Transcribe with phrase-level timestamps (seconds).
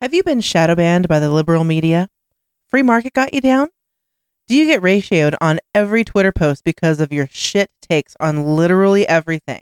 [0.00, 2.08] Have you been shadow banned by the liberal media?
[2.68, 3.68] Free market got you down?
[4.48, 9.06] Do you get ratioed on every Twitter post because of your shit takes on literally
[9.06, 9.60] everything?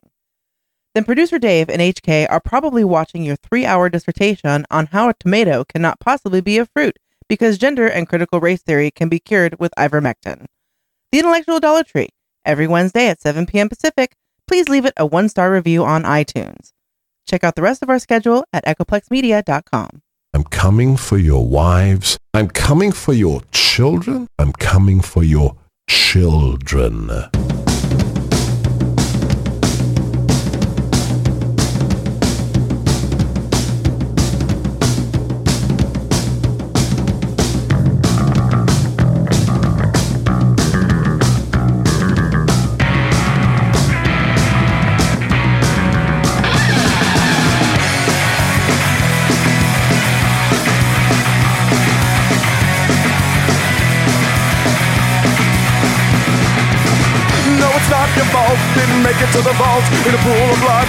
[0.95, 5.15] Then producer Dave and HK are probably watching your three hour dissertation on how a
[5.15, 9.59] tomato cannot possibly be a fruit because gender and critical race theory can be cured
[9.59, 10.47] with ivermectin.
[11.11, 12.11] The Intellectual Dollar Tree,
[12.45, 13.69] every Wednesday at 7 p.m.
[13.69, 14.15] Pacific.
[14.47, 16.73] Please leave it a one star review on iTunes.
[17.27, 20.03] Check out the rest of our schedule at echoplexmedia.com.
[20.39, 22.17] I'm coming for your wives.
[22.33, 24.29] I'm coming for your children.
[24.39, 25.57] I'm coming for your
[25.89, 27.11] children.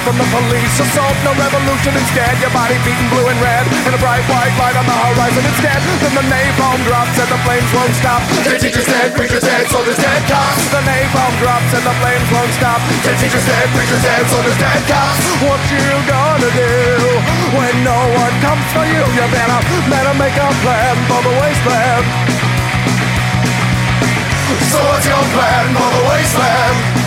[0.09, 1.13] From the police assault.
[1.21, 2.33] No revolution instead.
[2.41, 5.77] Your body beaten blue and red, and a bright white light on the horizon instead.
[6.01, 8.25] Then the napalm drops and the flames won't stop.
[8.41, 10.65] The teacher's dead, preacher's dead, soldiers dead, cops.
[10.73, 12.81] The napalm drops and the flames won't stop.
[13.05, 15.21] The teacher's dead, preacher's dead, soldiers dead, cops.
[15.45, 16.73] What you gonna do
[17.53, 19.01] when no one comes for you?
[19.13, 19.61] You better,
[19.93, 22.05] better make a plan for the wasteland.
[24.73, 26.98] So what's your plan for the wasteland?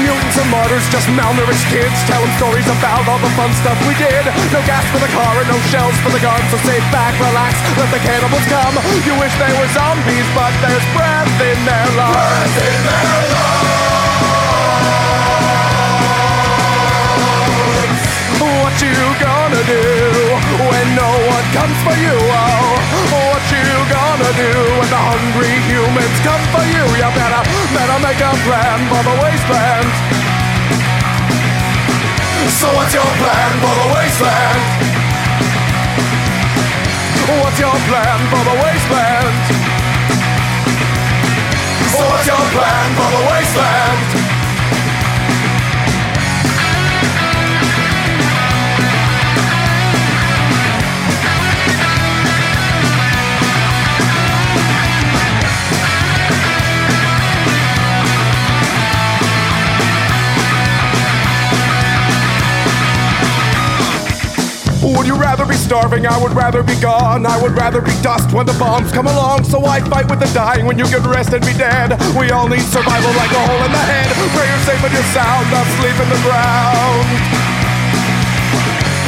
[0.00, 4.24] Mutants or martyrs, just malnourished kids telling stories about all the fun stuff we did.
[4.54, 7.58] No gas for the car and no shells for the gun, so sit back, relax,
[7.76, 8.74] let the cannibals come.
[9.02, 12.14] You wish they were zombies, but there's breath in their lungs.
[12.14, 13.78] Breath in their lungs.
[18.38, 19.80] What you gonna do
[20.68, 22.12] when no one comes for you?
[22.12, 22.76] Oh,
[23.32, 26.84] what you gonna do when the hungry humans come for you?
[27.00, 27.42] You better,
[27.72, 29.88] better make a plan for the wasteland.
[32.60, 34.62] So what's your plan for the wasteland?
[37.40, 39.36] What's your plan for the wasteland?
[41.88, 44.17] So what's your plan for the wasteland?
[64.82, 66.06] Would you rather be starving?
[66.06, 67.26] I would rather be gone.
[67.26, 69.44] I would rather be dust when the bombs come along.
[69.44, 71.98] So I fight with the dying when you can rest and be dead.
[72.16, 74.06] We all need survival like a hole in the head.
[74.34, 77.47] Pray you're safe and you're sound, asleep in the ground.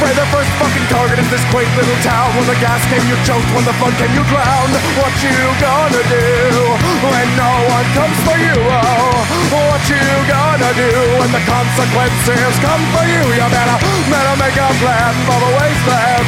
[0.01, 2.33] Pray the first fucking target is this quaint little town.
[2.33, 3.45] When the gas came, you choked.
[3.53, 4.73] When the fun came, you drowned.
[4.97, 6.25] What you gonna do
[7.05, 8.57] when no one comes for you?
[8.65, 9.13] Oh,
[9.53, 10.89] what you gonna do
[11.21, 13.21] when the consequences come for you?
[13.29, 13.77] You better,
[14.09, 16.25] better make a plan for the wasteland.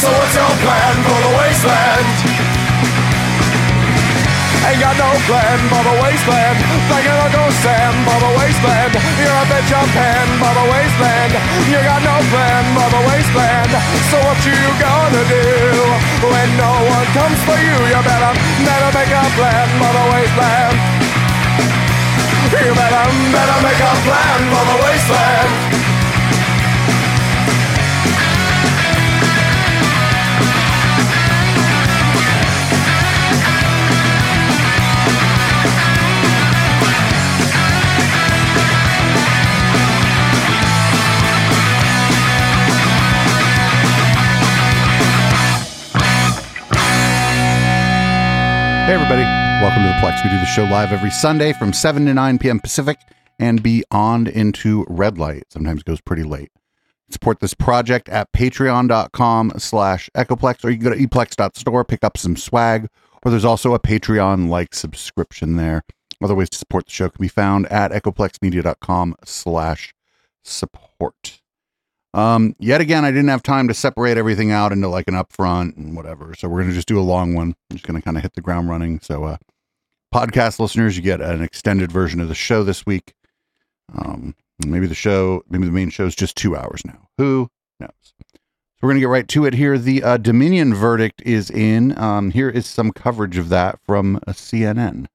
[0.00, 2.51] So what's your plan for the wasteland?
[4.62, 6.58] Ain't got no plan for the wasteland.
[6.86, 8.92] Thinking Uncle Sam for the wasteland.
[9.18, 11.32] You're a bitch of pen for the wasteland.
[11.66, 12.64] You got no plan
[12.94, 13.72] the wasteland.
[14.10, 15.46] So what you gonna do
[16.30, 17.76] when no one comes for you?
[17.90, 19.66] You better, better make a plan
[19.98, 20.76] the wasteland.
[22.52, 26.01] You better, better make a plan for the wasteland.
[48.92, 49.22] Hey, everybody.
[49.22, 50.22] Welcome to the Plex.
[50.22, 52.60] We do the show live every Sunday from 7 to 9 p.m.
[52.60, 52.98] Pacific
[53.38, 55.44] and beyond into red light.
[55.48, 56.50] Sometimes goes pretty late.
[57.08, 62.18] Support this project at patreon.com slash echoplex, or you can go to eplex.store, pick up
[62.18, 62.86] some swag,
[63.24, 65.84] or there's also a Patreon-like subscription there.
[66.22, 69.94] Other ways to support the show can be found at echoplexmedia.com slash
[70.44, 71.40] support.
[72.14, 75.76] Um, yet again, I didn't have time to separate everything out into like an upfront
[75.76, 76.34] and whatever.
[76.34, 77.54] So we're going to just do a long one.
[77.70, 79.00] I'm just going to kind of hit the ground running.
[79.00, 79.36] So, uh,
[80.14, 83.14] podcast listeners, you get an extended version of the show this week.
[83.94, 84.34] Um,
[84.66, 87.08] maybe the show, maybe the main show is just two hours now.
[87.18, 87.48] Who
[87.80, 87.90] knows?
[88.02, 89.78] So we're gonna get right to it here.
[89.78, 91.96] The uh, Dominion verdict is in.
[91.98, 95.06] Um, here is some coverage of that from uh, CNN.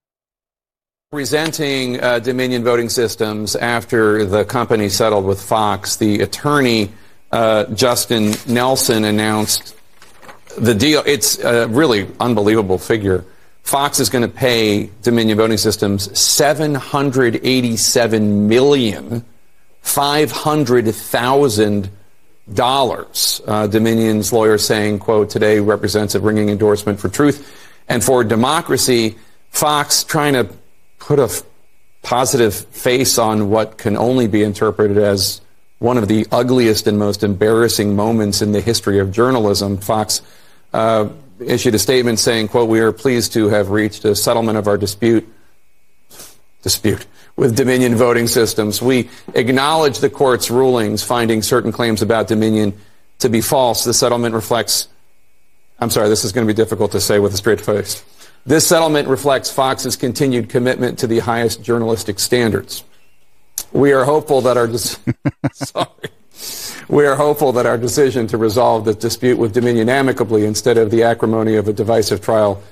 [1.10, 6.90] Presenting uh, Dominion voting systems after the company settled with Fox, the attorney
[7.32, 9.74] uh, Justin Nelson announced
[10.58, 11.02] the deal.
[11.06, 13.24] It's a really unbelievable figure.
[13.62, 19.24] Fox is going to pay Dominion Voting Systems seven hundred eighty-seven million
[19.80, 21.88] five hundred thousand
[22.52, 23.40] dollars.
[23.46, 27.50] Uh, Dominion's lawyer saying, "quote Today represents a ringing endorsement for truth
[27.88, 29.16] and for democracy."
[29.48, 30.46] Fox trying to
[30.98, 31.30] put a
[32.02, 35.40] positive face on what can only be interpreted as
[35.78, 39.76] one of the ugliest and most embarrassing moments in the history of journalism.
[39.76, 40.22] Fox
[40.72, 41.08] uh,
[41.40, 44.76] issued a statement saying, quote, we are pleased to have reached a settlement of our
[44.76, 45.26] dispute
[46.62, 47.06] dispute
[47.36, 48.82] with Dominion voting systems.
[48.82, 52.74] We acknowledge the court's rulings finding certain claims about Dominion
[53.20, 53.84] to be false.
[53.84, 54.88] The settlement reflects
[55.80, 58.04] I'm sorry, this is going to be difficult to say with a straight face.
[58.46, 62.84] This settlement reflects Fox's continued commitment to the highest journalistic standards.
[63.72, 64.68] We are hopeful that our
[65.52, 66.10] sorry.
[66.88, 70.90] We are hopeful that our decision to resolve the dispute with Dominion amicably instead of
[70.90, 72.62] the acrimony of a divisive trial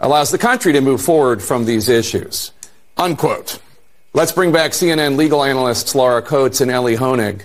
[0.00, 2.50] allows the country to move forward from these issues.
[2.96, 3.60] Unquote.
[4.12, 7.42] Let's bring back CNN legal analysts Laura Coates and Elie Honig.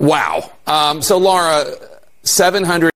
[0.00, 0.50] Wow.
[0.66, 1.64] Um, so, Laura,
[2.24, 2.93] 700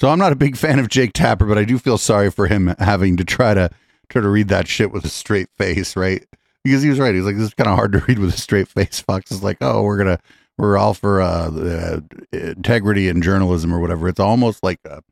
[0.00, 2.46] So I'm not a big fan of Jake Tapper, but I do feel sorry for
[2.46, 3.68] him having to try to
[4.08, 6.24] try to read that shit with a straight face, right?
[6.64, 7.14] Because he was right.
[7.14, 9.00] He's like, this is kind of hard to read with a straight face.
[9.00, 10.18] Fox is like, oh, we're gonna
[10.56, 12.00] we're all for uh, uh,
[12.32, 14.08] integrity and journalism or whatever.
[14.08, 15.02] It's almost like uh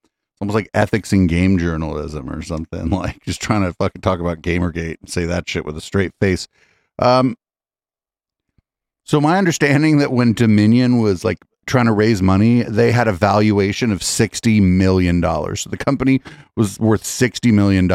[0.41, 2.89] almost like ethics in game journalism or something.
[2.99, 6.13] Like just trying to fucking talk about Gamergate and say that shit with a straight
[6.19, 6.49] face.
[6.99, 7.37] Um,
[9.05, 11.39] so my understanding that when Dominion was like
[11.69, 15.23] trying to raise money, they had a valuation of $60 million.
[15.23, 16.21] So the company
[16.57, 17.87] was worth $60 million.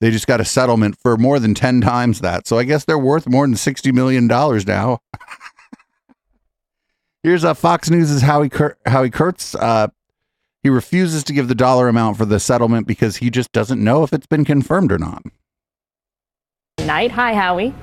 [0.00, 2.46] They just got a settlement for more than 10 times that.
[2.46, 5.00] So I guess they're worth more than $60 million now.
[7.22, 9.54] Here's uh, Fox News' Howie, Kur- Howie Kurtz.
[9.54, 9.88] Uh,
[10.62, 14.02] he refuses to give the dollar amount for the settlement because he just doesn't know
[14.02, 15.22] if it's been confirmed or not.
[16.80, 17.12] Night.
[17.12, 17.74] Hi, Howie.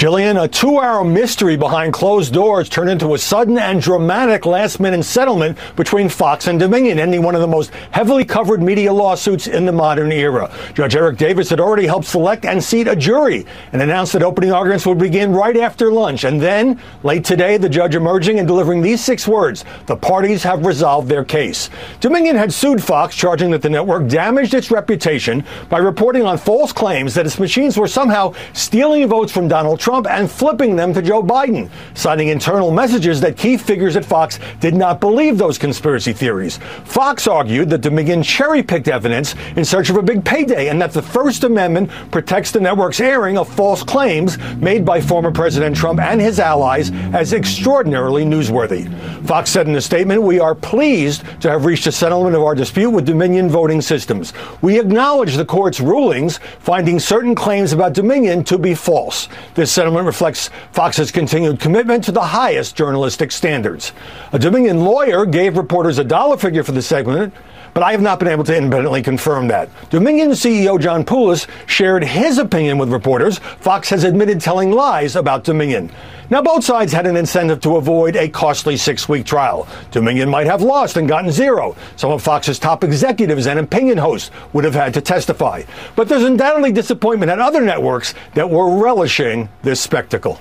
[0.00, 4.80] Jillian, a two hour mystery behind closed doors turned into a sudden and dramatic last
[4.80, 9.46] minute settlement between Fox and Dominion, ending one of the most heavily covered media lawsuits
[9.46, 10.50] in the modern era.
[10.72, 13.44] Judge Eric Davis had already helped select and seat a jury
[13.74, 16.24] and announced that opening arguments would begin right after lunch.
[16.24, 20.64] And then, late today, the judge emerging and delivering these six words the parties have
[20.64, 21.68] resolved their case.
[22.00, 26.72] Dominion had sued Fox, charging that the network damaged its reputation by reporting on false
[26.72, 31.02] claims that its machines were somehow stealing votes from Donald Trump and flipping them to
[31.02, 36.12] Joe Biden, citing internal messages that key figures at Fox did not believe those conspiracy
[36.12, 36.58] theories.
[36.84, 40.92] Fox argued that Dominion cherry picked evidence in search of a big payday and that
[40.92, 46.00] the First Amendment protects the network's airing of false claims made by former President Trump
[46.00, 48.88] and his allies as extraordinarily newsworthy.
[49.26, 52.54] Fox said in a statement, We are pleased to have reached a settlement of our
[52.54, 54.32] dispute with Dominion voting systems.
[54.62, 59.28] We acknowledge the court's rulings finding certain claims about Dominion to be false.
[59.54, 63.94] This settlement reflects Fox's continued commitment to the highest journalistic standards.
[64.34, 67.32] A Dominion lawyer gave reporters a dollar figure for the segment,
[67.74, 69.68] but I have not been able to independently confirm that.
[69.90, 73.38] Dominion CEO John Poulos shared his opinion with reporters.
[73.60, 75.90] Fox has admitted telling lies about Dominion.
[76.30, 79.66] Now, both sides had an incentive to avoid a costly six week trial.
[79.90, 81.74] Dominion might have lost and gotten zero.
[81.96, 85.64] Some of Fox's top executives and opinion hosts would have had to testify.
[85.96, 90.40] But there's undoubtedly disappointment at other networks that were relishing this spectacle.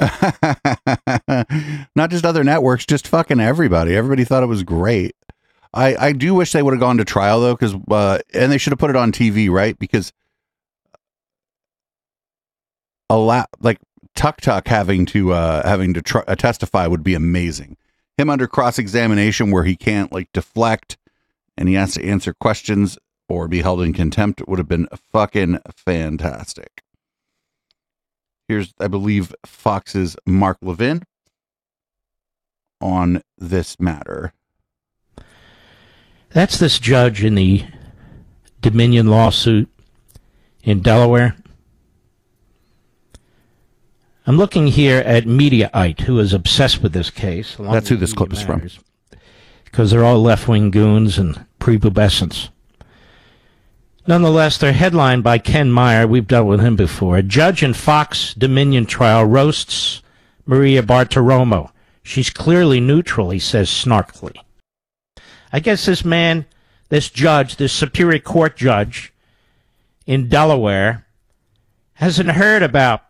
[1.94, 3.94] Not just other networks, just fucking everybody.
[3.94, 5.14] Everybody thought it was great.
[5.72, 8.58] I, I do wish they would have gone to trial though, because uh, and they
[8.58, 9.78] should have put it on TV, right?
[9.78, 10.12] Because
[13.08, 13.78] a lot like
[14.14, 17.76] Tuck Tuck having to uh, having to tr- uh, testify would be amazing.
[18.18, 20.98] Him under cross examination where he can't like deflect
[21.56, 22.98] and he has to answer questions
[23.28, 26.82] or be held in contempt would have been fucking fantastic.
[28.48, 31.04] Here's, I believe, Fox's Mark Levin
[32.80, 34.32] on this matter.
[36.30, 37.64] That's this judge in the
[38.60, 39.68] Dominion lawsuit
[40.62, 41.36] in Delaware.
[44.26, 47.56] I'm looking here at Mediaite, who is obsessed with this case.
[47.58, 48.68] That's who this clip is from.
[49.64, 52.50] Because they're all left wing goons and prepubescents.
[54.06, 56.06] Nonetheless, they're headlined by Ken Meyer.
[56.06, 57.16] We've dealt with him before.
[57.16, 60.02] A judge in Fox Dominion trial roasts
[60.46, 61.70] Maria Bartiromo.
[62.02, 64.36] She's clearly neutral, he says snarkily.
[65.52, 66.46] I guess this man,
[66.88, 69.12] this judge, this Superior Court judge
[70.06, 71.06] in Delaware,
[71.94, 73.02] hasn't heard about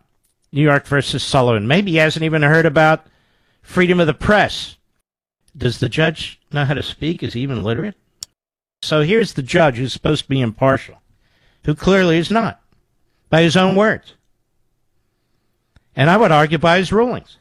[0.52, 1.66] New York versus Sullivan.
[1.66, 3.06] Maybe he hasn't even heard about
[3.62, 4.76] freedom of the press.
[5.56, 7.22] Does the judge know how to speak?
[7.22, 7.94] Is he even literate?
[8.82, 11.02] So here's the judge who's supposed to be impartial,
[11.64, 12.60] who clearly is not,
[13.28, 14.14] by his own words.
[15.94, 17.36] And I would argue by his rulings.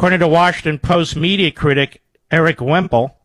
[0.00, 3.18] According to Washington Post media critic Erik Wemple,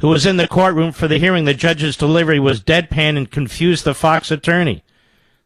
[0.00, 3.84] who was in the courtroom for the hearing, the judge's delivery was deadpan and confused
[3.84, 4.82] the Fox attorney.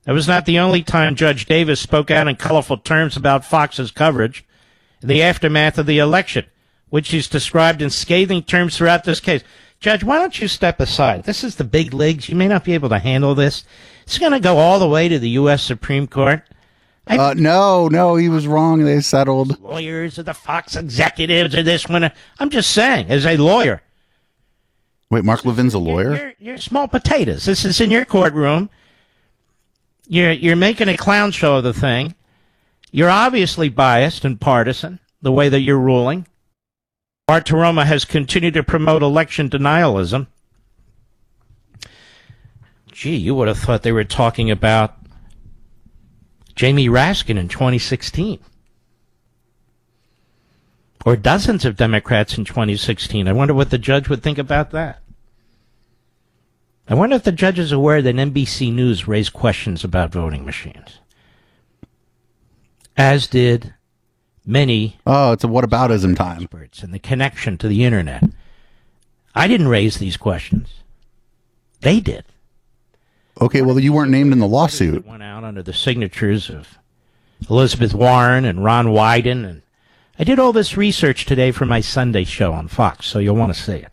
[0.05, 3.91] That was not the only time Judge Davis spoke out in colorful terms about Fox's
[3.91, 4.47] coverage
[5.03, 6.47] in the aftermath of the election,
[6.89, 9.43] which he's described in scathing terms throughout this case.
[9.81, 11.25] Judge, why don't you step aside?
[11.25, 12.31] This is the big leagues.
[12.31, 13.65] You may not be able to handle this.
[14.05, 15.63] It's going to go all the way to the U.S.
[15.63, 16.43] Supreme Court.
[17.07, 18.83] Uh, no, no, he was wrong.
[18.83, 19.61] They settled.
[19.61, 22.11] Lawyers or the Fox executives or this one.
[22.39, 23.83] I'm just saying, as a lawyer,
[25.11, 26.17] Wait, Mark Levin's a lawyer?
[26.17, 27.45] You're, you're small potatoes.
[27.45, 28.69] This is in your courtroom.
[30.09, 32.17] You're you're making a clown show of the thing.
[32.91, 36.27] You're obviously biased and partisan the way that you're ruling.
[37.29, 40.27] Bartiromo has continued to promote election denialism.
[42.91, 44.97] Gee, you would have thought they were talking about
[46.55, 48.39] Jamie Raskin in 2016.
[51.05, 53.29] Or dozens of Democrats in 2016.
[53.29, 55.01] I wonder what the judge would think about that.
[56.89, 61.01] I wonder if the judge is aware that NBC News raised questions about voting machines.
[62.97, 63.75] As did
[64.47, 66.43] many Oh, it's a whataboutism time.
[66.43, 68.25] experts and the connection to the internet.
[69.35, 70.83] I didn't raise these questions.
[71.81, 72.25] They did.
[73.41, 75.05] Okay, well, you weren't named in the lawsuit.
[75.07, 76.79] Went out under the signatures of
[77.51, 79.63] Elizabeth Warren and Ron Wyden, and
[80.19, 83.53] I did all this research today for my Sunday show on Fox, so you'll want
[83.55, 83.93] to see it.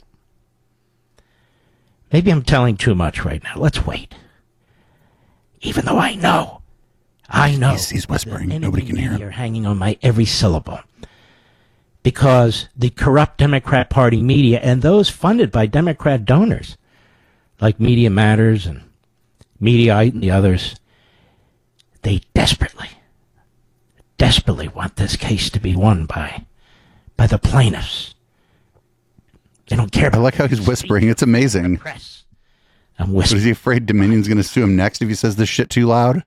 [2.13, 3.55] Maybe I'm telling too much right now.
[3.57, 4.13] Let's wait.
[5.61, 6.61] Even though I know,
[7.29, 8.49] I know He's- he's whispering.
[8.49, 9.21] Nobody can hear him.
[9.21, 10.79] You're hanging on my every syllable
[12.03, 16.77] because the corrupt Democrat Party media and those funded by Democrat donors,
[17.61, 18.81] like Media Matters and
[19.61, 20.75] Mediaite and the others,
[22.01, 22.89] they desperately,
[24.17, 26.45] desperately want this case to be won by,
[27.15, 28.15] by the plaintiffs.
[29.69, 31.07] They don't care I like how he's whispering.
[31.07, 31.77] It's amazing.
[31.77, 32.23] press.
[32.99, 33.37] I'm But whispering.
[33.39, 35.85] is he afraid Dominion's going to sue him next if he says this shit too
[35.85, 36.23] loud?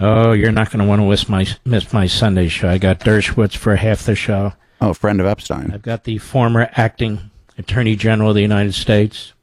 [0.00, 2.68] Oh, you're not going to want to miss my miss my Sunday show.
[2.68, 4.52] I got Dershowitz for half the show.
[4.80, 5.72] Oh, friend of Epstein.
[5.72, 9.34] I've got the former acting Attorney General of the United States,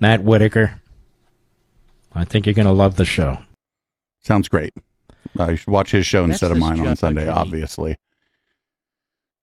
[0.00, 0.80] Matt Whitaker.
[2.12, 3.38] I think you're going to love the show.
[4.20, 4.74] Sounds great.
[5.38, 7.40] Uh, you should watch his show That's instead of mine on Sunday, actually.
[7.40, 7.96] obviously.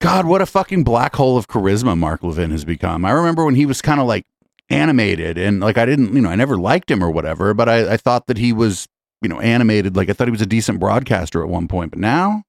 [0.00, 3.04] God, what a fucking black hole of charisma Mark Levin has become.
[3.04, 4.26] I remember when he was kind of like
[4.68, 7.92] animated and like I didn't, you know, I never liked him or whatever, but I,
[7.92, 8.88] I thought that he was,
[9.20, 9.96] you know, animated.
[9.96, 12.42] Like I thought he was a decent broadcaster at one point, but now,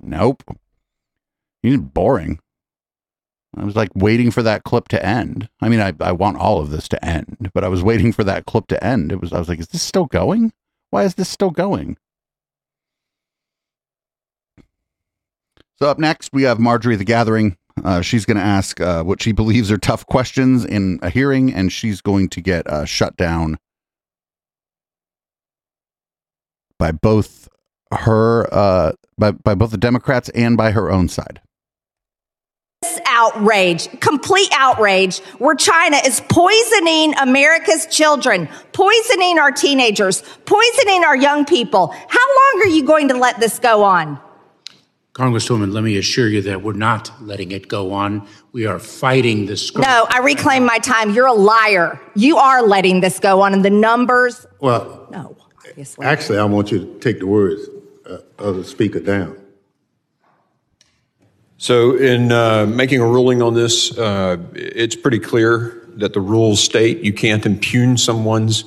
[0.00, 0.42] nope.
[1.62, 2.40] He's boring.
[3.56, 5.48] I was like waiting for that clip to end.
[5.60, 8.22] I mean, I, I want all of this to end, but I was waiting for
[8.24, 9.10] that clip to end.
[9.10, 10.52] It was, I was like, is this still going?
[10.90, 11.96] Why is this still going?
[15.78, 17.56] So up next, we have Marjorie the Gathering.
[17.82, 21.52] Uh, she's going to ask uh, what she believes are tough questions in a hearing,
[21.52, 23.58] and she's going to get uh, shut down
[26.78, 27.48] by both
[27.92, 31.40] her, uh, by by both the Democrats and by her own side.
[33.20, 41.44] Outrage, complete outrage, where China is poisoning America's children, poisoning our teenagers, poisoning our young
[41.44, 41.88] people.
[41.88, 44.18] How long are you going to let this go on?
[45.12, 48.26] Congresswoman, let me assure you that we're not letting it go on.
[48.52, 49.66] We are fighting this.
[49.66, 49.84] scourge.
[49.84, 51.10] No, I reclaim my time.
[51.10, 52.00] You're a liar.
[52.14, 54.46] You are letting this go on, and the numbers.
[54.60, 55.36] Well, No,
[55.68, 56.06] obviously.
[56.06, 57.60] actually, I want you to take the words
[58.08, 59.36] uh, of the speaker down.
[61.60, 66.58] So, in uh, making a ruling on this, uh, it's pretty clear that the rules
[66.58, 68.64] state you can't impugn someone's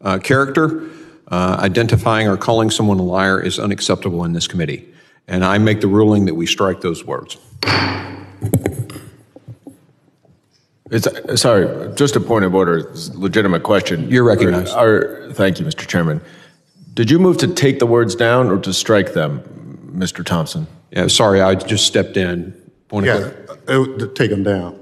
[0.00, 0.88] uh, character.
[1.26, 4.88] Uh, identifying or calling someone a liar is unacceptable in this committee.
[5.26, 7.36] And I make the ruling that we strike those words.
[10.92, 14.08] It's, sorry, just a point of order, legitimate question.
[14.08, 14.72] You're recognized.
[14.72, 15.84] Are- thank you, Mr.
[15.84, 16.20] Chairman.
[16.94, 19.42] Did you move to take the words down or to strike them,
[19.96, 20.24] Mr.
[20.24, 20.68] Thompson?
[20.90, 22.54] Yeah, sorry, I just stepped in.
[22.88, 23.34] Point of
[23.68, 24.78] Yeah, take them down.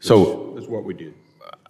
[0.00, 1.14] So That's what we did.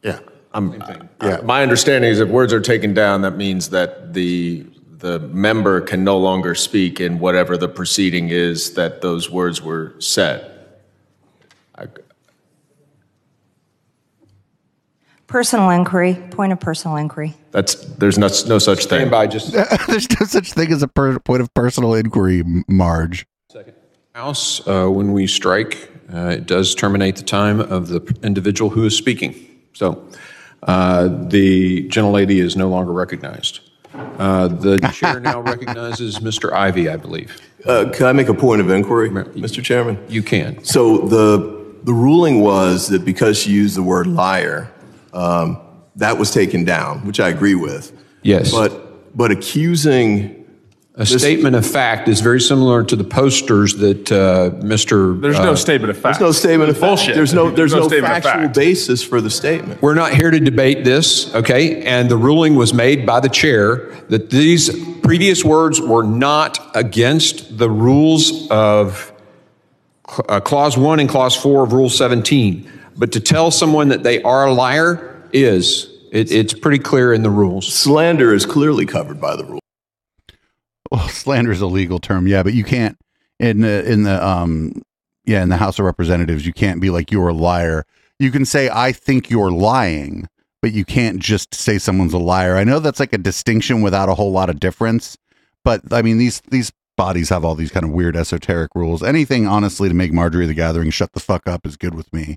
[0.03, 0.21] Yeah.
[0.53, 0.83] I'm,
[1.23, 1.41] yeah.
[1.45, 4.67] My understanding is if words are taken down, that means that the
[5.01, 9.95] the member can no longer speak in whatever the proceeding is that those words were
[9.99, 10.69] said.
[11.75, 11.87] I,
[15.31, 17.35] Personal inquiry, point of personal inquiry.
[17.53, 19.09] that's there's no, no such thing.
[19.09, 19.53] By just
[19.87, 23.25] There's no such thing as a per- point of personal inquiry, Marge.
[23.49, 23.75] Second.
[24.13, 28.85] House, uh, when we strike, uh, it does terminate the time of the individual who
[28.85, 29.37] is speaking.
[29.73, 30.05] So
[30.65, 33.61] uh, the gentlelady is no longer recognized.
[33.95, 36.53] Uh, the chair now recognizes Mr.
[36.53, 37.41] Ivy, I believe.
[37.65, 39.63] Uh, Can I make a point of inquiry, Mr.
[39.63, 40.05] Chairman?
[40.09, 40.65] You can.
[40.65, 44.73] So the, the ruling was that because she used the word liar,
[45.13, 45.61] um,
[45.97, 47.93] that was taken down, which I agree with.
[48.23, 48.53] Yes.
[48.53, 50.37] But, but accusing.
[50.95, 55.19] A statement of fact is very similar to the posters that uh, Mr.
[55.19, 56.19] There's no uh, statement of fact.
[56.19, 57.07] There's no statement of fact.
[57.15, 59.81] There's no, there's no factual basis for the statement.
[59.81, 61.83] We're not here to debate this, okay?
[61.85, 64.69] And the ruling was made by the chair that these
[65.01, 69.11] previous words were not against the rules of
[70.29, 72.71] uh, Clause 1 and Clause 4 of Rule 17.
[72.97, 77.23] But to tell someone that they are a liar is, it, it's pretty clear in
[77.23, 77.73] the rules.
[77.73, 79.61] Slander is clearly covered by the rules.
[80.91, 82.99] Well, slander is a legal term, yeah, but you can't
[83.39, 84.83] in the in the um
[85.25, 87.85] yeah in the House of Representatives you can't be like you're a liar.
[88.19, 90.29] You can say I think you're lying,
[90.61, 92.57] but you can't just say someone's a liar.
[92.57, 95.17] I know that's like a distinction without a whole lot of difference,
[95.65, 99.03] but I mean these these bodies have all these kind of weird esoteric rules.
[99.03, 102.37] Anything honestly to make Marjorie the Gathering shut the fuck up is good with me.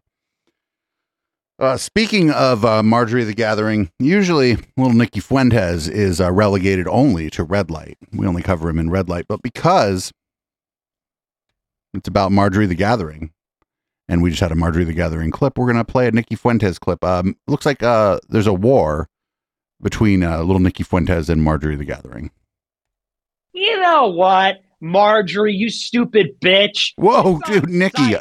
[1.60, 7.30] Uh, speaking of uh, Marjorie the Gathering, usually little Nicky Fuentes is uh, relegated only
[7.30, 7.98] to red light.
[8.12, 10.12] We only cover him in red light, but because
[11.94, 13.32] it's about Marjorie the Gathering,
[14.10, 16.80] and we just had a Marjorie the Gathering clip, we're gonna play a Nicky Fuentes
[16.80, 17.04] clip.
[17.04, 19.08] Um, looks like uh, there's a war
[19.82, 22.32] between uh, little Nicky Fuentes and Marjorie the Gathering.
[23.54, 26.94] You know what, Marjorie, you stupid bitch.
[26.98, 28.16] Whoa, dude, Nicky,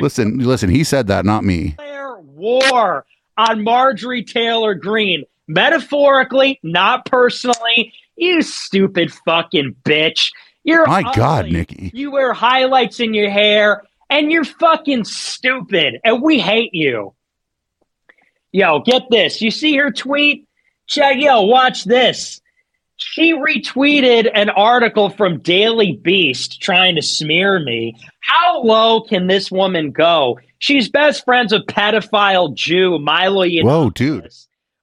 [0.00, 0.70] listen, listen.
[0.70, 1.76] He said that, not me.
[2.42, 3.06] War
[3.38, 5.24] on Marjorie Taylor Greene.
[5.48, 7.92] Metaphorically, not personally.
[8.16, 10.30] You stupid fucking bitch.
[10.64, 11.48] You're My God.
[11.48, 11.90] Nicky.
[11.94, 16.00] You wear highlights in your hair and you're fucking stupid.
[16.04, 17.14] And we hate you.
[18.52, 19.40] Yo, get this.
[19.40, 20.46] You see her tweet?
[20.86, 22.41] Check, yo, watch this.
[23.04, 27.96] She retweeted an article from Daily Beast trying to smear me.
[28.20, 30.38] How low can this woman go?
[30.58, 34.28] She's best friends with pedophile Jew Milo Yiannopoulos, Whoa, dude.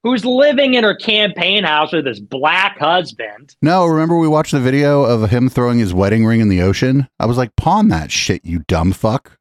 [0.03, 3.55] who's living in her campaign house with his black husband.
[3.61, 7.07] No, remember we watched the video of him throwing his wedding ring in the ocean?
[7.19, 9.37] I was like, pawn that shit, you dumb fuck.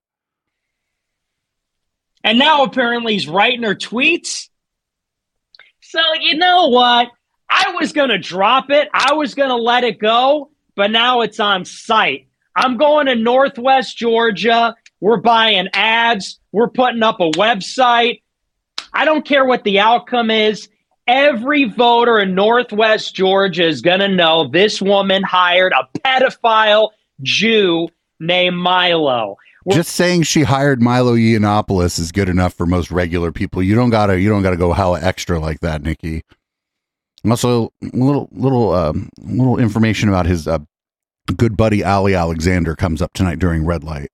[2.22, 4.48] And now apparently he's writing her tweets.
[5.80, 7.08] So, you know what?
[7.58, 8.88] I was going to drop it.
[8.92, 12.28] I was going to let it go, but now it's on site.
[12.54, 14.76] I'm going to Northwest Georgia.
[15.00, 16.38] We're buying ads.
[16.52, 18.22] We're putting up a website.
[18.92, 20.68] I don't care what the outcome is.
[21.06, 26.90] Every voter in Northwest Georgia is going to know this woman hired a pedophile
[27.22, 27.88] Jew
[28.20, 29.36] named Milo.
[29.70, 33.62] Just saying she hired Milo Yiannopoulos is good enough for most regular people.
[33.62, 36.24] You don't gotta you don't gotta go hella extra like that, Nicky.
[37.28, 40.58] Also, a little little um, little information about his uh,
[41.36, 44.10] good buddy Ali Alexander comes up tonight during red light.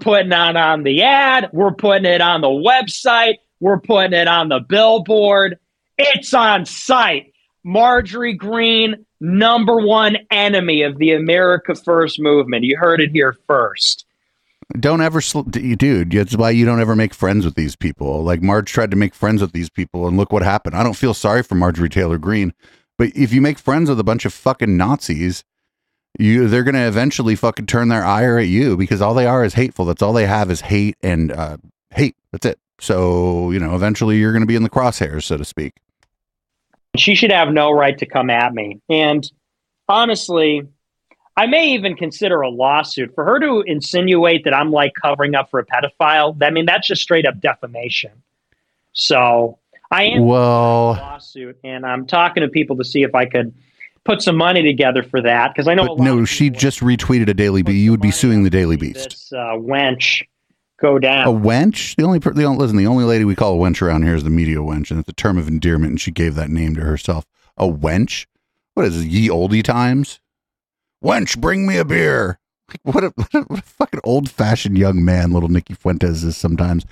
[0.00, 1.50] putting it on the ad.
[1.52, 3.36] We're putting it on the website.
[3.60, 5.58] We're putting it on the billboard.
[5.96, 7.32] It's on site.
[7.64, 12.64] Marjorie Greene, number one enemy of the America First movement.
[12.64, 14.06] You heard it here first.
[14.78, 16.10] Don't ever, sl- dude.
[16.10, 18.22] That's why you don't ever make friends with these people.
[18.22, 20.76] Like Marge tried to make friends with these people, and look what happened.
[20.76, 22.52] I don't feel sorry for Marjorie Taylor Greene,
[22.98, 25.42] but if you make friends with a bunch of fucking Nazis,
[26.18, 29.54] you they're gonna eventually fucking turn their ire at you because all they are is
[29.54, 29.86] hateful.
[29.86, 31.56] That's all they have is hate and uh,
[31.90, 32.16] hate.
[32.32, 32.58] That's it.
[32.78, 35.74] So you know, eventually you're gonna be in the crosshairs, so to speak.
[36.96, 38.80] She should have no right to come at me.
[38.90, 39.30] And
[39.88, 40.62] honestly,
[41.38, 45.48] I may even consider a lawsuit for her to insinuate that I'm like covering up
[45.50, 46.36] for a pedophile.
[46.42, 48.10] I mean, that's just straight up defamation.
[48.92, 49.60] So
[49.92, 53.54] I am Well, lawsuit, and I'm talking to people to see if I could
[54.04, 57.62] put some money together for that because I know no, she just retweeted a Daily
[57.62, 57.76] Beast.
[57.76, 59.10] You would be suing the Daily Beast.
[59.10, 60.24] this uh, wench
[60.80, 61.28] go down.
[61.28, 61.94] A wench?
[61.94, 64.16] The only per- the only, listen, the only lady we call a wench around here
[64.16, 66.74] is the media wench, and it's a term of endearment, and she gave that name
[66.74, 67.24] to herself.
[67.56, 68.26] A wench?
[68.74, 70.18] What is it, ye oldie times?
[71.02, 72.38] Wench, bring me a beer.
[72.68, 76.24] Like what a, what a, what a fucking old fashioned young man little Nicky Fuentes
[76.24, 76.84] is sometimes.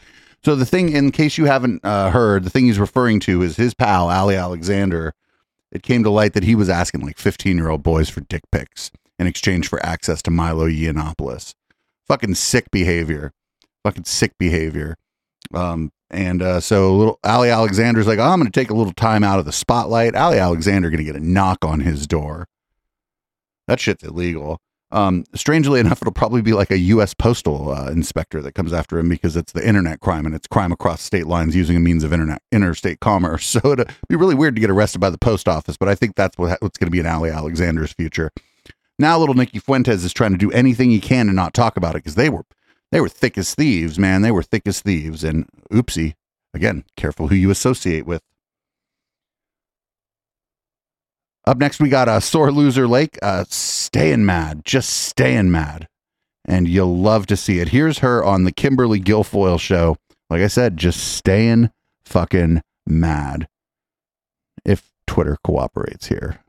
[0.44, 3.56] So the thing, in case you haven't uh, heard, the thing he's referring to is
[3.56, 5.14] his pal Ali Alexander.
[5.72, 8.42] It came to light that he was asking like 15 year old boys for dick
[8.52, 11.54] pics in exchange for access to Milo Yiannopoulos.
[12.06, 13.32] Fucking sick behavior.
[13.82, 14.96] Fucking sick behavior.
[15.52, 18.92] Um, and uh, so little Ali Alexander's like, oh, I'm going to take a little
[18.92, 20.14] time out of the spotlight.
[20.14, 22.46] Ali Alexander going to get a knock on his door.
[23.66, 24.60] That shit's illegal.
[24.92, 27.12] Um, strangely enough, it'll probably be like a U.S.
[27.12, 30.70] postal uh, inspector that comes after him because it's the internet crime and it's crime
[30.70, 33.56] across state lines using a means of internet interstate commerce.
[33.62, 36.14] So it'd be really weird to get arrested by the post office, but I think
[36.14, 38.30] that's what, what's going to be in Ali Alexander's future.
[38.98, 41.94] Now, little Nicky Fuentes is trying to do anything he can to not talk about
[41.94, 42.44] it because they were
[42.92, 44.22] they were thick as thieves, man.
[44.22, 46.14] They were thick as thieves, and oopsie,
[46.54, 48.22] again, careful who you associate with.
[51.46, 55.86] Up next, we got a sore loser Lake, uh, staying mad, just staying mad,
[56.44, 57.68] and you'll love to see it.
[57.68, 59.96] Here's her on the Kimberly Guilfoyle show.
[60.28, 61.70] Like I said, just staying
[62.04, 63.46] fucking mad.
[64.64, 66.40] If Twitter cooperates here.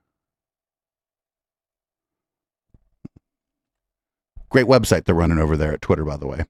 [4.49, 6.45] Great website they're running over there at Twitter, by the way.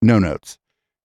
[0.00, 0.58] No notes.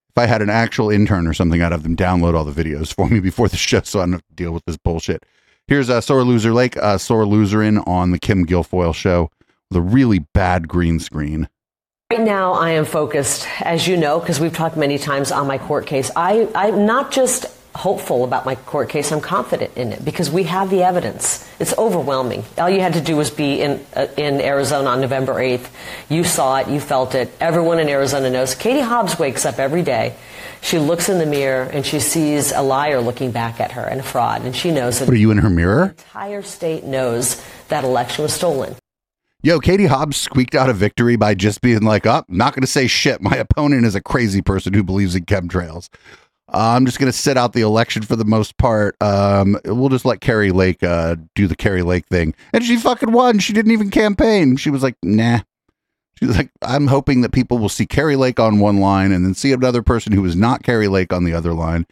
[0.10, 2.94] If I had an actual intern or something, I'd have them download all the videos
[2.96, 5.26] for me before the show so I don't have to deal with this bullshit.
[5.68, 9.32] Here's a Sore Loser Lake, uh, Sore Loserin on the Kim Guilfoyle show
[9.70, 11.48] with a really bad green screen.
[12.12, 15.58] Right now, I am focused, as you know, because we've talked many times on my
[15.58, 16.12] court case.
[16.18, 17.46] I, I'm not just
[17.76, 19.12] hopeful about my court case.
[19.14, 21.50] I'm confident in it because we have the evidence.
[21.60, 22.44] It's overwhelming.
[22.58, 25.70] All you had to do was be in uh, in Arizona on November 8th.
[26.10, 27.32] You saw it, you felt it.
[27.40, 28.54] Everyone in Arizona knows.
[28.54, 30.16] Katie Hobbs wakes up every day.
[30.64, 34.00] She looks in the mirror and she sees a liar looking back at her and
[34.00, 35.08] a fraud, and she knows that.
[35.10, 35.88] What are you in her mirror?
[35.88, 38.76] The entire state knows that election was stolen.
[39.42, 42.62] Yo, Katie Hobbs squeaked out a victory by just being like, "Up, oh, not going
[42.62, 43.22] to say shit.
[43.22, 45.90] My opponent is a crazy person who believes in chemtrails."
[46.48, 48.96] Uh, I'm just going to sit out the election for the most part.
[49.02, 52.36] Um, we'll just let Kari Lake uh, do the Kari Lake thing.
[52.54, 53.40] And she fucking won.
[53.40, 54.56] She didn't even campaign.
[54.58, 55.42] She was like, nah.
[56.28, 59.52] Like, I'm hoping that people will see Kari Lake on one line and then see
[59.52, 61.86] another person who is not Kari Lake on the other line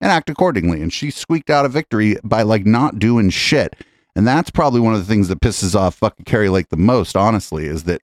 [0.00, 0.82] and act accordingly.
[0.82, 3.76] And she squeaked out a victory by like not doing shit.
[4.14, 7.16] And that's probably one of the things that pisses off fucking Kari Lake the most,
[7.16, 8.02] honestly, is that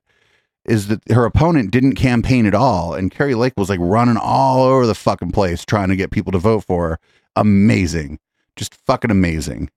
[0.65, 4.63] is that her opponent didn't campaign at all, and Kari Lake was like running all
[4.63, 7.00] over the fucking place trying to get people to vote for her.
[7.36, 8.17] Amazing,
[8.56, 9.69] just fucking amazing.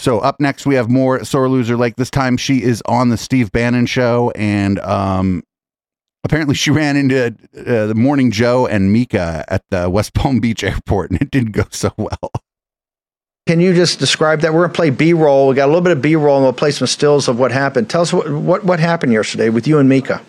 [0.00, 1.76] So up next we have more sore loser.
[1.76, 5.42] Like this time she is on the Steve Bannon show, and um,
[6.24, 10.64] apparently she ran into uh, the Morning Joe and Mika at the West Palm Beach
[10.64, 12.32] airport, and it didn't go so well.
[13.46, 14.54] Can you just describe that?
[14.54, 15.48] We're to play B roll.
[15.48, 17.52] We got a little bit of B roll, and we'll play some stills of what
[17.52, 17.90] happened.
[17.90, 20.22] Tell us what what, what happened yesterday with you and Mika.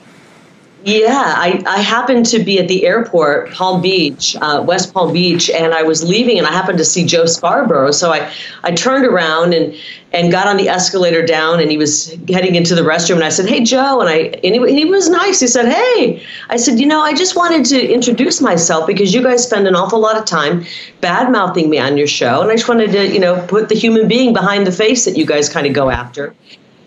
[0.84, 5.48] Yeah, I, I happened to be at the airport, Palm Beach, uh, West Palm Beach,
[5.50, 7.92] and I was leaving, and I happened to see Joe Scarborough.
[7.92, 8.32] So I,
[8.64, 9.76] I turned around and
[10.14, 13.30] and got on the escalator down, and he was heading into the restroom, and I
[13.30, 15.40] said, "Hey, Joe," and I and he, he was nice.
[15.40, 19.22] He said, "Hey," I said, "You know, I just wanted to introduce myself because you
[19.22, 20.66] guys spend an awful lot of time
[21.00, 23.76] bad mouthing me on your show, and I just wanted to, you know, put the
[23.76, 26.34] human being behind the face that you guys kind of go after."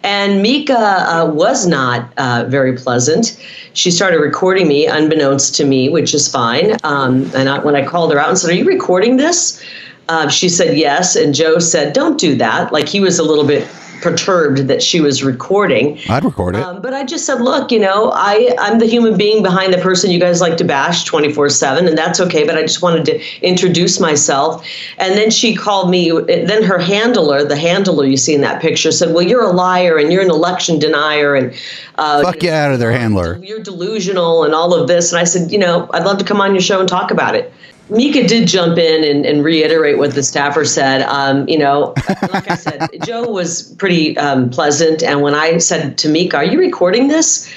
[0.05, 3.41] And Mika uh, was not uh, very pleasant.
[3.73, 6.77] She started recording me, unbeknownst to me, which is fine.
[6.85, 9.65] Um, and I, when I called her out and said, Are you recording this?
[10.11, 11.17] Uh, she said yes.
[11.17, 12.71] And Joe said, Don't do that.
[12.71, 13.67] Like he was a little bit
[14.01, 15.99] perturbed that she was recording.
[16.09, 16.63] I'd record it.
[16.63, 19.79] Um, but I just said, look, you know, I, I'm the human being behind the
[19.79, 22.47] person you guys like to bash 24 7, and that's okay.
[22.47, 24.67] But I just wanted to introduce myself.
[24.99, 28.93] And then she called me, then her handler, the handler you see in that picture,
[28.93, 31.35] said, well, you're a liar and you're an election denier.
[31.35, 31.55] And
[31.97, 33.39] uh, fuck you out of their handler.
[33.43, 35.13] You're delusional and all of this.
[35.13, 37.35] And I said, you know, I'd love to come on your show and talk about
[37.35, 37.53] it.
[37.91, 41.03] Mika did jump in and, and reiterate what the staffer said.
[41.03, 45.03] Um, you know, like I said, Joe was pretty um, pleasant.
[45.03, 47.53] And when I said to Mika, Are you recording this?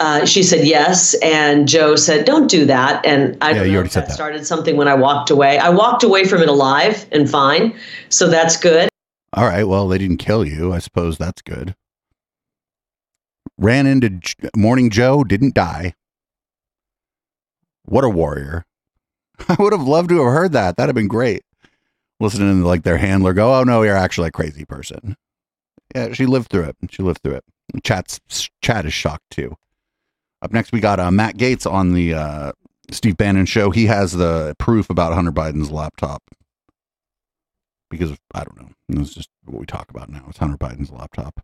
[0.00, 3.90] Uh, she said yes, and Joe said, "Don't do that." And I yeah, you already
[3.90, 4.12] said that.
[4.12, 5.58] started something when I walked away.
[5.58, 8.88] I walked away from it alive and fine, so that's good.
[9.32, 9.62] All right.
[9.62, 10.72] Well, they didn't kill you.
[10.72, 11.76] I suppose that's good.
[13.58, 15.94] Ran into J- Morning Joe, didn't die.
[17.84, 18.64] What a warrior!
[19.48, 20.76] I would have loved to have heard that.
[20.76, 21.42] That'd have been great.
[22.20, 25.16] Listening to like their handler go, "Oh no, you're actually a crazy person."
[25.94, 26.76] Yeah, she lived through it.
[26.90, 27.44] She lived through it.
[27.82, 28.20] Chat's
[28.60, 29.56] chat is shocked too.
[30.40, 32.52] Up next, we got uh, Matt Gaetz on the uh,
[32.90, 33.70] Steve Bannon show.
[33.70, 36.22] He has the proof about Hunter Biden's laptop
[37.90, 39.00] because I don't know.
[39.00, 40.24] It's just what we talk about now.
[40.28, 41.40] It's Hunter Biden's laptop.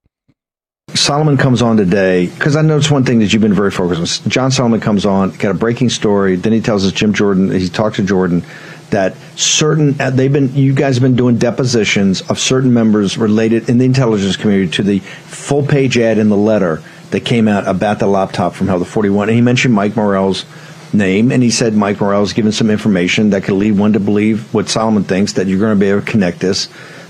[0.95, 4.31] Solomon comes on today because I noticed one thing that you've been very focused on.
[4.31, 6.37] John Solomon comes on, got a breaking story.
[6.37, 7.51] Then he tells us Jim Jordan.
[7.51, 8.45] He talked to Jordan
[8.91, 13.69] that certain uh, they've been you guys have been doing depositions of certain members related
[13.69, 17.67] in the intelligence community to the full page ad in the letter that came out
[17.67, 19.29] about the laptop from Health 41.
[19.29, 20.45] And he mentioned Mike Morell's
[20.93, 24.53] name, and he said Mike Morell's given some information that could lead one to believe
[24.55, 26.69] what Solomon thinks that you're going to be able to connect this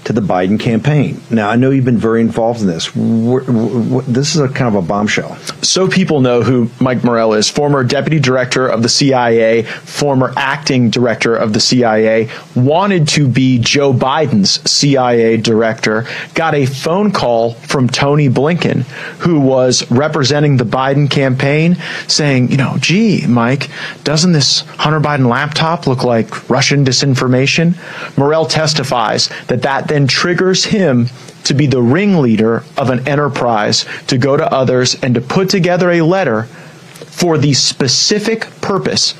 [0.08, 1.20] to the Biden campaign.
[1.28, 2.90] Now, I know you've been very involved in this.
[2.94, 5.36] This is a kind of a bombshell.
[5.60, 10.88] So people know who Mike Morell is, former deputy director of the CIA, former acting
[10.88, 17.52] director of the CIA, wanted to be Joe Biden's CIA director, got a phone call
[17.52, 18.84] from Tony Blinken,
[19.18, 23.68] who was representing the Biden campaign, saying, you know, gee, Mike,
[24.04, 27.76] doesn't this Hunter Biden laptop look like Russian disinformation?
[28.16, 31.06] Morell testifies that that then triggers him
[31.44, 35.90] to be the ringleader of an enterprise to go to others and to put together
[35.92, 39.14] a letter for the specific purpose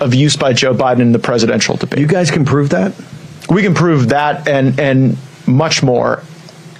[0.00, 2.00] of use by Joe Biden in the presidential debate.
[2.00, 2.94] You guys can prove that?
[3.48, 6.22] We can prove that and and much more.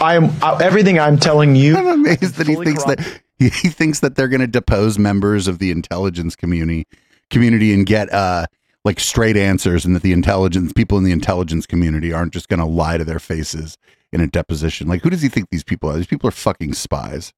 [0.01, 1.77] I am uh, everything I'm telling you.
[1.77, 3.01] I'm amazed that he thinks that
[3.39, 6.87] he, he thinks that they're going to depose members of the intelligence community
[7.31, 8.47] community and get uh
[8.89, 12.59] like straight answers, and that the intelligence people in the intelligence community aren't just going
[12.59, 13.77] to lie to their faces
[14.15, 14.89] in a deposition.
[14.89, 15.97] Like, who does he think these people are?
[15.99, 17.35] These people are fucking spies.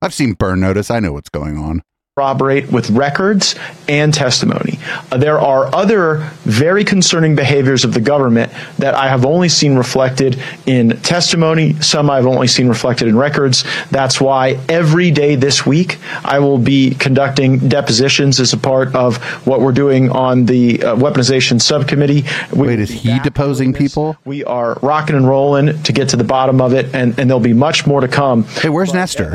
[0.00, 0.90] I've seen Burn Notice.
[0.90, 1.82] I know what's going on.
[2.18, 3.54] Corroborate with records
[3.88, 4.78] and testimony.
[5.12, 9.76] Uh, there are other very concerning behaviors of the government that I have only seen
[9.76, 11.74] reflected in testimony.
[11.82, 13.64] Some I've only seen reflected in records.
[13.90, 19.18] That's why every day this week I will be conducting depositions as a part of
[19.46, 22.24] what we're doing on the uh, weaponization subcommittee.
[22.50, 24.16] Wait, is he deposing people?
[24.24, 27.40] We are rocking and rolling to get to the bottom of it, and, and there'll
[27.40, 28.44] be much more to come.
[28.44, 29.32] Hey, where's Nestor?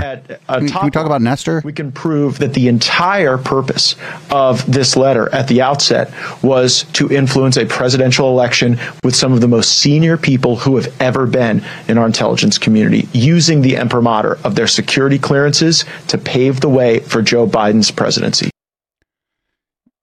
[0.48, 1.62] Can, can we talk about Nestor?
[1.64, 3.96] We can prove that the entire purpose
[4.32, 9.42] of this letter at the outset was to influence a presidential election with some of
[9.42, 14.40] the most senior people who have ever been in our intelligence community, using the imprimatur
[14.44, 18.50] of their security clearances to pave the way for Joe Biden's presidency.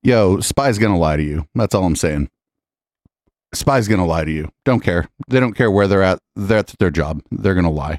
[0.02, 1.46] Yo, spy's gonna lie to you.
[1.54, 2.28] That's all I'm saying.
[3.54, 4.50] Spy's gonna lie to you.
[4.64, 5.08] Don't care.
[5.28, 6.18] They don't care where they're at.
[6.36, 7.22] That's their job.
[7.30, 7.98] They're gonna lie.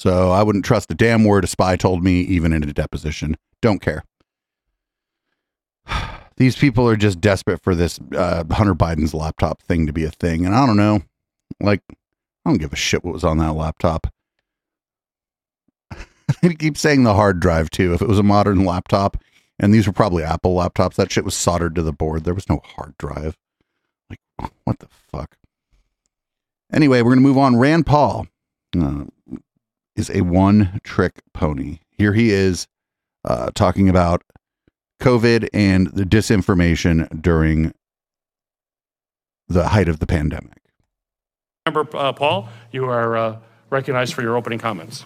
[0.00, 3.36] So I wouldn't trust a damn word a spy told me, even in a deposition.
[3.60, 4.02] Don't care.
[6.38, 10.10] These people are just desperate for this uh, Hunter Biden's laptop thing to be a
[10.10, 11.02] thing, and I don't know.
[11.60, 14.06] Like, I don't give a shit what was on that laptop.
[16.40, 17.92] they keep saying the hard drive too.
[17.92, 19.18] If it was a modern laptop,
[19.58, 22.24] and these were probably Apple laptops, that shit was soldered to the board.
[22.24, 23.36] There was no hard drive.
[24.08, 25.36] Like, what the fuck?
[26.72, 27.56] Anyway, we're gonna move on.
[27.56, 28.28] Rand Paul
[28.80, 29.04] uh,
[29.96, 31.78] is a one-trick pony.
[31.90, 32.66] Here he is
[33.24, 34.22] uh, talking about
[35.00, 37.72] COVID and the disinformation during
[39.48, 40.58] the height of the pandemic.
[41.66, 43.36] Member uh, Paul, you are uh,
[43.70, 45.04] recognized for your opening comments.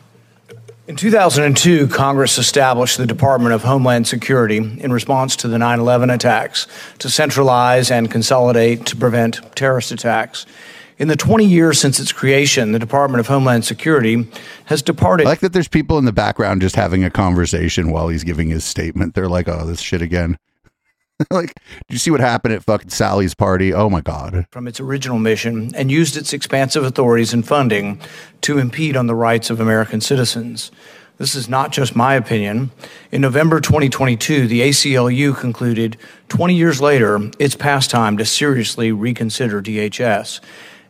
[0.87, 6.11] In 2002, Congress established the Department of Homeland Security in response to the 9 11
[6.11, 6.66] attacks
[6.99, 10.44] to centralize and consolidate to prevent terrorist attacks.
[10.96, 14.28] In the 20 years since its creation, the Department of Homeland Security
[14.66, 15.26] has departed.
[15.26, 18.48] I like that there's people in the background just having a conversation while he's giving
[18.48, 19.14] his statement.
[19.14, 20.38] They're like, oh, this shit again.
[21.30, 23.72] like, do you see what happened at fucking Sally's party?
[23.72, 24.46] Oh my God.
[24.50, 28.00] from its original mission and used its expansive authorities and funding
[28.42, 30.70] to impede on the rights of American citizens.
[31.16, 32.72] This is not just my opinion.
[33.12, 35.96] In November 2022, the ACLU concluded
[36.28, 40.40] 20 years later, it's past time to seriously reconsider DHS.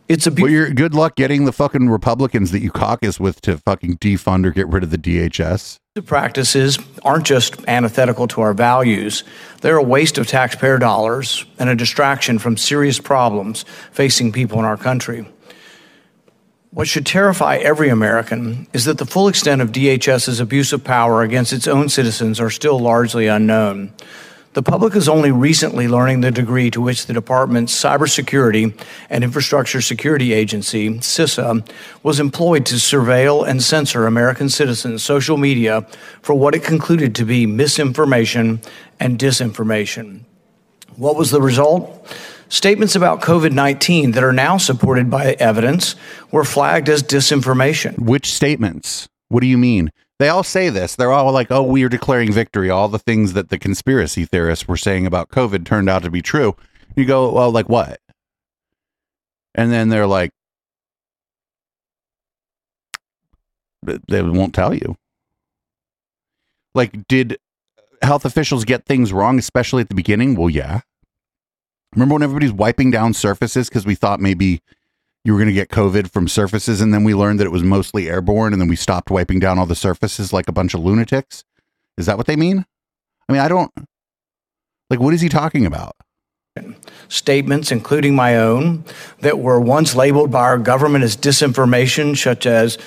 [0.06, 3.56] It's a well, you're good luck getting the fucking Republicans that you caucus with to
[3.56, 5.78] fucking defund or get rid of the DHS.
[5.94, 9.24] The practices aren't just antithetical to our values,
[9.62, 14.66] they're a waste of taxpayer dollars and a distraction from serious problems facing people in
[14.66, 15.26] our country.
[16.70, 21.22] What should terrify every American is that the full extent of DHS's abuse of power
[21.22, 23.92] against its own citizens are still largely unknown.
[24.54, 29.80] The public is only recently learning the degree to which the department's Cybersecurity and Infrastructure
[29.80, 31.68] Security Agency, CISA,
[32.04, 35.84] was employed to surveil and censor American citizens' social media
[36.22, 38.60] for what it concluded to be misinformation
[39.00, 40.20] and disinformation.
[40.94, 42.06] What was the result?
[42.48, 45.96] Statements about COVID 19 that are now supported by evidence
[46.30, 47.98] were flagged as disinformation.
[47.98, 49.08] Which statements?
[49.30, 49.90] What do you mean?
[50.24, 50.96] They all say this.
[50.96, 52.70] They're all like, oh, we are declaring victory.
[52.70, 56.22] All the things that the conspiracy theorists were saying about COVID turned out to be
[56.22, 56.56] true.
[56.96, 58.00] You go, well, like what?
[59.54, 60.30] And then they're like,
[63.82, 64.96] they won't tell you.
[66.74, 67.36] Like, did
[68.00, 70.36] health officials get things wrong, especially at the beginning?
[70.36, 70.80] Well, yeah.
[71.94, 74.62] Remember when everybody's wiping down surfaces because we thought maybe
[75.24, 77.62] you were going to get COVID from surfaces, and then we learned that it was
[77.62, 80.80] mostly airborne, and then we stopped wiping down all the surfaces like a bunch of
[80.80, 81.44] lunatics?
[81.96, 82.66] Is that what they mean?
[83.28, 83.72] I mean, I don't.
[84.90, 85.96] Like, what is he talking about?
[87.08, 88.84] statements, including my own,
[89.20, 92.78] that were once labeled by our government as disinformation, such as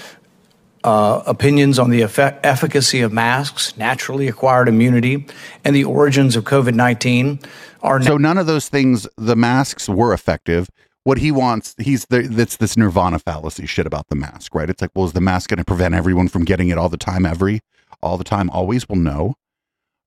[0.83, 5.27] uh, opinions on the effect- efficacy of masks, naturally acquired immunity,
[5.65, 7.39] and the origins of COVID 19
[7.81, 8.01] are.
[8.01, 10.69] So none of those things, the masks were effective.
[11.07, 14.69] What he wants, he's that's this nirvana fallacy shit about the mask, right?
[14.69, 16.97] It's like, well, is the mask going to prevent everyone from getting it all the
[16.97, 17.61] time, every,
[18.03, 18.89] all the time, always?
[18.89, 19.35] Well, no.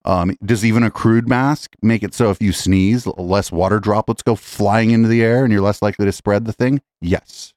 [0.05, 4.21] Um, does even a crude mask make it so if you sneeze, less water droplets
[4.21, 6.83] go flying into the air and you're less likely to spread the thing?
[7.01, 7.55] Yes.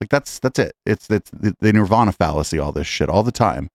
[0.00, 0.74] Like that's that's it.
[0.84, 2.58] It's it's the, the nirvana fallacy.
[2.58, 3.68] All this shit all the time.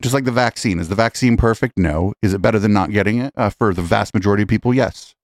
[0.00, 0.78] Just like the vaccine.
[0.78, 1.76] Is the vaccine perfect?
[1.76, 2.14] No.
[2.22, 4.72] Is it better than not getting it uh, for the vast majority of people?
[4.72, 5.15] Yes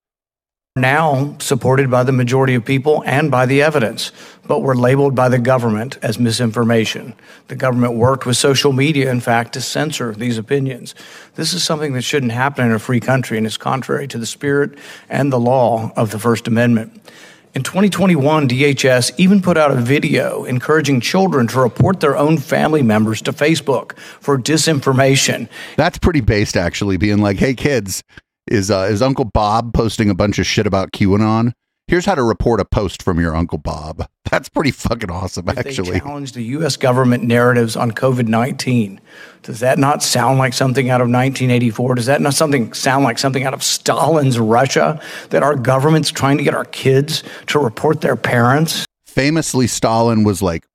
[0.75, 4.11] now supported by the majority of people and by the evidence,
[4.47, 7.13] but were labeled by the government as misinformation.
[7.47, 10.95] The government worked with social media, in fact, to censor these opinions.
[11.35, 14.25] This is something that shouldn't happen in a free country and is contrary to the
[14.25, 16.99] spirit and the law of the First Amendment.
[17.53, 22.81] In 2021, DHS even put out a video encouraging children to report their own family
[22.81, 25.47] members to Facebook for disinformation.
[25.77, 28.01] That's pretty based, actually, being like, hey, kids,
[28.47, 31.53] is uh, is Uncle Bob posting a bunch of shit about QAnon.
[31.87, 34.07] Here's how to report a post from your Uncle Bob.
[34.31, 35.91] That's pretty fucking awesome, actually.
[35.91, 36.77] They challenged the U.S.
[36.77, 39.01] government narratives on COVID 19.
[39.43, 41.95] Does that not sound like something out of 1984?
[41.95, 44.99] Does that not something sound like something out of Stalin's Russia?
[45.31, 48.85] That our government's trying to get our kids to report their parents?
[49.05, 50.65] Famously, Stalin was like,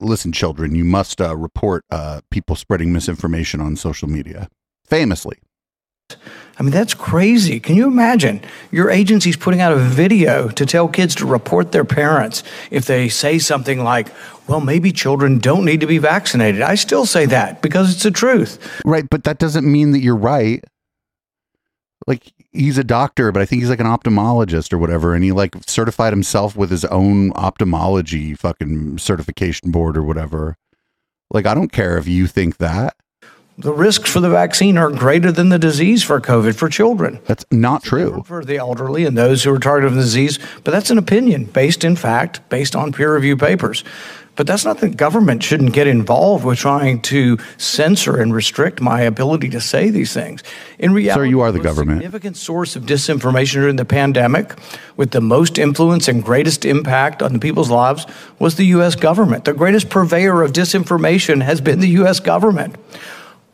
[0.00, 4.48] listen, children, you must uh, report uh, people spreading misinformation on social media.
[4.84, 5.38] Famously.
[6.58, 7.60] I mean, that's crazy.
[7.60, 8.40] Can you imagine?
[8.72, 12.42] Your agency's putting out a video to tell kids to report their parents
[12.72, 14.08] if they say something like,
[14.48, 16.60] well, maybe children don't need to be vaccinated.
[16.62, 18.82] I still say that because it's the truth.
[18.84, 19.08] Right.
[19.08, 20.64] But that doesn't mean that you're right.
[22.08, 25.14] Like, he's a doctor, but I think he's like an ophthalmologist or whatever.
[25.14, 30.56] And he like certified himself with his own ophthalmology fucking certification board or whatever.
[31.30, 32.96] Like, I don't care if you think that
[33.58, 37.18] the risks for the vaccine are greater than the disease for COVID for children.
[37.26, 38.22] That's not true.
[38.24, 41.44] For the elderly and those who are targeted with the disease, but that's an opinion
[41.44, 43.82] based in fact, based on peer reviewed papers.
[44.36, 49.00] But that's not the government shouldn't get involved with trying to censor and restrict my
[49.00, 50.44] ability to say these things.
[50.78, 51.98] In reality, Sir, you are the government.
[51.98, 54.56] significant source of disinformation during the pandemic,
[54.96, 58.06] with the most influence and greatest impact on the people's lives,
[58.38, 58.94] was the U.S.
[58.94, 59.44] government.
[59.44, 62.20] The greatest purveyor of disinformation has been the U.S.
[62.20, 62.76] government.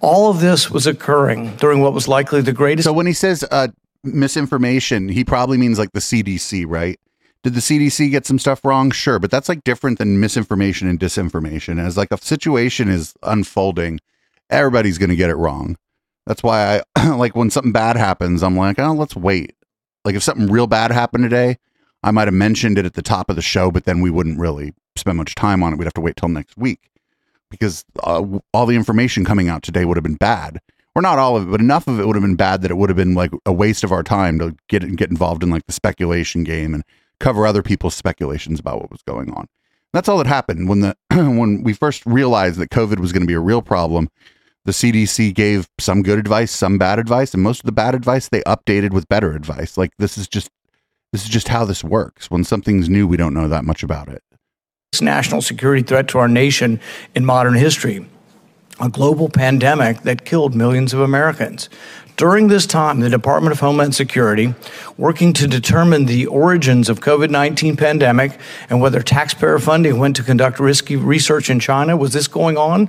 [0.05, 2.85] All of this was occurring during what was likely the greatest.
[2.85, 3.69] So when he says uh,
[4.03, 7.01] misinformation, he probably means like the CDC, right?
[7.43, 8.91] Did the CDC get some stuff wrong?
[8.91, 11.81] Sure, but that's like different than misinformation and disinformation.
[11.81, 13.99] As like a situation is unfolding,
[14.51, 15.75] everybody's going to get it wrong.
[16.27, 19.55] That's why I like when something bad happens, I'm like, oh, let's wait.
[20.05, 21.57] Like if something real bad happened today,
[22.03, 24.39] I might have mentioned it at the top of the show, but then we wouldn't
[24.39, 25.77] really spend much time on it.
[25.77, 26.91] We'd have to wait till next week
[27.51, 30.61] because uh, all the information coming out today would have been bad.
[30.97, 32.77] Or not all of it, but enough of it would have been bad that it
[32.77, 35.67] would have been like a waste of our time to get get involved in like
[35.67, 36.85] the speculation game and
[37.19, 39.49] cover other people's speculations about what was going on.
[39.93, 43.27] That's all that happened when the when we first realized that COVID was going to
[43.27, 44.09] be a real problem.
[44.67, 48.29] The CDC gave some good advice, some bad advice, and most of the bad advice
[48.29, 49.77] they updated with better advice.
[49.77, 50.49] Like this is just
[51.13, 52.31] this is just how this works.
[52.31, 54.23] When something's new, we don't know that much about it
[55.03, 56.81] national security threat to our nation
[57.15, 58.07] in modern history
[58.81, 61.69] a global pandemic that killed millions of Americans.
[62.17, 64.55] During this time, the Department of Homeland Security,
[64.97, 68.39] working to determine the origins of COVID-19 pandemic
[68.71, 72.89] and whether taxpayer funding went to conduct risky research in China, was this going on?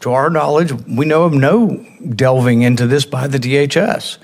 [0.00, 4.18] To our knowledge, we know of no delving into this by the DHS.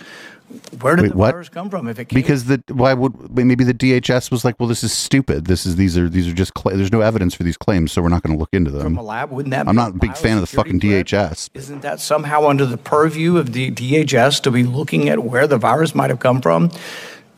[0.81, 1.33] Where did Wait, the what?
[1.33, 1.89] virus come from?
[1.89, 2.17] If it came?
[2.21, 5.47] because the why would maybe the DHS was like, well, this is stupid.
[5.47, 8.03] This is these are these are just cl- there's no evidence for these claims, so
[8.03, 8.83] we're not going to look into them.
[8.83, 9.69] From a lab, wouldn't that?
[9.69, 11.07] I'm not a big fan of the fucking threat?
[11.07, 11.51] DHS.
[11.55, 15.59] Isn't that somehow under the purview of the DHS to be looking at where the
[15.59, 16.71] virus might have come from?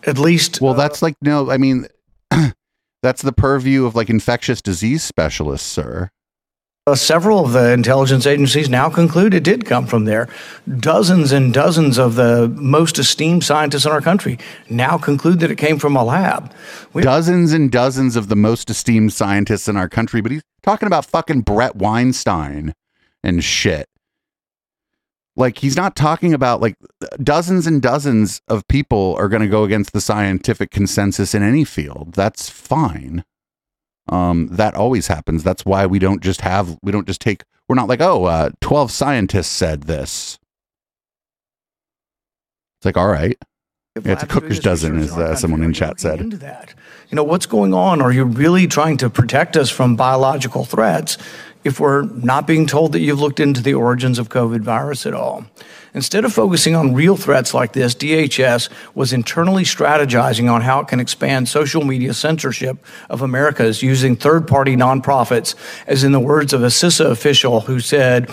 [0.07, 1.51] At least, well, uh, that's like no.
[1.51, 1.87] I mean,
[3.03, 6.11] that's the purview of like infectious disease specialists, sir.
[6.87, 10.29] Uh, several of the intelligence agencies now conclude it did come from there.
[10.69, 15.57] Dozens and dozens of the most esteemed scientists in our country now conclude that it
[15.57, 16.53] came from a lab.
[16.93, 20.87] We- dozens and dozens of the most esteemed scientists in our country, but he's talking
[20.87, 22.75] about fucking Bret Weinstein
[23.23, 23.89] and shit.
[25.37, 26.77] Like he's not talking about like
[27.23, 31.65] dozens and dozens of people are going to go against the scientific consensus in any
[31.65, 32.13] field.
[32.13, 33.25] That's fine.
[34.09, 35.43] Um, that always happens.
[35.43, 38.51] That's why we don't just have we don't just take we're not like oh uh,
[38.61, 40.39] 12 scientists said this.
[42.79, 43.39] It's like all right.
[44.03, 46.21] Yeah, it's a cooker's dozen, as uh, someone in chat said.
[46.21, 46.75] into that.
[47.11, 48.03] You know, what's going on?
[48.03, 51.17] Are you really trying to protect us from biological threats
[51.65, 55.15] if we're not being told that you've looked into the origins of COVID virus at
[55.15, 55.45] all?
[55.95, 60.89] Instead of focusing on real threats like this, DHS was internally strategizing on how it
[60.89, 65.55] can expand social media censorship of America's using third party nonprofits,
[65.87, 68.29] as in the words of a CISA official who said,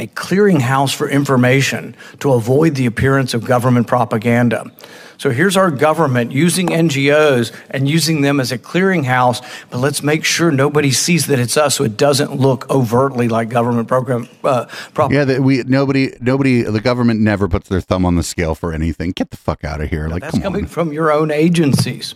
[0.00, 4.72] a clearinghouse for information to avoid the appearance of government propaganda.
[5.18, 10.24] So here's our government using NGOs and using them as a clearinghouse, but let's make
[10.24, 14.64] sure nobody sees that it's us so it doesn't look overtly like government program uh,
[14.94, 15.14] propaganda.
[15.14, 18.72] Yeah, that we nobody nobody the government never puts their thumb on the scale for
[18.72, 19.10] anything.
[19.10, 20.08] Get the fuck out of here!
[20.08, 20.68] Like, That's coming on.
[20.70, 22.14] from your own agencies.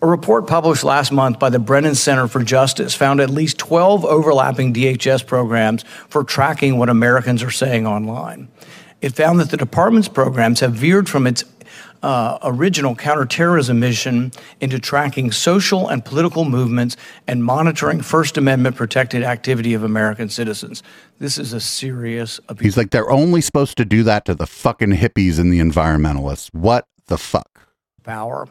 [0.00, 4.04] A report published last month by the Brennan Center for Justice found at least 12
[4.04, 8.48] overlapping DHS programs for tracking what Americans are saying online.
[9.00, 11.44] It found that the department's programs have veered from its
[12.02, 14.30] uh, original counterterrorism mission
[14.60, 16.96] into tracking social and political movements
[17.26, 20.84] and monitoring First Amendment protected activity of American citizens.
[21.18, 22.64] This is a serious abuse.
[22.64, 26.54] He's like they're only supposed to do that to the fucking hippies and the environmentalists.
[26.54, 27.57] What the fuck?
[28.08, 28.48] Power.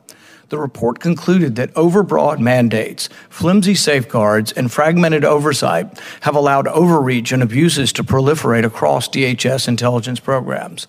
[0.49, 7.41] The report concluded that overbroad mandates, flimsy safeguards, and fragmented oversight have allowed overreach and
[7.41, 10.87] abuses to proliferate across DHS intelligence programs.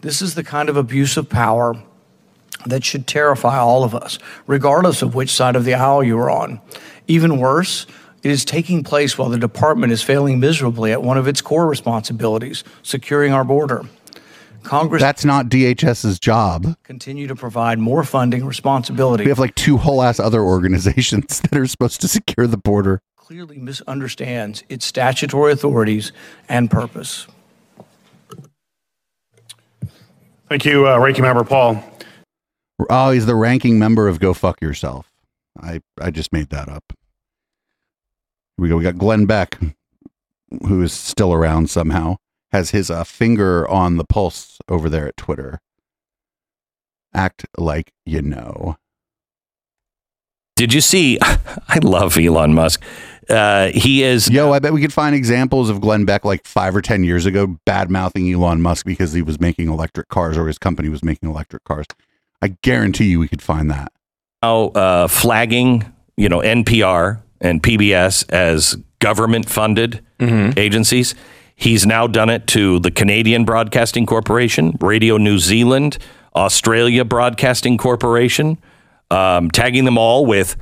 [0.00, 1.74] This is the kind of abuse of power
[2.66, 6.30] that should terrify all of us, regardless of which side of the aisle you are
[6.30, 6.60] on.
[7.08, 7.84] Even worse,
[8.22, 11.66] it is taking place while the department is failing miserably at one of its core
[11.66, 13.82] responsibilities, securing our border.
[14.64, 16.76] Congress That's not DHS's job.
[16.82, 19.24] continue to provide more funding responsibility.
[19.24, 23.00] We have like two whole ass other organizations that are supposed to secure the border.
[23.16, 26.12] clearly misunderstands its statutory authorities
[26.48, 27.26] and purpose.
[30.48, 31.82] Thank you, uh, Ranking Member Paul.
[32.90, 35.10] Oh, he's the ranking member of Go Fuck Yourself.
[35.60, 36.84] I I just made that up.
[36.90, 38.76] Here we go.
[38.76, 39.58] We got Glenn Beck,
[40.66, 42.16] who is still around somehow,
[42.54, 45.60] has his uh, finger on the pulse over there at Twitter.
[47.12, 48.76] Act like you know.
[50.54, 51.18] Did you see?
[51.22, 52.80] I love Elon Musk.
[53.28, 54.30] Uh, he is.
[54.30, 57.26] Yo, I bet we could find examples of Glenn Beck like five or 10 years
[57.26, 61.02] ago bad mouthing Elon Musk because he was making electric cars or his company was
[61.02, 61.86] making electric cars.
[62.40, 63.90] I guarantee you we could find that.
[64.42, 70.04] now uh, flagging, you know, NPR and PBS as government funded
[70.56, 71.16] agencies.
[71.56, 75.98] He's now done it to the Canadian Broadcasting Corporation, Radio New Zealand,
[76.34, 78.58] Australia Broadcasting Corporation,
[79.10, 80.56] um, tagging them all with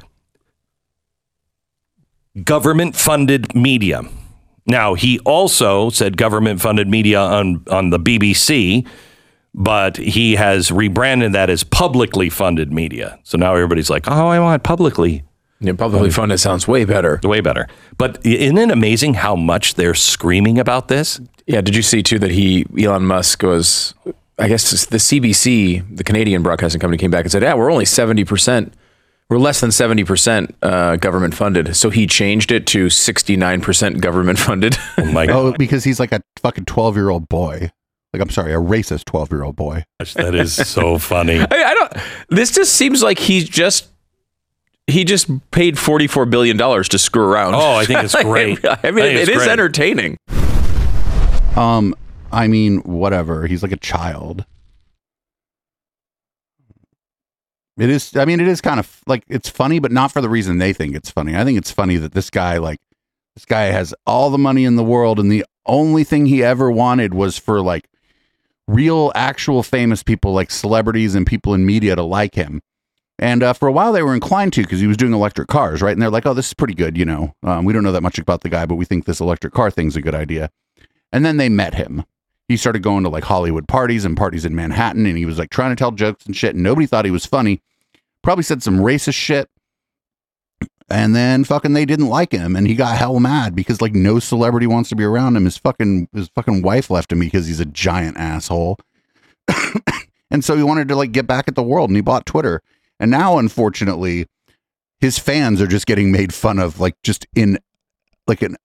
[2.44, 4.02] government funded media.
[4.66, 8.86] Now, he also said government funded media on, on the BBC,
[9.54, 13.18] but he has rebranded that as publicly funded media.
[13.24, 15.24] So now everybody's like, oh, I want publicly.
[15.62, 17.20] Yeah, publicly funded sounds way better.
[17.22, 17.68] Way better.
[17.96, 21.20] But isn't it amazing how much they're screaming about this?
[21.46, 23.94] Yeah, did you see too that he Elon Musk was
[24.38, 27.84] I guess the CBC, the Canadian broadcasting company came back and said, "Yeah, we're only
[27.84, 28.72] 70%.
[29.28, 34.76] We're less than 70% uh, government funded." So he changed it to 69% government funded.
[34.98, 37.70] Oh my Oh, because he's like a fucking 12 year old boy.
[38.12, 39.84] Like, I'm sorry, a racist 12 year old boy.
[40.16, 41.38] That is so funny.
[41.50, 41.92] I, I don't.
[42.28, 43.88] This just seems like he's just
[44.86, 47.54] he just paid forty four billion dollars to screw around.
[47.54, 48.58] Oh, I think it's great.
[48.64, 49.48] I mean, I it it's great.
[49.48, 50.16] entertaining.
[51.56, 51.94] Um,
[52.32, 53.46] I mean, whatever.
[53.46, 54.44] He's like a child.
[57.78, 58.16] It is.
[58.16, 60.72] I mean, it is kind of like it's funny, but not for the reason they
[60.72, 61.36] think it's funny.
[61.36, 62.80] I think it's funny that this guy, like,
[63.34, 66.70] this guy has all the money in the world, and the only thing he ever
[66.70, 67.88] wanted was for like
[68.68, 72.60] real, actual famous people, like celebrities and people in media, to like him.
[73.22, 75.80] And uh, for a while, they were inclined to because he was doing electric cars,
[75.80, 75.92] right?
[75.92, 77.36] And they're like, "Oh, this is pretty good," you know.
[77.44, 79.70] Um, we don't know that much about the guy, but we think this electric car
[79.70, 80.50] thing's a good idea.
[81.12, 82.04] And then they met him.
[82.48, 85.50] He started going to like Hollywood parties and parties in Manhattan, and he was like
[85.50, 86.56] trying to tell jokes and shit.
[86.56, 87.62] And nobody thought he was funny.
[88.24, 89.48] Probably said some racist shit.
[90.90, 94.18] And then fucking they didn't like him, and he got hell mad because like no
[94.18, 95.44] celebrity wants to be around him.
[95.44, 98.80] His fucking his fucking wife left him because he's a giant asshole.
[100.32, 102.62] and so he wanted to like get back at the world, and he bought Twitter.
[103.02, 104.26] And now, unfortunately,
[105.00, 107.58] his fans are just getting made fun of like just in
[108.28, 108.56] like an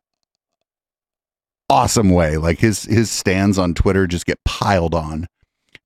[1.71, 2.37] awesome way.
[2.37, 5.25] Like his his stands on Twitter just get piled on.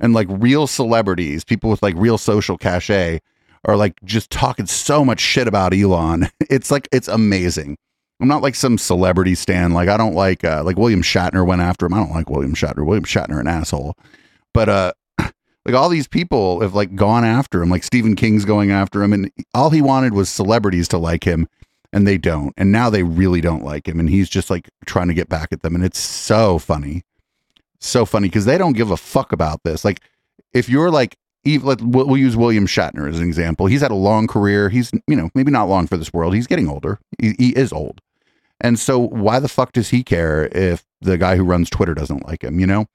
[0.02, 3.22] And like real celebrities, people with like real social cachet
[3.64, 6.30] are like just talking so much shit about Elon.
[6.50, 7.78] It's like it's amazing.
[8.20, 9.74] I'm not like some celebrity stand.
[9.74, 11.94] Like I don't like uh like William Shatner went after him.
[11.94, 12.86] I don't like William Shatner.
[12.86, 13.96] William Shatner an asshole.
[14.54, 14.92] But uh
[15.66, 17.70] like all these people have like gone after him.
[17.70, 21.48] Like Stephen King's going after him and all he wanted was celebrities to like him
[21.94, 22.54] and they don't.
[22.58, 25.50] And now they really don't like him and he's just like trying to get back
[25.52, 27.04] at them and it's so funny.
[27.80, 29.84] So funny because they don't give a fuck about this.
[29.86, 30.02] Like
[30.54, 33.66] if you're like let, we'll use William Shatner as an example.
[33.66, 34.70] He's had a long career.
[34.70, 36.36] He's you know maybe not long for this world.
[36.36, 37.00] He's getting older.
[37.20, 38.02] He, he is old,
[38.60, 42.28] and so why the fuck does he care if the guy who runs Twitter doesn't
[42.28, 42.60] like him?
[42.60, 42.86] You know.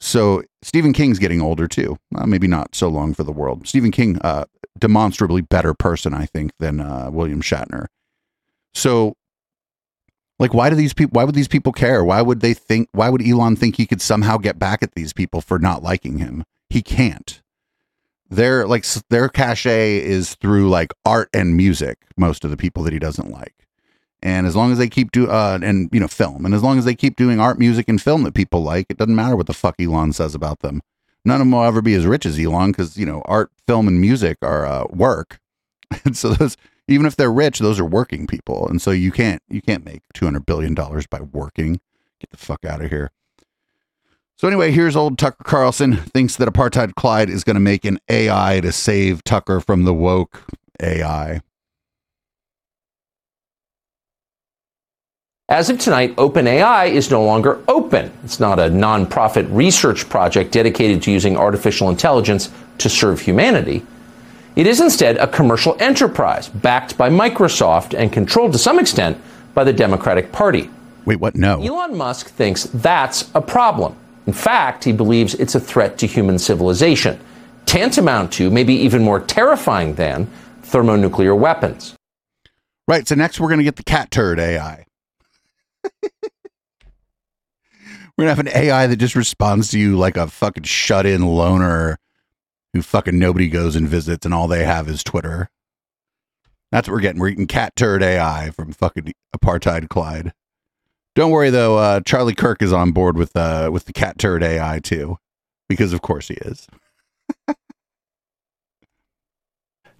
[0.00, 1.96] So Stephen King's getting older too.
[2.10, 3.66] Well, maybe not so long for the world.
[3.66, 4.44] Stephen King, uh,
[4.78, 7.86] demonstrably better person, I think, than uh, William Shatner.
[8.74, 9.14] So,
[10.38, 11.16] like, why do these people?
[11.18, 12.04] Why would these people care?
[12.04, 12.88] Why would they think?
[12.92, 16.18] Why would Elon think he could somehow get back at these people for not liking
[16.18, 16.44] him?
[16.68, 17.40] He can't
[18.30, 22.92] their like their cachet is through like art and music most of the people that
[22.92, 23.54] he doesn't like
[24.22, 26.44] and as long as they keep do uh and you know film.
[26.44, 28.96] And as long as they keep doing art music and film that people like it
[28.96, 30.82] doesn't matter what the fuck elon says about them.
[31.24, 33.88] None of them will ever be as rich as elon because you know art film
[33.88, 35.40] and music are uh, work.
[36.04, 36.56] And so those
[36.88, 38.68] even if they're rich those are working people.
[38.68, 41.80] And so you can't you can't make 200 billion dollars by working.
[42.20, 43.12] Get the fuck out of here.
[44.38, 45.96] So anyway, here's old Tucker Carlson.
[45.96, 49.94] Thinks that apartheid Clyde is going to make an AI to save Tucker from the
[49.94, 50.42] woke
[50.82, 51.40] AI.
[55.48, 58.10] As of tonight, OpenAI is no longer open.
[58.24, 63.86] It's not a nonprofit research project dedicated to using artificial intelligence to serve humanity.
[64.56, 69.18] It is instead a commercial enterprise backed by Microsoft and controlled to some extent
[69.54, 70.68] by the Democratic Party.
[71.04, 71.36] Wait, what?
[71.36, 71.62] No.
[71.62, 73.94] Elon Musk thinks that's a problem.
[74.26, 77.20] In fact, he believes it's a threat to human civilization,
[77.66, 80.26] tantamount to, maybe even more terrifying than,
[80.62, 81.94] thermonuclear weapons.
[82.88, 83.06] Right.
[83.06, 84.85] So next we're going to get the cat turd AI.
[88.18, 91.26] We're to have an AI that just responds to you like a fucking shut in
[91.26, 91.98] loner
[92.72, 95.50] who fucking nobody goes and visits and all they have is Twitter.
[96.72, 97.20] That's what we're getting.
[97.20, 100.32] We're eating cat turd AI from fucking apartheid Clyde.
[101.14, 104.42] Don't worry though, uh, Charlie Kirk is on board with uh, with the cat turd
[104.42, 105.18] AI too,
[105.68, 106.66] because of course he is.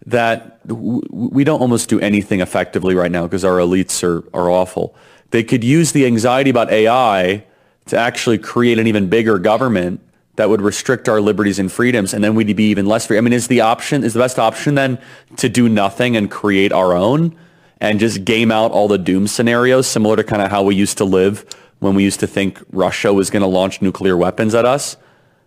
[0.06, 4.50] that w- we don't almost do anything effectively right now because our elites are, are
[4.50, 4.96] awful.
[5.30, 7.44] They could use the anxiety about AI
[7.86, 10.00] to actually create an even bigger government
[10.36, 13.18] that would restrict our liberties and freedoms, and then we'd be even less free.
[13.18, 14.98] I mean, is the option is the best option then
[15.36, 17.36] to do nothing and create our own
[17.80, 20.98] and just game out all the doom scenarios, similar to kind of how we used
[20.98, 21.46] to live
[21.80, 24.96] when we used to think Russia was going to launch nuclear weapons at us?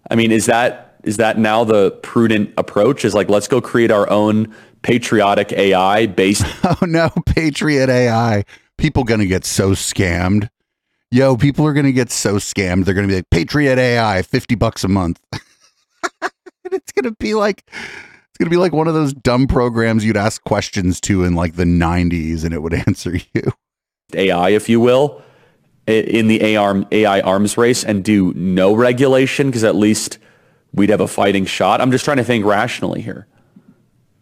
[0.10, 3.06] I mean, is that is that now the prudent approach?
[3.06, 6.46] Is like let's go create our own patriotic AI based.
[6.64, 8.44] oh no, Patriot AI!
[8.80, 10.48] People gonna get so scammed.
[11.12, 12.86] Yo, people are gonna get so scammed.
[12.86, 15.20] They're gonna be like Patriot AI, fifty bucks a month.
[16.22, 16.32] and
[16.72, 20.42] it's gonna be like it's gonna be like one of those dumb programs you'd ask
[20.46, 23.52] questions to in like the '90s, and it would answer you.
[24.14, 25.22] AI, if you will,
[25.86, 30.20] in the AI, AI arms race and do no regulation because at least
[30.74, 31.82] we'd have a fighting shot.
[31.82, 33.28] I'm just trying to think rationally here.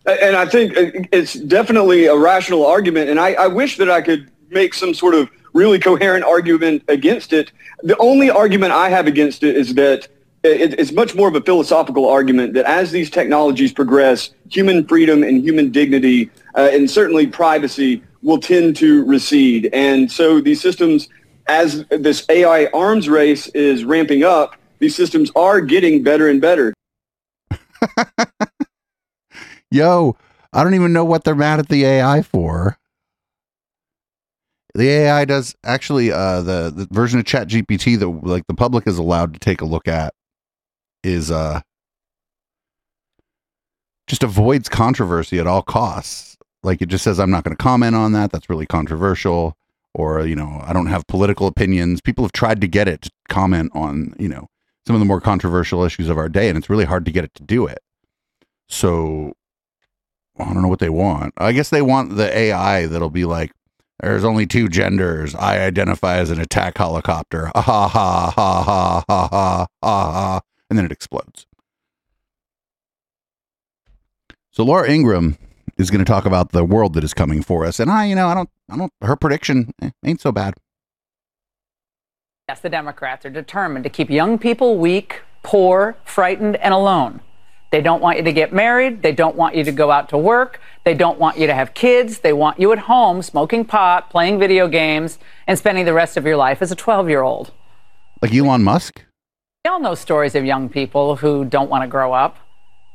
[0.07, 3.09] And I think uh, it's definitely a rational argument.
[3.09, 7.33] And I, I wish that I could make some sort of really coherent argument against
[7.33, 7.51] it.
[7.83, 10.07] The only argument I have against it is that
[10.43, 15.23] it, it's much more of a philosophical argument that as these technologies progress, human freedom
[15.23, 19.69] and human dignity uh, and certainly privacy will tend to recede.
[19.73, 21.09] And so these systems,
[21.47, 26.73] as this AI arms race is ramping up, these systems are getting better and better.
[29.71, 30.15] Yo,
[30.53, 32.77] I don't even know what they're mad at the AI for.
[34.77, 38.85] The AI does actually uh the, the version of Chat GPT that like the public
[38.85, 40.13] is allowed to take a look at
[41.03, 41.61] is uh
[44.05, 46.37] just avoids controversy at all costs.
[46.61, 48.31] Like it just says I'm not going to comment on that.
[48.31, 49.57] That's really controversial
[49.95, 51.99] or you know, I don't have political opinions.
[51.99, 54.45] People have tried to get it to comment on, you know,
[54.85, 57.23] some of the more controversial issues of our day and it's really hard to get
[57.23, 57.79] it to do it.
[58.69, 59.33] So
[60.37, 61.33] I don't know what they want.
[61.37, 63.53] I guess they want the AI that'll be like,
[64.01, 65.33] there's only two genders.
[65.35, 67.51] I identify as an attack helicopter.
[67.55, 70.41] Ha ha ha ha ha ha ha ha.
[70.69, 71.45] And then it explodes.
[74.51, 75.37] So Laura Ingraham
[75.77, 77.79] is going to talk about the world that is coming for us.
[77.79, 78.91] And I, you know, I don't, I don't.
[79.01, 80.55] Her prediction eh, ain't so bad.
[82.49, 87.21] Yes, the Democrats are determined to keep young people weak, poor, frightened, and alone.
[87.69, 89.01] They don't want you to get married.
[89.01, 90.61] They don't want you to go out to work.
[90.85, 92.19] They don't want you to have kids.
[92.19, 96.25] They want you at home smoking pot, playing video games, and spending the rest of
[96.25, 97.51] your life as a 12 year old.
[98.21, 99.03] Like Elon Musk?
[99.65, 102.37] We all know stories of young people who don't want to grow up.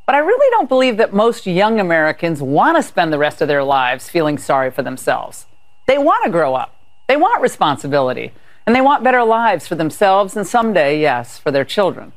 [0.07, 3.49] But I really don't believe that most young Americans want to spend the rest of
[3.49, 5.47] their lives feeling sorry for themselves.
[5.87, 6.75] They want to grow up,
[7.09, 8.33] they want responsibility,
[8.67, 12.13] and they want better lives for themselves and someday, yes, for their children.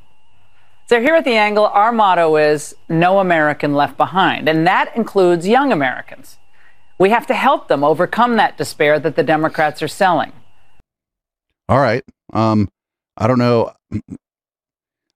[0.88, 5.48] So, here at The Angle, our motto is No American Left Behind, and that includes
[5.48, 6.38] young Americans.
[7.00, 10.32] We have to help them overcome that despair that the Democrats are selling.
[11.68, 12.04] All right.
[12.34, 12.70] Um,
[13.18, 13.74] I don't know.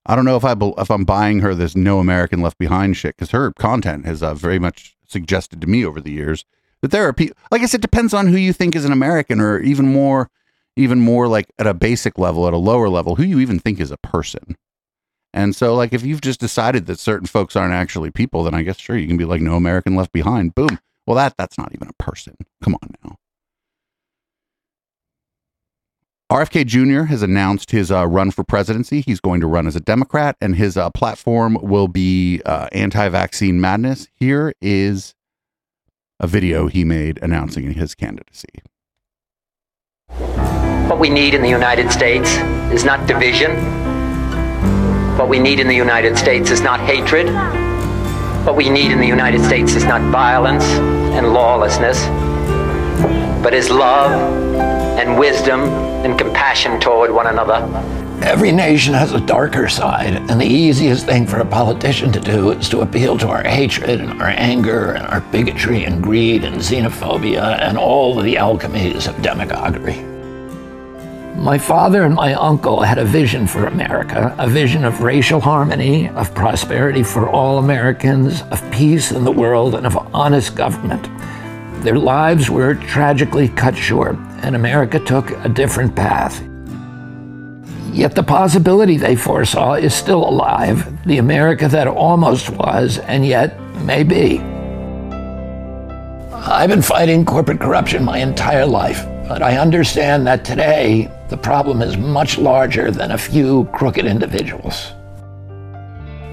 [0.07, 3.15] I don't know if I if I'm buying her this no American left behind shit
[3.15, 6.45] because her content has uh, very much suggested to me over the years
[6.81, 7.37] that there are people.
[7.51, 10.31] Like I said, it depends on who you think is an American, or even more,
[10.75, 13.79] even more like at a basic level, at a lower level, who you even think
[13.79, 14.57] is a person.
[15.33, 18.63] And so, like, if you've just decided that certain folks aren't actually people, then I
[18.63, 20.55] guess sure you can be like no American left behind.
[20.55, 20.79] Boom.
[21.05, 22.35] Well, that that's not even a person.
[22.63, 23.15] Come on now.
[26.31, 27.05] RFK Jr.
[27.05, 29.01] has announced his uh, run for presidency.
[29.01, 33.59] He's going to run as a Democrat, and his uh, platform will be uh, anti-vaccine
[33.59, 34.07] madness.
[34.13, 35.15] Here is
[36.19, 38.61] a video he made announcing his candidacy.
[40.87, 42.29] What we need in the United States
[42.71, 43.88] is not division.
[45.19, 47.27] What we need in the United States is not hatred.
[48.45, 52.05] What we need in the United States is not violence and lawlessness,
[53.43, 54.13] but is love
[54.97, 55.59] and wisdom
[56.05, 57.55] and compassion toward one another.
[58.23, 62.51] Every nation has a darker side, and the easiest thing for a politician to do
[62.51, 66.55] is to appeal to our hatred and our anger and our bigotry and greed and
[66.61, 70.18] xenophobia and all the alchemies of demagoguery.
[71.39, 76.09] My father and my uncle had a vision for America, a vision of racial harmony,
[76.09, 81.07] of prosperity for all Americans, of peace in the world, and of honest government.
[81.81, 86.43] Their lives were tragically cut short, and America took a different path.
[87.93, 93.57] Yet the possibility they foresaw is still alive the America that almost was, and yet
[93.85, 94.39] may be.
[96.33, 101.81] I've been fighting corporate corruption my entire life, but I understand that today the problem
[101.81, 104.93] is much larger than a few crooked individuals.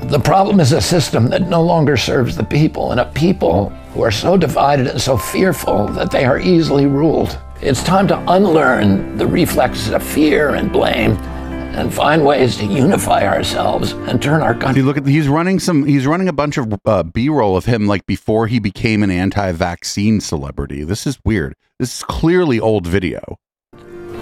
[0.09, 4.03] The problem is a system that no longer serves the people, and a people who
[4.03, 7.38] are so divided and so fearful that they are easily ruled.
[7.61, 13.26] It's time to unlearn the reflexes of fear and blame and find ways to unify
[13.26, 14.82] ourselves and turn our country.
[14.82, 15.84] Look at he's running some.
[15.84, 20.20] He's running a bunch of uh, B-roll of him like before he became an anti-vaccine
[20.20, 20.84] celebrity.
[20.84, 21.55] This is weird.
[21.78, 23.38] This is clearly old video.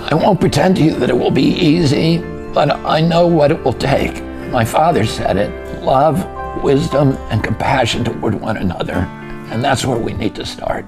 [0.05, 2.19] I won't pretend to you that it will be easy,
[2.53, 4.23] but I know what it will take.
[4.51, 9.09] My father said it love, wisdom, and compassion toward one another.
[9.51, 10.85] And that's where we need to start.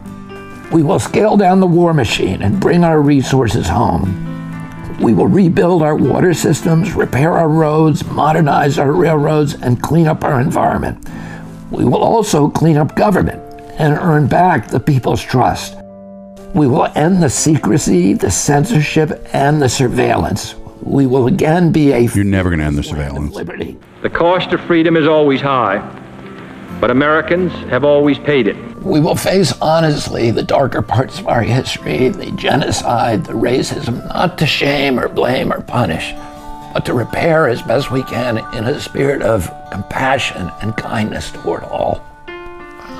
[0.70, 4.22] We will scale down the war machine and bring our resources home.
[5.00, 10.24] We will rebuild our water systems, repair our roads, modernize our railroads, and clean up
[10.24, 11.08] our environment.
[11.70, 13.42] We will also clean up government
[13.78, 15.76] and earn back the people's trust.
[16.56, 20.54] We will end the secrecy, the censorship, and the surveillance.
[20.80, 21.98] We will again be a.
[21.98, 23.34] You're never going to end the surveillance.
[23.34, 23.76] Liberty.
[24.00, 25.80] The cost of freedom is always high,
[26.80, 28.56] but Americans have always paid it.
[28.78, 34.38] We will face honestly the darker parts of our history, the genocide, the racism, not
[34.38, 36.14] to shame or blame or punish,
[36.72, 41.64] but to repair as best we can in a spirit of compassion and kindness toward
[41.64, 42.02] all.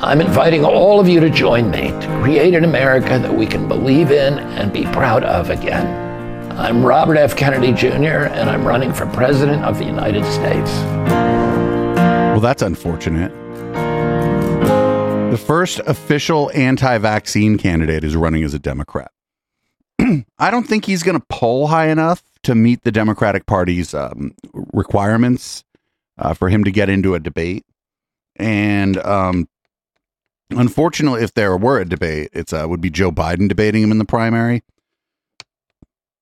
[0.03, 3.66] I'm inviting all of you to join me to create an America that we can
[3.66, 6.53] believe in and be proud of again.
[6.53, 7.34] I'm Robert F.
[7.34, 10.70] Kennedy Jr., and I'm running for President of the United States.
[12.30, 13.32] Well, that's unfortunate.
[15.30, 19.11] The first official anti vaccine candidate is running as a Democrat.
[20.38, 24.34] I don't think he's going to poll high enough to meet the Democratic Party's um,
[24.53, 25.64] requirements
[26.18, 27.64] uh, for him to get into a debate.
[28.38, 29.49] And um,
[30.51, 33.99] unfortunately, if there were a debate, it uh, would be Joe Biden debating him in
[33.99, 34.62] the primary.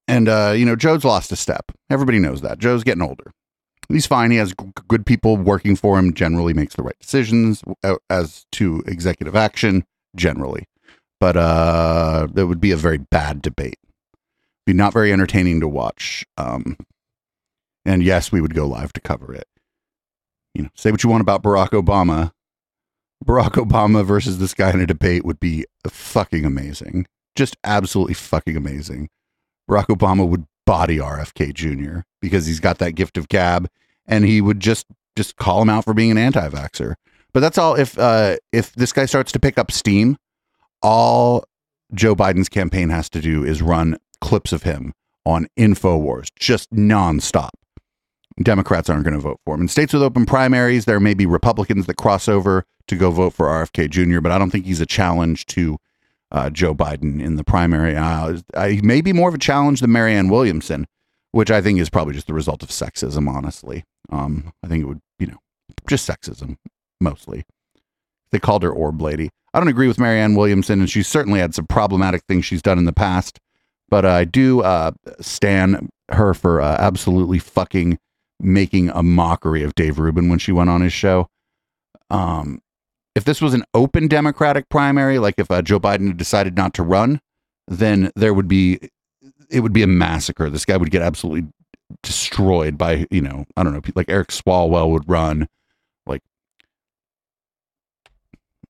[0.06, 1.72] And, uh, you know, Joe's lost a step.
[1.88, 2.58] Everybody knows that.
[2.58, 3.32] Joe's getting older
[3.88, 4.30] he's fine.
[4.30, 6.14] He has g- good people working for him.
[6.14, 9.84] Generally, makes the right decisions uh, as to executive action.
[10.16, 10.68] Generally,
[11.20, 13.78] but uh, that would be a very bad debate.
[14.66, 16.24] Be not very entertaining to watch.
[16.38, 16.76] Um,
[17.84, 19.46] and yes, we would go live to cover it.
[20.54, 22.30] You know, say what you want about Barack Obama,
[23.24, 27.06] Barack Obama versus this guy in a debate would be fucking amazing.
[27.34, 29.08] Just absolutely fucking amazing.
[29.68, 32.00] Barack Obama would body RFK Jr.
[32.20, 33.68] because he's got that gift of gab
[34.06, 36.94] and he would just just call him out for being an anti-vaxxer.
[37.32, 40.16] But that's all if uh if this guy starts to pick up steam,
[40.82, 41.44] all
[41.92, 44.92] Joe Biden's campaign has to do is run clips of him
[45.24, 47.50] on InfoWars just nonstop.
[48.42, 49.62] Democrats aren't going to vote for him.
[49.62, 53.32] In states with open primaries, there may be Republicans that cross over to go vote
[53.32, 55.78] for RFK Jr., but I don't think he's a challenge to
[56.30, 57.96] uh, Joe Biden in the primary.
[57.96, 60.86] Uh, he may be more of a challenge than Marianne Williamson,
[61.32, 63.84] which I think is probably just the result of sexism, honestly.
[64.10, 65.38] Um, I think it would, you know,
[65.86, 66.56] just sexism
[67.00, 67.44] mostly.
[68.30, 69.30] They called her Orb Lady.
[69.52, 72.78] I don't agree with Marianne Williamson, and she's certainly had some problematic things she's done
[72.78, 73.38] in the past,
[73.88, 77.98] but I do uh, stand her for uh, absolutely fucking
[78.40, 81.28] making a mockery of Dave Rubin when she went on his show.
[82.10, 82.60] Um,
[83.14, 86.82] if this was an open Democratic primary, like if uh, Joe Biden decided not to
[86.82, 87.20] run,
[87.68, 88.78] then there would be
[89.50, 90.50] it would be a massacre.
[90.50, 91.48] This guy would get absolutely
[92.02, 95.48] destroyed by you know I don't know like Eric Swalwell would run,
[96.06, 96.22] like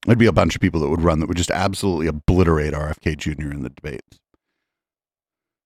[0.07, 3.17] there'd be a bunch of people that would run that would just absolutely obliterate RFK
[3.17, 3.51] Jr.
[3.51, 4.21] in the debates.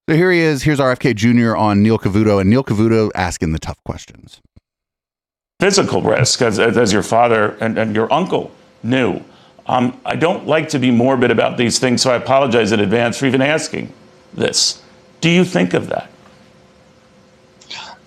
[0.09, 0.63] So here he is.
[0.63, 1.55] Here's RFK Jr.
[1.55, 4.41] on Neil Cavuto, and Neil Cavuto asking the tough questions.
[5.61, 8.53] Physical risk, as, as your father and, and your uncle
[8.83, 9.23] knew.
[9.67, 13.19] Um, I don't like to be morbid about these things, so I apologize in advance
[13.19, 13.93] for even asking
[14.33, 14.83] this.
[15.21, 16.11] Do you think of that?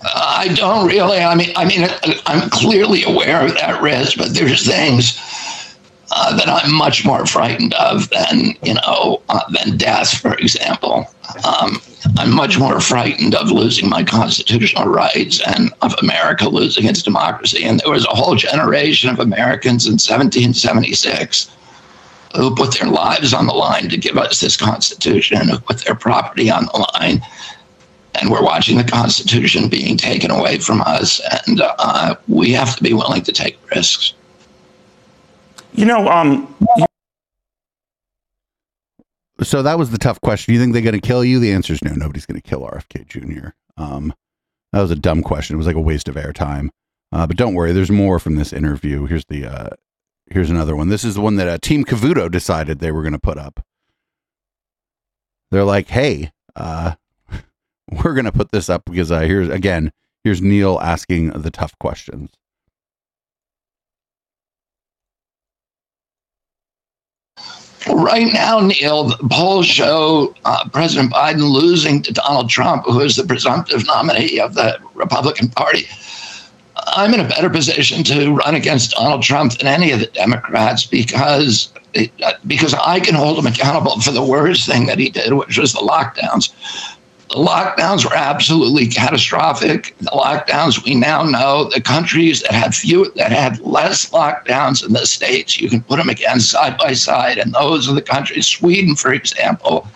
[0.04, 1.20] I don't really.
[1.20, 1.88] I mean, I mean,
[2.26, 5.20] I'm clearly aware of that risk, but there's things
[6.12, 11.06] uh, that I'm much more frightened of than you know uh, than death, for example.
[11.46, 11.80] Um,
[12.18, 17.64] I'm much more frightened of losing my constitutional rights and of America losing its democracy.
[17.64, 21.52] And there was a whole generation of Americans in 1776
[22.36, 25.96] who put their lives on the line to give us this Constitution, who put their
[25.96, 27.22] property on the line.
[28.16, 31.22] And we're watching the Constitution being taken away from us.
[31.48, 34.14] And uh, we have to be willing to take risks.
[35.74, 36.54] You know, um,
[39.44, 40.54] so that was the tough question.
[40.54, 41.40] You think they're going to kill you?
[41.40, 41.94] The answer is no.
[41.94, 43.50] Nobody's going to kill RFK Jr.
[43.78, 44.14] Um,
[44.74, 45.56] that was a dumb question.
[45.56, 46.70] It was like a waste of airtime.
[47.12, 49.06] Uh, but don't worry, there's more from this interview.
[49.06, 49.70] Here's the uh,
[50.28, 50.90] here's another one.
[50.90, 53.66] This is the one that uh, Team Cavuto decided they were going to put up.
[55.50, 56.94] They're like, hey, uh,
[57.92, 59.92] we're going to put this up because uh, here's again,
[60.24, 62.32] here's Neil asking the tough questions.
[67.90, 73.16] Right now, Neil, the polls show uh, President Biden losing to Donald Trump, who is
[73.16, 75.88] the presumptive nominee of the Republican Party.
[76.76, 80.86] I'm in a better position to run against Donald Trump than any of the Democrats
[80.86, 81.72] because
[82.48, 85.74] because I can hold him accountable for the worst thing that he did, which was
[85.74, 86.54] the lockdowns.
[87.32, 89.96] The lockdowns were absolutely catastrophic.
[90.00, 94.92] The lockdowns we now know the countries that had few that had less lockdowns in
[94.92, 98.48] the states, you can put them again side by side, and those are the countries.
[98.48, 99.88] Sweden, for example,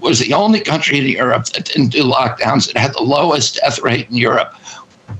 [0.00, 2.68] was the only country in Europe that didn't do lockdowns.
[2.68, 4.56] It had the lowest death rate in Europe.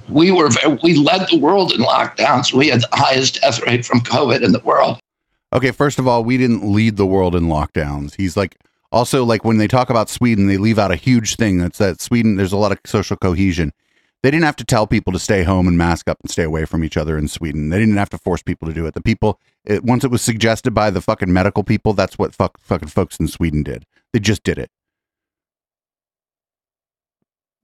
[0.08, 0.50] We were
[0.82, 2.52] we led the world in lockdowns.
[2.52, 4.98] We had the highest death rate from COVID in the world.
[5.52, 8.16] Okay, first of all, we didn't lead the world in lockdowns.
[8.16, 8.56] He's like
[8.94, 12.00] also, like when they talk about Sweden, they leave out a huge thing that's that
[12.00, 13.72] Sweden, there's a lot of social cohesion.
[14.22, 16.64] They didn't have to tell people to stay home and mask up and stay away
[16.64, 17.70] from each other in Sweden.
[17.70, 18.94] They didn't have to force people to do it.
[18.94, 22.56] The people, it, once it was suggested by the fucking medical people, that's what fuck,
[22.58, 23.84] fucking folks in Sweden did.
[24.12, 24.70] They just did it.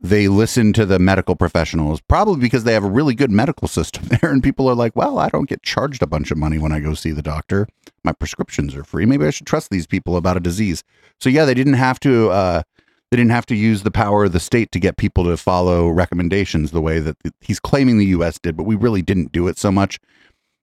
[0.03, 4.05] They listen to the medical professionals, probably because they have a really good medical system
[4.09, 4.31] there.
[4.31, 6.81] And people are like, well, I don't get charged a bunch of money when I
[6.81, 7.69] go see the doctor.
[8.03, 9.05] My prescriptions are free.
[9.05, 10.83] Maybe I should trust these people about a disease.
[11.21, 12.31] So yeah, they didn't have to.
[12.31, 12.63] Uh,
[13.11, 15.89] they didn't have to use the power of the state to get people to follow
[15.89, 18.39] recommendations the way that he's claiming the U.S.
[18.39, 19.99] did, but we really didn't do it so much.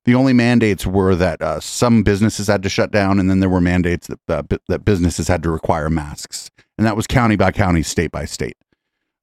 [0.05, 3.49] The only mandates were that uh, some businesses had to shut down, and then there
[3.49, 7.35] were mandates that uh, b- that businesses had to require masks, and that was county
[7.35, 8.55] by county, state by state.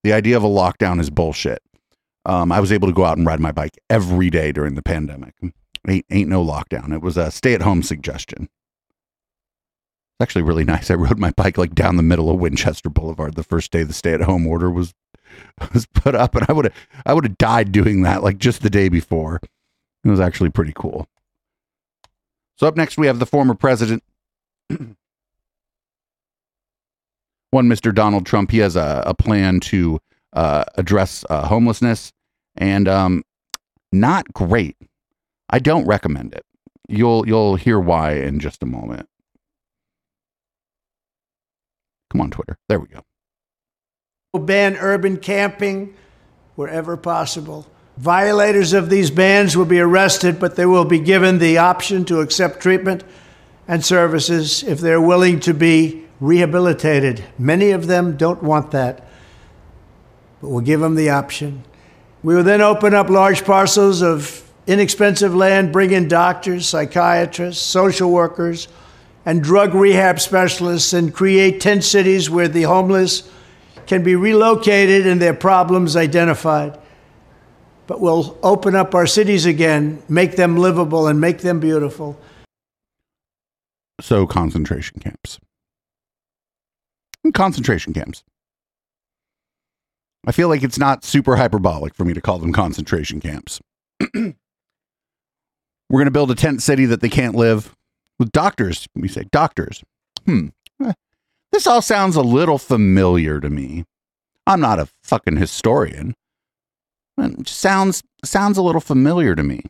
[0.05, 1.62] The idea of a lockdown is bullshit.
[2.26, 4.82] Um, I was able to go out and ride my bike every day during the
[4.82, 5.34] pandemic.
[5.88, 6.92] Ain't, ain't no lockdown.
[6.92, 8.44] It was a stay at home suggestion.
[8.44, 10.90] It's actually really nice.
[10.90, 13.94] I rode my bike like down the middle of Winchester Boulevard the first day the
[13.94, 14.92] stay at home order was
[15.72, 16.74] was put up, and I would have
[17.07, 19.40] I would have died doing that like just the day before.
[20.05, 21.09] It was actually pretty cool.
[22.57, 24.05] So up next we have the former president,
[27.55, 27.94] one Mr.
[27.94, 28.50] Donald Trump.
[28.50, 30.00] He has a, a plan to
[30.34, 32.12] uh, address uh, homelessness,
[32.57, 33.22] and um,
[33.92, 34.76] not great.
[35.48, 36.44] I don't recommend it.
[36.88, 39.09] you'll you'll hear why in just a moment.
[42.11, 42.59] Come on, Twitter.
[42.68, 44.38] There we go.
[44.38, 45.94] ban urban camping
[46.57, 47.66] wherever possible.
[47.96, 52.20] Violators of these bans will be arrested, but they will be given the option to
[52.20, 53.05] accept treatment
[53.68, 57.22] and services if they're willing to be rehabilitated.
[57.39, 59.07] Many of them don't want that,
[60.41, 61.64] but we'll give them the option.
[62.22, 68.11] We will then open up large parcels of inexpensive land, bring in doctors, psychiatrists, social
[68.11, 68.68] workers,
[69.27, 73.31] and drug rehab specialists, and create 10 cities where the homeless
[73.87, 76.79] can be relocated and their problems identified.
[77.87, 82.18] But we'll open up our cities again, make them livable, and make them beautiful.
[84.01, 85.39] So concentration camps.
[87.25, 88.22] And concentration camps.
[90.27, 93.61] I feel like it's not super hyperbolic for me to call them concentration camps.
[94.14, 94.35] We're
[95.91, 97.75] going to build a tent city that they can't live
[98.18, 98.87] with doctors.
[98.95, 99.83] We say doctors.
[100.27, 100.49] Hmm.
[100.83, 100.93] Eh,
[101.53, 103.85] This all sounds a little familiar to me.
[104.47, 106.14] I'm not a fucking historian.
[107.18, 109.62] It sounds sounds a little familiar to me.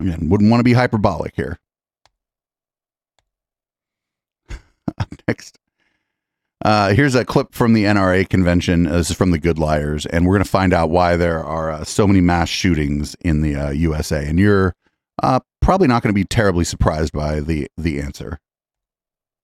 [0.00, 1.58] Again, wouldn't want to be hyperbolic here.
[5.28, 5.58] Next.
[6.62, 8.86] Uh, here's a clip from the NRA convention.
[8.86, 11.42] Uh, This is from the Good Liars, and we're going to find out why there
[11.42, 14.26] are uh, so many mass shootings in the uh, USA.
[14.26, 14.74] And you're
[15.22, 18.38] uh, probably not going to be terribly surprised by the the answer.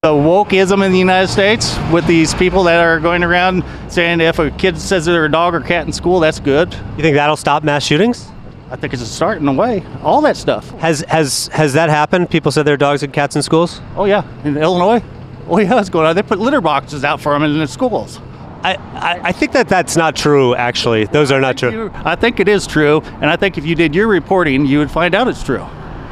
[0.03, 4.39] the wokeism in the United States with these people that are going around saying if
[4.39, 6.75] a kid says they're a dog or cat in school, that's good.
[6.97, 8.29] You think that'll stop mass shootings?
[8.71, 9.83] I think it's a start in a way.
[10.03, 10.69] All that stuff.
[10.81, 12.29] Has has has that happened?
[12.29, 13.81] People said they're dogs and cats in schools.
[13.97, 15.03] Oh yeah, in Illinois.
[15.49, 16.17] Oh yeah, it's going on.
[16.17, 18.21] They put litter boxes out for them in the schools.
[18.63, 20.55] I, I, I think that that's not true.
[20.55, 21.91] Actually, those are not true.
[21.95, 24.91] I think it is true, and I think if you did your reporting, you would
[24.91, 25.63] find out it's true.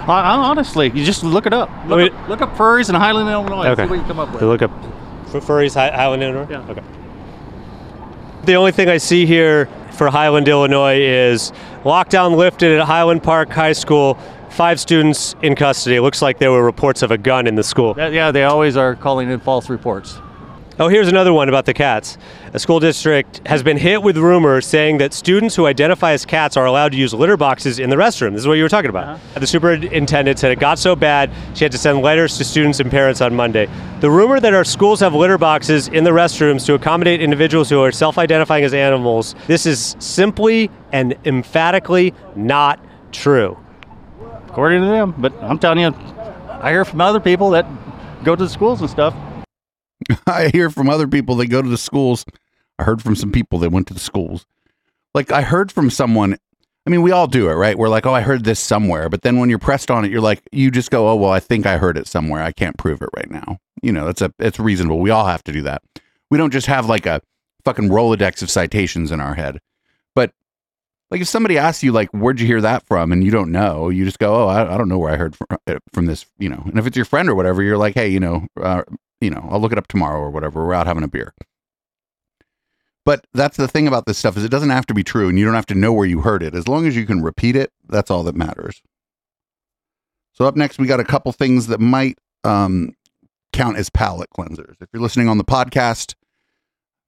[0.07, 1.71] I, honestly, you just look it up.
[1.87, 3.69] Look, up, look up furries in Highland, Illinois.
[3.69, 3.85] Okay.
[3.85, 4.43] See what you come up with.
[4.43, 4.71] Look up
[5.31, 6.47] furries Highland, Illinois.
[6.51, 6.71] Yeah.
[6.71, 6.83] Okay.
[8.45, 13.49] The only thing I see here for Highland, Illinois is lockdown lifted at Highland Park
[13.51, 14.19] High School.
[14.55, 15.97] Five students in custody.
[15.97, 17.97] It looks like there were reports of a gun in the school.
[17.99, 20.17] Yeah, they always are calling in false reports.
[20.79, 22.19] Oh, here's another one about the cats.
[22.53, 26.57] A school district has been hit with rumors saying that students who identify as cats
[26.57, 28.31] are allowed to use litter boxes in the restroom.
[28.31, 29.09] This is what you were talking about.
[29.09, 29.41] Uh-huh.
[29.41, 32.89] The superintendent said it got so bad she had to send letters to students and
[32.93, 33.69] parents on Monday.
[33.99, 37.81] The rumor that our schools have litter boxes in the restrooms to accommodate individuals who
[37.81, 42.79] are self identifying as animals, this is simply and emphatically not
[43.11, 43.59] true.
[44.55, 45.93] According to them, but I'm telling you,
[46.49, 47.67] I hear from other people that
[48.23, 49.13] go to the schools and stuff.
[50.29, 52.25] I hear from other people that go to the schools.
[52.79, 54.47] I heard from some people that went to the schools.
[55.13, 56.37] Like I heard from someone.
[56.87, 57.77] I mean, we all do it, right?
[57.77, 59.09] We're like, oh, I heard this somewhere.
[59.09, 61.41] But then when you're pressed on it, you're like, you just go, oh, well, I
[61.41, 62.41] think I heard it somewhere.
[62.41, 63.59] I can't prove it right now.
[63.83, 65.01] You know, that's a it's reasonable.
[65.01, 65.83] We all have to do that.
[66.31, 67.21] We don't just have like a
[67.65, 69.59] fucking rolodex of citations in our head.
[71.15, 73.89] Like if somebody asks you like, where'd you hear that from, and you don't know,
[73.89, 76.27] you just go, oh, I, I don't know where I heard from, uh, from this.
[76.41, 78.83] You know, and if it's your friend or whatever, you're like, hey, you know, uh,
[79.21, 80.67] you know, I'll look it up tomorrow or whatever.
[80.67, 81.33] We're out having a beer.
[83.05, 85.39] But that's the thing about this stuff is it doesn't have to be true and
[85.39, 86.53] you don't have to know where you heard it.
[86.53, 88.83] As long as you can repeat it, that's all that matters.
[90.33, 92.97] So up next we got a couple things that might um,
[93.53, 94.75] count as palate cleansers.
[94.81, 96.17] If you're listening on the podcast,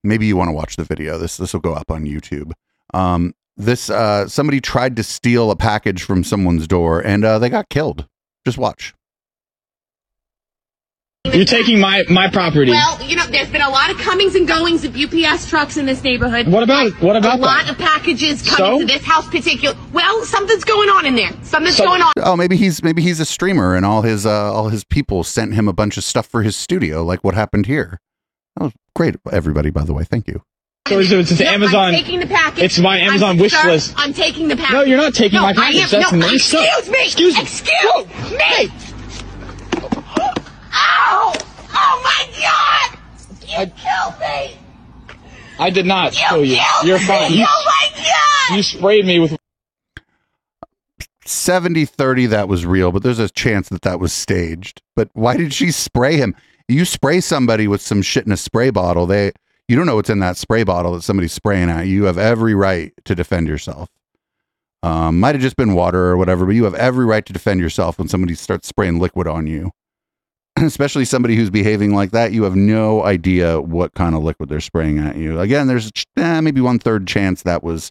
[0.05, 1.19] maybe you want to watch the video.
[1.19, 2.53] This this will go up on YouTube.
[2.95, 7.49] Um, this uh, somebody tried to steal a package from someone's door and uh, they
[7.49, 8.07] got killed.
[8.45, 8.95] Just watch.
[11.33, 12.71] You're taking my my property.
[12.71, 15.85] Well, you know, there's been a lot of comings and goings of UPS trucks in
[15.85, 16.47] this neighborhood.
[16.47, 17.73] What about- what about a lot that?
[17.73, 18.79] of packages coming So?
[18.81, 19.77] to this house particular?
[19.93, 21.33] Well, something's going on in there.
[21.43, 22.13] Something's So- going on.
[22.19, 25.55] Oh, maybe he's maybe he's a streamer and all his uh, all his people sent
[25.55, 27.99] him a bunch of stuff for his studio, like what happened here.
[28.57, 29.71] That was great, everybody.
[29.71, 30.43] By the way, thank you.
[30.89, 31.85] So it's, it's, it's No, Amazon.
[31.87, 32.63] I'm taking the package.
[32.65, 33.95] It's my I'm- wish sir, list.
[33.97, 34.73] I'm taking the package.
[34.73, 35.77] No, you're not taking No, my package.
[35.77, 36.67] I am, That's no, nice stuff.
[36.79, 37.05] excuse me.
[37.05, 37.43] Excuse me.
[37.43, 38.71] Excuse me.
[40.75, 41.33] Ow!
[41.35, 41.35] Oh,
[41.75, 42.99] oh my God!
[43.43, 44.57] You killed me.
[45.59, 46.57] I did not You kill you.
[46.57, 47.33] killed You're fine.
[47.33, 48.03] You, oh my
[48.51, 48.57] God!
[48.57, 49.37] you sprayed me with
[51.25, 54.83] 70 30 that was real, but there's a chance that that was staged.
[54.95, 56.37] But why did she spray him?
[56.69, 59.33] You spray somebody with some shit in a spray bottle, they
[59.69, 61.95] you don't know what's in that spray bottle that somebody's spraying at you.
[61.95, 63.89] You have every right to defend yourself.
[64.83, 67.61] Um, might have just been water or whatever, but you have every right to defend
[67.61, 69.73] yourself when somebody starts spraying liquid on you.
[70.57, 74.61] Especially somebody who's behaving like that, you have no idea what kind of liquid they're
[74.61, 75.41] spraying at you.
[75.41, 77.91] Again, there's eh, maybe one third chance that was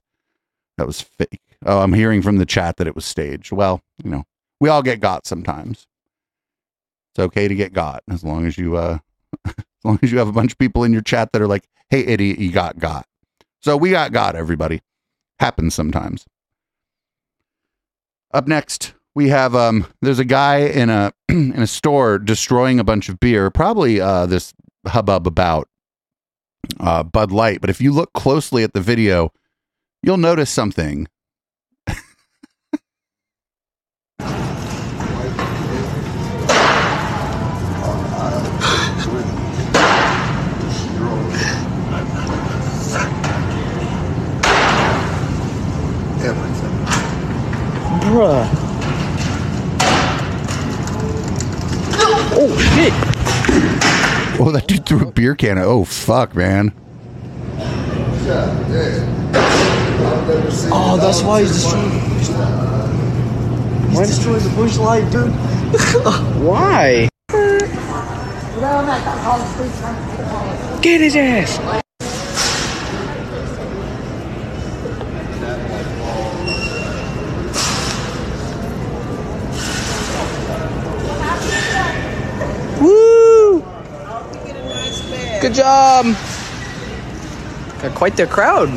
[0.78, 1.42] that was fake.
[1.66, 3.52] Oh, I'm hearing from the chat that it was staged.
[3.52, 4.24] Well, you know,
[4.60, 5.88] We all get got sometimes.
[7.12, 9.00] It's okay to get got as long as you uh
[9.86, 11.68] as long as you have a bunch of people in your chat that are like,
[11.90, 13.06] "Hey idiot, you got got."
[13.62, 14.82] So we got got everybody.
[15.40, 16.26] Happens sometimes.
[18.34, 22.84] Up next, we have um there's a guy in a in a store destroying a
[22.84, 24.54] bunch of beer, probably uh this
[24.88, 25.68] hubbub about
[26.80, 29.32] uh Bud Light, but if you look closely at the video,
[30.02, 31.08] you'll notice something.
[48.16, 48.48] Bruh.
[52.38, 52.94] Oh shit!
[54.40, 55.58] Oh, that dude threw a beer can.
[55.58, 56.72] at- Oh fuck, man.
[60.72, 61.92] Oh, that's why he's destroying.
[63.90, 65.32] He's destroying the Busch Light, dude.
[66.42, 67.10] why?
[70.82, 71.84] Get his ass!
[85.46, 86.06] Good job.
[87.80, 88.68] Got quite the crowd.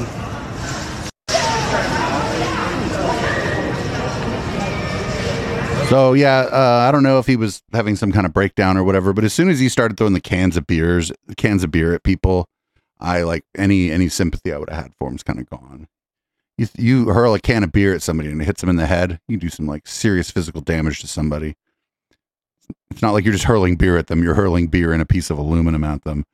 [5.89, 8.85] So yeah, uh, I don't know if he was having some kind of breakdown or
[8.85, 11.95] whatever, but as soon as he started throwing the cans of beers, cans of beer
[11.95, 12.47] at people,
[13.01, 15.89] I like any any sympathy I would have had for him's kind of gone.
[16.59, 18.85] You you hurl a can of beer at somebody and it hits them in the
[18.85, 21.57] head, you do some like serious physical damage to somebody.
[22.91, 25.31] It's not like you're just hurling beer at them; you're hurling beer and a piece
[25.31, 26.27] of aluminum at them.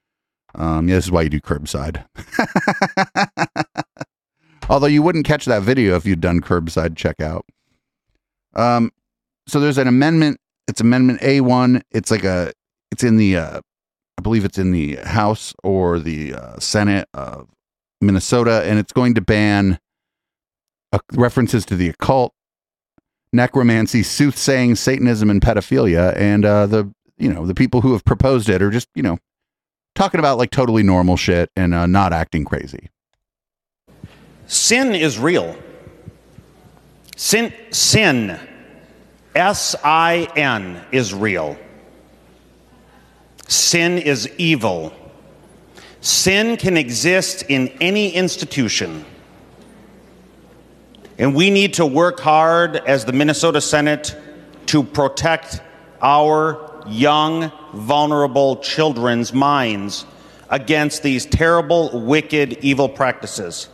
[0.54, 2.04] Um, yeah, this is why you do curbside.
[4.68, 7.42] Although you wouldn't catch that video if you'd done curbside checkout.
[8.54, 8.92] Um,
[9.46, 10.38] so there's an amendment.
[10.68, 11.82] It's amendment A1.
[11.90, 12.52] It's like a,
[12.90, 13.60] it's in the, uh,
[14.18, 17.48] I believe it's in the House or the uh, Senate of
[18.00, 19.78] Minnesota, and it's going to ban
[20.92, 22.32] uh, references to the occult,
[23.32, 26.16] necromancy, soothsaying, Satanism, and pedophilia.
[26.16, 29.18] And uh, the, you know, the people who have proposed it are just, you know,
[29.94, 32.90] talking about like totally normal shit and uh, not acting crazy.
[34.46, 35.56] Sin is real.
[37.16, 38.38] Sin, sin,
[39.34, 41.56] S I N, is real.
[43.46, 44.92] Sin is evil.
[46.00, 49.04] Sin can exist in any institution.
[51.18, 54.16] And we need to work hard as the Minnesota Senate
[54.66, 55.62] to protect
[56.02, 60.06] our young, vulnerable children's minds
[60.50, 63.68] against these terrible, wicked, evil practices.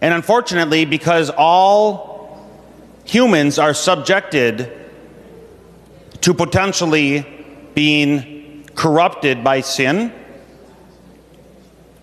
[0.00, 2.48] And unfortunately, because all
[3.04, 4.72] humans are subjected
[6.20, 7.26] to potentially
[7.74, 10.12] being corrupted by sin,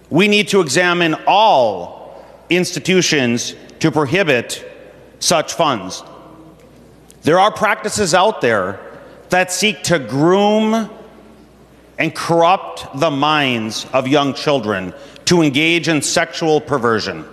[0.10, 4.66] we need to examine all institutions to prohibit
[5.20, 6.04] such funds.
[7.24, 8.80] There are practices out there
[9.36, 10.90] that seek to groom
[12.00, 14.94] and corrupt the minds of young children
[15.26, 17.26] to engage in sexual perversion.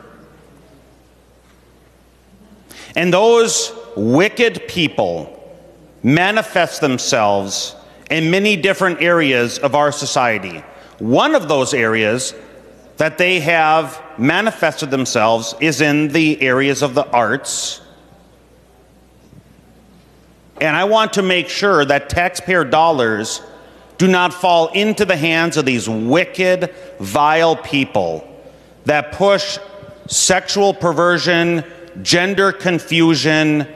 [2.97, 5.39] And those wicked people
[6.03, 7.77] manifest themselves
[8.11, 10.65] in many different areas of our society.
[10.99, 12.35] One of those areas
[12.97, 17.81] that they have manifested themselves is in the areas of the arts.
[20.63, 23.43] And I want to make sure that taxpayer dollars
[23.99, 28.25] do not fall into the hands of these wicked, vile people
[28.85, 29.59] that push
[30.07, 31.65] sexual perversion,
[32.03, 33.67] gender confusion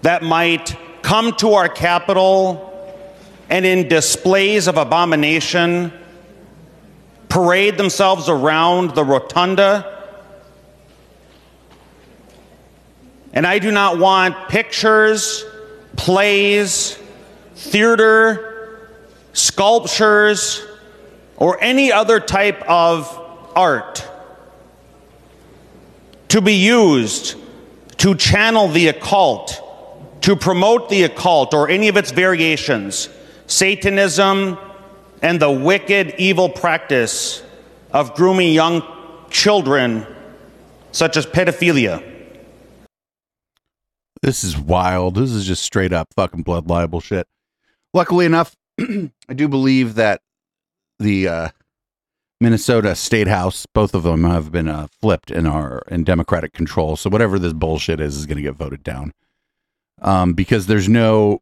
[0.00, 2.64] that might come to our capital
[3.50, 5.92] and in displays of abomination
[7.28, 10.06] parade themselves around the rotunda.
[13.34, 15.44] And I do not want pictures,
[15.96, 16.98] plays,
[17.54, 18.88] theater,
[19.32, 20.64] sculptures,
[21.36, 23.06] or any other type of
[23.54, 24.08] art
[26.28, 27.36] to be used
[27.98, 29.62] to channel the occult,
[30.22, 33.08] to promote the occult or any of its variations,
[33.46, 34.58] Satanism,
[35.22, 37.42] and the wicked, evil practice
[37.92, 38.82] of grooming young
[39.30, 40.06] children,
[40.92, 42.17] such as pedophilia.
[44.22, 45.16] This is wild.
[45.16, 47.26] This is just straight up fucking blood libel shit.
[47.94, 50.22] Luckily enough, I do believe that
[50.98, 51.48] the uh,
[52.40, 56.96] Minnesota State House, both of them have been uh, flipped and are in Democratic control.
[56.96, 59.12] So whatever this bullshit is, is going to get voted down.
[60.02, 61.40] um, because there's no.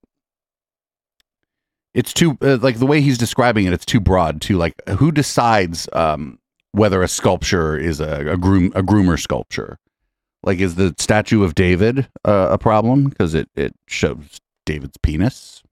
[1.95, 3.73] It's too uh, like the way he's describing it.
[3.73, 4.41] It's too broad.
[4.43, 6.39] Too like who decides um,
[6.73, 9.79] whether a sculpture is a, a groom a groomer sculpture?
[10.47, 15.65] Like, is the statue of David uh, a problem because it it shows David's penis?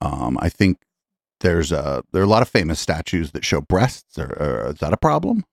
[0.00, 0.78] Um, I think
[1.40, 4.18] there's a there are a lot of famous statues that show breasts.
[4.18, 5.44] Or, or is that a problem?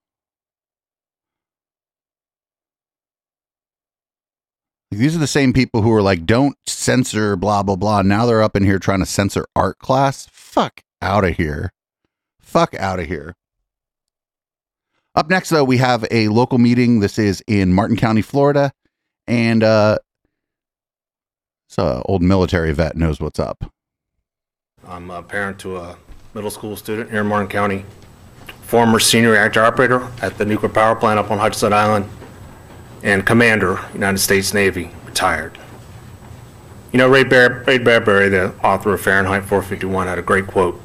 [4.90, 8.04] These are the same people who are like, don't censor blah blah blah.
[8.04, 10.30] Now they're up in here trying to censor art class.
[10.32, 11.74] Fuck out of here.
[12.40, 13.36] Fuck out of here.
[15.18, 17.00] Up next, though, we have a local meeting.
[17.00, 18.72] This is in Martin County, Florida,
[19.26, 19.98] and uh,
[21.68, 23.64] so old military vet knows what's up.
[24.88, 25.98] I'm a parent to a
[26.36, 27.84] middle school student here in Martin County,
[28.62, 32.08] former senior reactor operator at the nuclear power plant up on Hutchinson Island,
[33.02, 35.58] and commander, United States Navy, retired.
[36.92, 40.80] You know, Ray, Bar- Ray Bradbury, the author of Fahrenheit 451, had a great quote.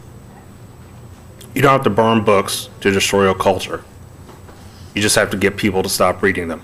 [1.55, 3.85] You don't have to burn books to destroy a culture.
[4.95, 6.62] You just have to get people to stop reading them.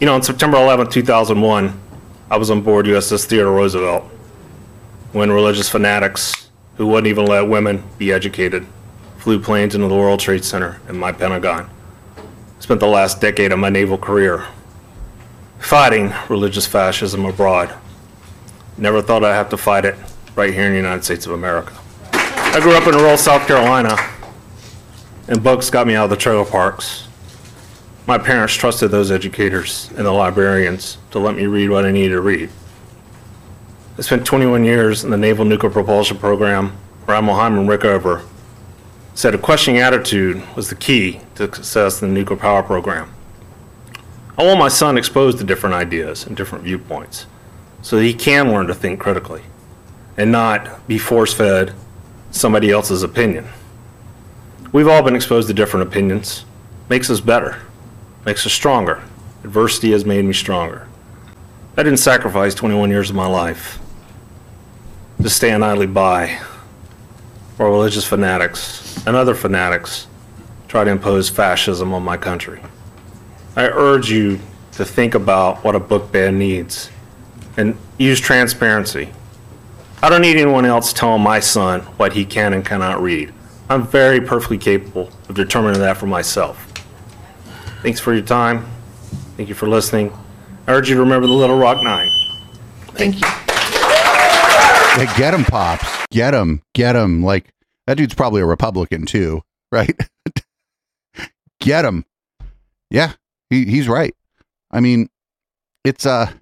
[0.00, 1.80] You know, on September 11, 2001,
[2.30, 4.02] I was on board USS Theodore Roosevelt
[5.12, 8.66] when religious fanatics who wouldn't even let women be educated
[9.18, 11.70] flew planes into the World Trade Center and my Pentagon.
[12.58, 14.46] Spent the last decade of my naval career
[15.58, 17.72] fighting religious fascism abroad.
[18.76, 19.94] Never thought I'd have to fight it
[20.36, 21.72] right here in the United States of America.
[22.12, 23.96] I grew up in rural South Carolina,
[25.28, 27.03] and books got me out of the trailer parks.
[28.06, 32.10] My parents trusted those educators and the librarians to let me read what I needed
[32.10, 32.50] to read.
[33.96, 36.76] I spent 21 years in the Naval Nuclear Propulsion Program,
[37.06, 38.22] where Admiral Hyman Rickover
[39.14, 43.10] said a questioning attitude was the key to success in the nuclear power program.
[44.36, 47.24] I want my son exposed to different ideas and different viewpoints
[47.80, 49.42] so that he can learn to think critically
[50.18, 51.72] and not be force fed
[52.32, 53.46] somebody else's opinion.
[54.72, 56.44] We've all been exposed to different opinions.
[56.90, 57.62] Makes us better,
[58.26, 59.02] makes us stronger.
[59.42, 60.86] Adversity has made me stronger.
[61.76, 63.78] I didn't sacrifice 21 years of my life
[65.22, 66.38] to stand idly by
[67.56, 70.06] while religious fanatics and other fanatics
[70.68, 72.60] try to impose fascism on my country.
[73.56, 74.40] I urge you
[74.72, 76.90] to think about what a book ban needs
[77.56, 79.12] and use transparency.
[80.02, 83.32] I don't need anyone else telling my son what he can and cannot read.
[83.70, 86.73] I'm very perfectly capable of determining that for myself.
[87.84, 88.64] Thanks for your time.
[89.36, 90.10] Thank you for listening.
[90.66, 92.10] I urge you to remember the Little Rock Nine.
[92.94, 93.26] Thank you.
[94.96, 95.86] Yeah, get him, pops.
[96.10, 96.62] Get him.
[96.72, 97.22] Get him.
[97.22, 97.52] Like
[97.86, 99.94] that dude's probably a Republican too, right?
[101.60, 102.06] get him.
[102.88, 103.12] Yeah,
[103.50, 104.14] he, he's right.
[104.70, 105.10] I mean,
[105.84, 106.32] it's a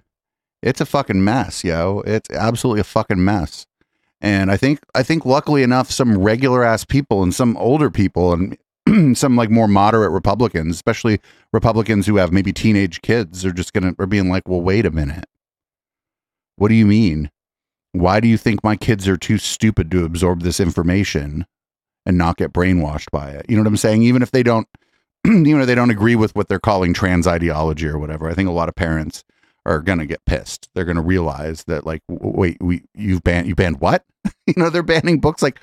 [0.61, 2.03] it's a fucking mess, yo.
[2.07, 3.65] It's absolutely a fucking mess.
[4.21, 8.31] And I think I think luckily enough, some regular ass people and some older people
[8.31, 8.57] and
[9.13, 11.19] some like more moderate Republicans, especially
[11.51, 14.91] Republicans who have maybe teenage kids, are just gonna are being like, well, wait a
[14.91, 15.25] minute.
[16.55, 17.31] What do you mean?
[17.93, 21.45] Why do you think my kids are too stupid to absorb this information
[22.05, 23.45] and not get brainwashed by it?
[23.47, 24.03] You know what I'm saying?
[24.03, 24.67] Even if they don't,
[25.25, 28.49] even if they don't agree with what they're calling trans ideology or whatever, I think
[28.49, 29.23] a lot of parents
[29.65, 30.69] are gonna get pissed.
[30.73, 34.03] They're gonna realize that, like, wait, we you've banned you banned what?
[34.47, 35.41] you know, they're banning books.
[35.41, 35.59] Like,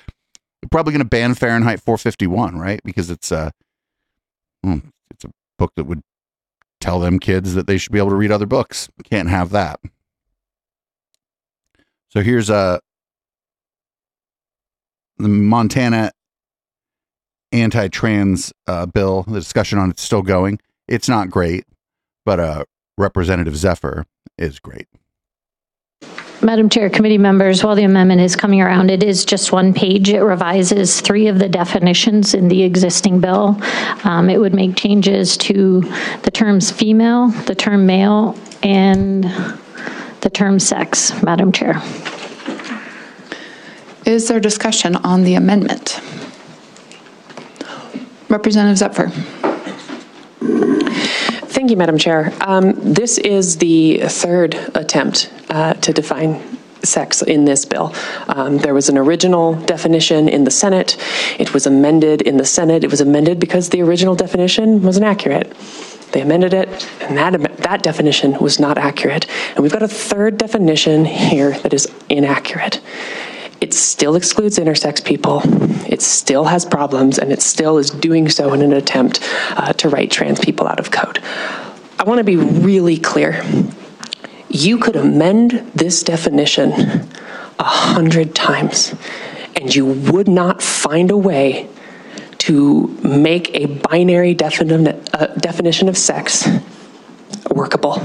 [0.69, 2.81] probably gonna ban Fahrenheit 451, right?
[2.83, 3.51] Because it's a,
[4.63, 4.79] hmm,
[5.09, 6.01] it's a book that would
[6.79, 8.89] tell them kids that they should be able to read other books.
[9.03, 9.79] Can't have that.
[12.09, 12.81] So here's a
[15.17, 16.11] the Montana
[17.51, 19.23] anti-trans uh, bill.
[19.23, 20.59] The discussion on it's still going.
[20.87, 21.65] It's not great,
[22.25, 22.65] but uh,
[22.97, 24.05] Representative Zephyr
[24.37, 24.87] is great.
[26.43, 30.09] Madam Chair, committee members, while the amendment is coming around, it is just one page.
[30.09, 33.61] It revises three of the definitions in the existing bill.
[34.03, 35.81] Um, it would make changes to
[36.23, 39.25] the terms female, the term male, and
[40.21, 41.79] the term sex, Madam Chair.
[44.07, 46.01] Is there discussion on the amendment?
[48.29, 49.11] Representative Zephyr.
[51.51, 52.31] Thank you, Madam Chair.
[52.39, 56.41] Um, this is the third attempt uh, to define
[56.81, 57.93] sex in this bill.
[58.29, 60.95] Um, there was an original definition in the Senate.
[61.39, 62.85] It was amended in the Senate.
[62.85, 65.53] It was amended because the original definition wasn't accurate.
[66.13, 66.69] They amended it,
[67.01, 69.27] and that, that definition was not accurate.
[69.49, 72.79] And we've got a third definition here that is inaccurate.
[73.61, 75.41] It still excludes intersex people.
[75.87, 79.19] It still has problems, and it still is doing so in an attempt
[79.51, 81.19] uh, to write trans people out of code.
[81.99, 83.43] I want to be really clear.
[84.49, 86.71] You could amend this definition
[87.59, 88.95] a hundred times,
[89.55, 91.69] and you would not find a way
[92.39, 96.47] to make a binary defini- uh, definition of sex
[97.49, 98.01] workable.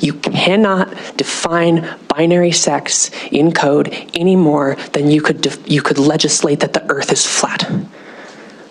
[0.00, 5.98] You cannot define binary sex in code any more than you could def- you could
[5.98, 7.70] legislate that the earth is flat.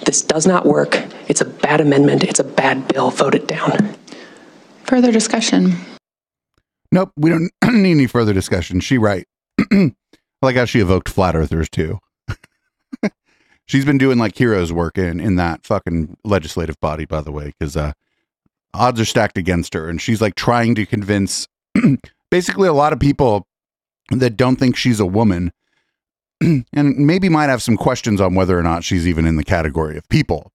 [0.06, 1.02] This does not work.
[1.28, 2.24] It's a bad amendment.
[2.24, 3.10] It's a bad bill.
[3.10, 3.96] Vote it down.
[4.84, 5.76] Further discussion.
[6.92, 8.80] Nope, we don't need any further discussion.
[8.80, 9.26] She right.
[9.72, 9.94] I
[10.42, 12.00] like how she evoked flat earthers too.
[13.66, 17.54] She's been doing like heroes work in in that fucking legislative body, by the way,
[17.58, 17.94] because uh,
[18.74, 21.48] odds are stacked against her, and she's like trying to convince
[22.32, 23.48] basically a lot of people
[24.10, 25.52] that don't think she's a woman,
[26.41, 29.98] and maybe might have some questions on whether or not she's even in the category
[29.98, 30.52] of people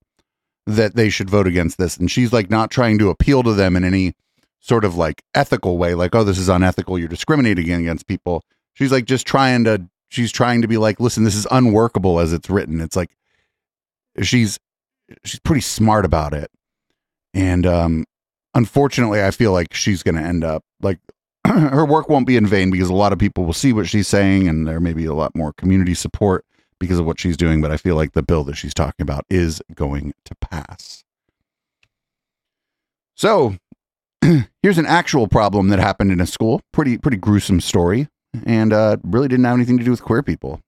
[0.65, 1.97] that they should vote against this.
[1.97, 4.13] And she's like not trying to appeal to them in any
[4.59, 8.43] sort of like ethical way, like, oh, this is unethical, you're discriminating against people.
[8.73, 12.33] She's like just trying to she's trying to be like, listen, this is unworkable as
[12.33, 12.81] it's written.
[12.81, 13.15] It's like
[14.21, 14.59] she's
[15.23, 16.51] she's pretty smart about it.
[17.33, 18.05] And um
[18.53, 20.99] unfortunately, I feel like she's going to end up like
[21.47, 24.07] her work won't be in vain because a lot of people will see what she's
[24.07, 26.45] saying and there may be a lot more community support
[26.79, 29.25] because of what she's doing, but I feel like the bill that she's talking about
[29.29, 31.03] is going to pass.
[33.15, 33.57] So,
[34.63, 36.61] here's an actual problem that happened in a school.
[36.71, 38.07] Pretty pretty gruesome story
[38.45, 40.61] and uh really didn't have anything to do with queer people.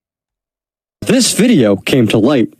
[1.01, 2.53] This video came to light.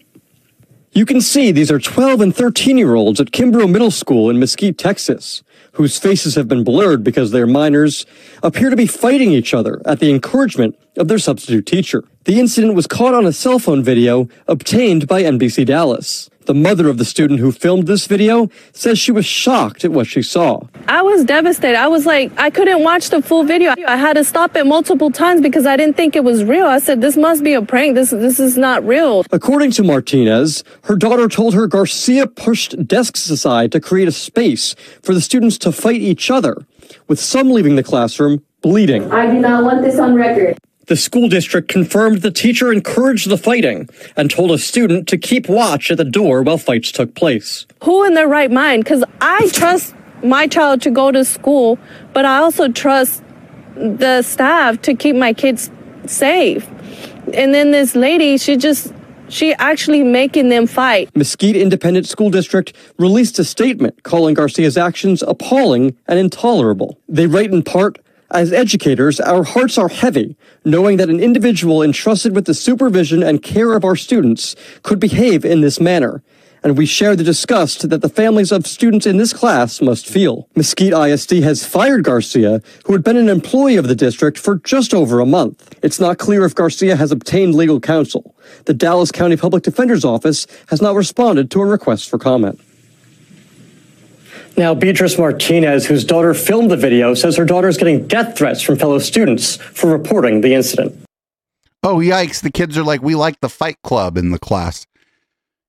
[0.93, 4.39] You can see these are 12 and 13 year olds at Kimbrough Middle School in
[4.39, 5.41] Mesquite, Texas,
[5.73, 8.05] whose faces have been blurred because they're minors,
[8.43, 12.03] appear to be fighting each other at the encouragement of their substitute teacher.
[12.26, 16.30] The incident was caught on a cell phone video obtained by NBC Dallas.
[16.52, 20.06] The mother of the student who filmed this video says she was shocked at what
[20.06, 20.60] she saw.
[20.86, 21.78] I was devastated.
[21.78, 23.73] I was like, I couldn't watch the full video.
[23.88, 26.65] I had to stop it multiple times because I didn't think it was real.
[26.65, 27.95] I said, this must be a prank.
[27.95, 29.23] This, this is not real.
[29.32, 34.76] According to Martinez, her daughter told her Garcia pushed desks aside to create a space
[35.03, 36.57] for the students to fight each other,
[37.07, 39.10] with some leaving the classroom bleeding.
[39.10, 40.57] I do not want this on record.
[40.91, 43.88] The school district confirmed the teacher encouraged the fighting
[44.18, 47.65] and told a student to keep watch at the door while fights took place.
[47.84, 48.84] Who in their right mind?
[48.84, 51.80] Because I trust my child to go to school,
[52.11, 53.23] but I also trust
[53.73, 55.72] the staff to keep my kids
[56.07, 56.68] safe.
[57.34, 58.93] And then this lady, she just,
[59.30, 61.15] she actually making them fight.
[61.15, 66.99] Mesquite Independent School District released a statement calling Garcia's actions appalling and intolerable.
[67.07, 67.97] They write in part,
[68.31, 73.43] as educators, our hearts are heavy, knowing that an individual entrusted with the supervision and
[73.43, 76.23] care of our students could behave in this manner.
[76.63, 80.47] And we share the disgust that the families of students in this class must feel.
[80.55, 84.93] Mesquite ISD has fired Garcia, who had been an employee of the district for just
[84.93, 85.75] over a month.
[85.81, 88.35] It's not clear if Garcia has obtained legal counsel.
[88.65, 92.61] The Dallas County Public Defender's Office has not responded to a request for comment.
[94.57, 98.61] Now, Beatrice Martinez, whose daughter filmed the video, says her daughter is getting death threats
[98.61, 100.95] from fellow students for reporting the incident.
[101.84, 102.41] Oh, yikes.
[102.41, 104.86] The kids are like, we like the fight club in the class.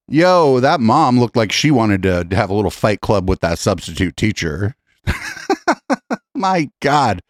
[0.09, 3.59] Yo, that mom looked like she wanted to have a little fight club with that
[3.59, 4.75] substitute teacher.
[6.35, 7.23] My God.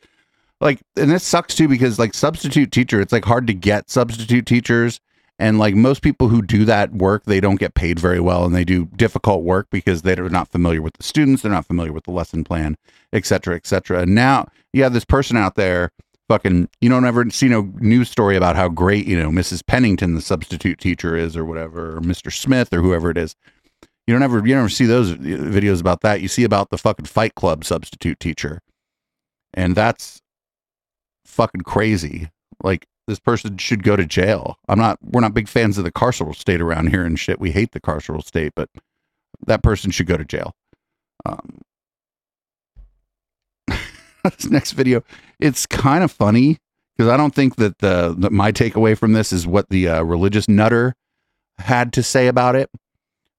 [0.61, 4.47] Like, and it sucks too because, like, substitute teacher, it's like hard to get substitute
[4.47, 5.01] teachers.
[5.43, 8.55] And like most people who do that work, they don't get paid very well and
[8.55, 12.05] they do difficult work because they're not familiar with the students, they're not familiar with
[12.05, 12.77] the lesson plan,
[13.13, 14.03] et cetera, et cetera.
[14.03, 15.91] And now you have this person out there
[16.29, 19.67] fucking you don't ever see no news story about how great, you know, Mrs.
[19.67, 22.33] Pennington, the substitute teacher is or whatever, or Mr.
[22.33, 23.35] Smith or whoever it is.
[24.07, 26.21] You don't ever you never see those uh, videos about that.
[26.21, 28.61] You see about the fucking fight club substitute teacher.
[29.53, 30.23] And that's
[31.27, 32.31] fucking crazy.
[32.63, 34.59] Like this person should go to jail.
[34.69, 37.41] I'm not we're not big fans of the carceral state around here and shit.
[37.41, 38.69] We hate the carceral state, but
[39.47, 40.55] that person should go to jail.
[41.25, 41.61] Um
[44.25, 45.03] this next video,
[45.41, 46.59] it's kind of funny
[46.97, 50.49] because I don't think that the, my takeaway from this is what the uh, religious
[50.49, 50.95] nutter
[51.59, 52.71] had to say about it.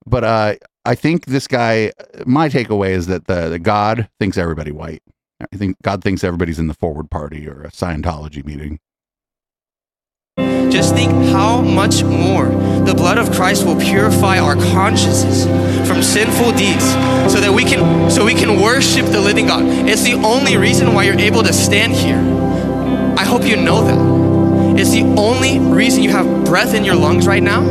[0.06, 1.94] But uh I think this guy
[2.26, 5.02] my takeaway is that the, the God thinks everybody white.
[5.54, 8.80] I think God thinks everybody's in the forward party or a Scientology meeting.
[10.74, 15.46] Just think how much more the blood of Christ will purify our consciences
[15.88, 16.84] from sinful deeds
[17.32, 19.64] so that we can so we can worship the living God.
[19.88, 22.18] It's the only reason why you're able to stand here.
[23.16, 24.80] I hope you know that.
[24.80, 27.62] It's the only reason you have breath in your lungs right now.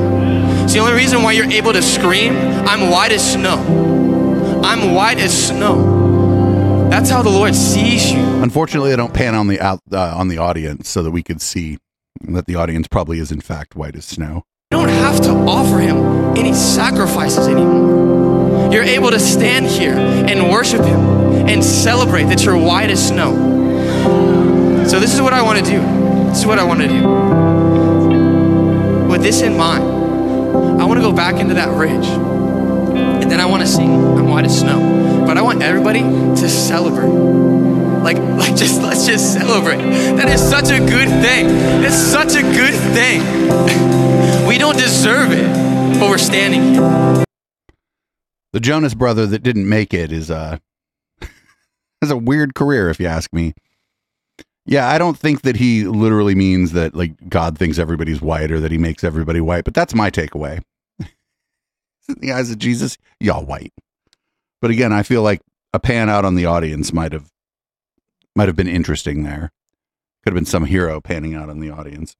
[0.63, 2.37] It's the only reason why you're able to scream,
[2.69, 3.59] I'm white as snow.
[4.63, 6.89] I'm white as snow.
[6.89, 8.21] That's how the Lord sees you.
[8.21, 11.41] Unfortunately, I don't pan on the out uh, on the audience so that we could
[11.41, 11.79] see
[12.21, 14.45] that the audience probably is in fact white as snow.
[14.71, 18.73] You don't have to offer him any sacrifices anymore.
[18.73, 21.01] You're able to stand here and worship him
[21.49, 23.35] and celebrate that you're white as snow.
[24.87, 25.81] So this is what I want to do.
[26.29, 27.09] This is what I want to do.
[29.11, 29.85] With this in mind,
[30.81, 32.07] I want to go back into that ridge.
[32.07, 35.25] And then I want to sing I'm white as snow.
[35.27, 37.82] But I want everybody to celebrate.
[38.03, 39.79] Like, like just let's just celebrate.
[40.17, 41.47] That is such a good thing.
[41.85, 44.47] It's such a good thing.
[44.47, 45.47] We don't deserve it,
[45.99, 47.25] but we're standing here.
[48.53, 50.59] The Jonas brother that didn't make it is uh
[52.03, 53.55] has a weird career, if you ask me.
[54.67, 58.61] Yeah, I don't think that he literally means that like God thinks everybody's white or
[58.61, 60.61] that he makes everybody white, but that's my takeaway.
[61.01, 61.09] In
[62.19, 63.73] the eyes of Jesus, y'all white.
[64.61, 65.41] But again, I feel like
[65.73, 67.32] a pan out on the audience might have
[68.35, 69.53] might have been interesting there.
[70.23, 72.17] Could have been some hero panning out in the audience.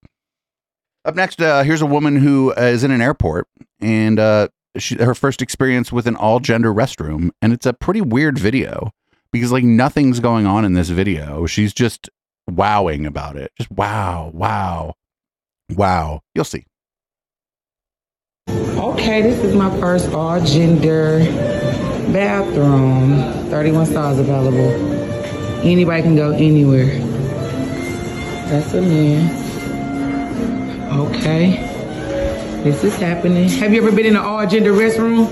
[1.05, 3.49] Up next, uh, here's a woman who uh, is in an airport,
[3.81, 4.49] and uh,
[4.79, 8.93] she, her first experience with an all gender restroom, and it's a pretty weird video
[9.33, 11.47] because like nothing's going on in this video.
[11.47, 12.09] She's just
[12.49, 13.51] wowing about it.
[13.57, 14.95] Just wow, wow,
[15.71, 16.21] wow.
[16.35, 16.67] You'll see.
[18.49, 21.19] Okay, this is my first all gender
[22.13, 23.51] bathroom.
[23.51, 25.12] 31 stalls available.
[25.65, 26.99] Anybody can go anywhere.
[28.49, 29.41] That's a man.
[30.99, 31.69] Okay.
[32.65, 33.49] This is happening.
[33.49, 35.29] Have you ever been in an all gender restroom?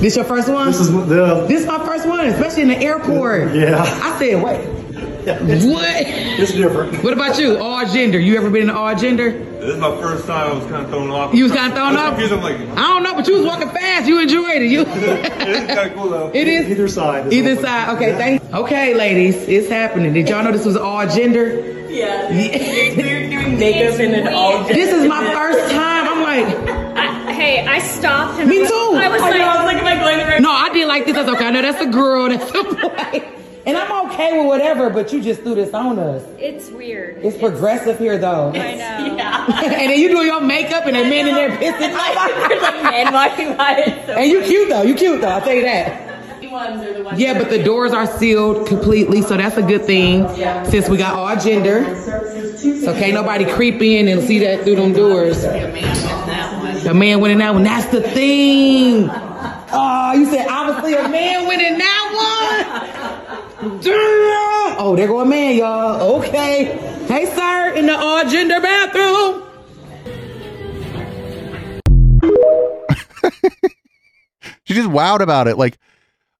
[0.00, 0.68] This your first one?
[0.68, 1.44] This is the.
[1.48, 3.54] This is my first one, especially in the airport.
[3.54, 3.82] Yeah.
[3.82, 4.81] I said, wait.
[5.22, 5.94] What?
[6.40, 7.02] It's different.
[7.04, 7.56] What about you?
[7.58, 8.18] All gender.
[8.18, 9.30] You ever been in all gender?
[9.30, 10.50] This is my first time.
[10.50, 11.32] I was kind of thrown off.
[11.32, 12.08] You was kind of thrown I off.
[12.18, 12.32] confused.
[12.32, 14.08] I'm like, I don't know, but you was walking fast.
[14.08, 14.70] You enjoyed it.
[14.70, 14.80] You.
[14.88, 16.30] it's kind of cool though.
[16.34, 17.32] It is either side.
[17.32, 17.94] Either side.
[17.96, 18.44] Okay, thanks.
[18.52, 20.12] Okay, ladies, it's happening.
[20.12, 21.86] Did y'all know this was all gender?
[21.88, 22.28] Yeah.
[22.96, 24.74] We're doing makeup in an all Gender.
[24.74, 26.08] This is my first time.
[26.08, 28.72] I'm like, I, hey, I stopped and me I too.
[28.74, 30.88] was, I was like, I was like, am I going the right No, I did
[30.88, 31.14] like this.
[31.14, 31.46] That's okay.
[31.46, 32.28] I know that's a girl.
[32.30, 33.38] That's a boy.
[33.64, 36.24] And I'm okay with whatever, but you just threw this on us.
[36.38, 37.18] It's weird.
[37.18, 38.50] It's progressive here, though.
[38.50, 39.16] I know.
[39.22, 39.46] Yeah.
[39.62, 41.78] and then you doing your makeup and a man in there pissing.
[42.48, 44.06] There's a man walking by it.
[44.06, 44.82] So and you cute though.
[44.82, 45.28] You cute though.
[45.28, 46.40] I'll tell you that.
[46.40, 49.62] The ones are the ones Yeah, but the doors are sealed completely, so that's a
[49.62, 50.26] good thing.
[50.70, 54.92] Since we got all gender, so can't nobody creep in and see that through them
[54.92, 55.42] doors.
[55.42, 57.64] The man went in that one.
[57.64, 59.08] That's the thing.
[59.10, 62.31] Oh, you said obviously a man went in that one.
[63.64, 66.16] Oh, there go a man, y'all.
[66.16, 66.64] Okay.
[67.06, 69.44] Hey, sir, in the all gender bathroom.
[74.64, 75.58] She just wowed about it.
[75.58, 75.76] Like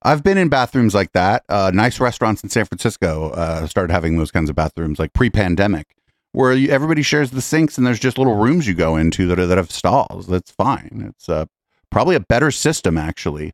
[0.03, 1.44] I've been in bathrooms like that.
[1.49, 5.94] Uh, nice restaurants in San Francisco uh, started having those kinds of bathrooms like pre-pandemic,
[6.32, 9.39] where you, everybody shares the sinks and there's just little rooms you go into that
[9.39, 10.28] are, that have stalls.
[10.28, 11.05] That's fine.
[11.09, 11.47] It's uh,
[11.90, 13.53] probably a better system actually,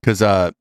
[0.00, 0.52] because uh,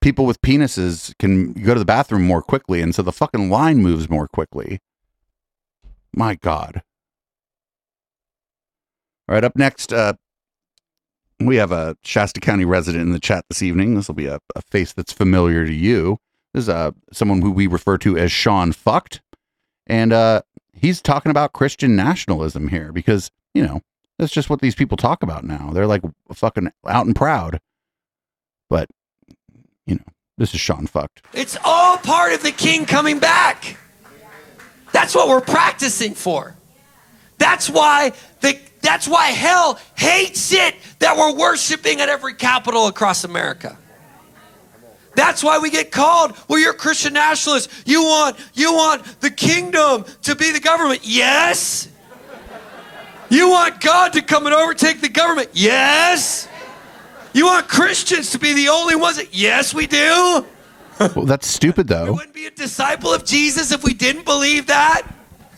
[0.00, 3.78] people with penises can go to the bathroom more quickly, and so the fucking line
[3.78, 4.80] moves more quickly.
[6.14, 6.82] My God.
[9.28, 10.14] All right, up next, uh,
[11.40, 13.94] we have a Shasta County resident in the chat this evening.
[13.94, 16.18] This will be a, a face that's familiar to you.
[16.54, 19.20] This is uh, someone who we refer to as Sean Fucked.
[19.86, 20.42] And uh,
[20.72, 23.82] he's talking about Christian nationalism here because, you know,
[24.18, 25.70] that's just what these people talk about now.
[25.72, 26.02] They're like
[26.32, 27.60] fucking out and proud.
[28.70, 28.88] But,
[29.86, 30.04] you know,
[30.36, 31.22] this is Sean Fucked.
[31.32, 33.76] It's all part of the king coming back.
[34.92, 36.54] That's what we're practicing for.
[37.38, 43.24] That's why the that's why hell hates it that we're worshiping at every capital across
[43.24, 43.76] America.
[45.14, 47.70] That's why we get called, well, you're Christian nationalist.
[47.86, 51.00] You want you want the kingdom to be the government.
[51.02, 51.88] Yes.
[53.28, 55.50] You want God to come and overtake the government.
[55.52, 56.48] Yes.
[57.36, 60.46] You want Christians to be the only ones that yes, we do.
[60.98, 62.06] well, that's stupid, though.
[62.06, 65.02] We wouldn't be a disciple of Jesus if we didn't believe that.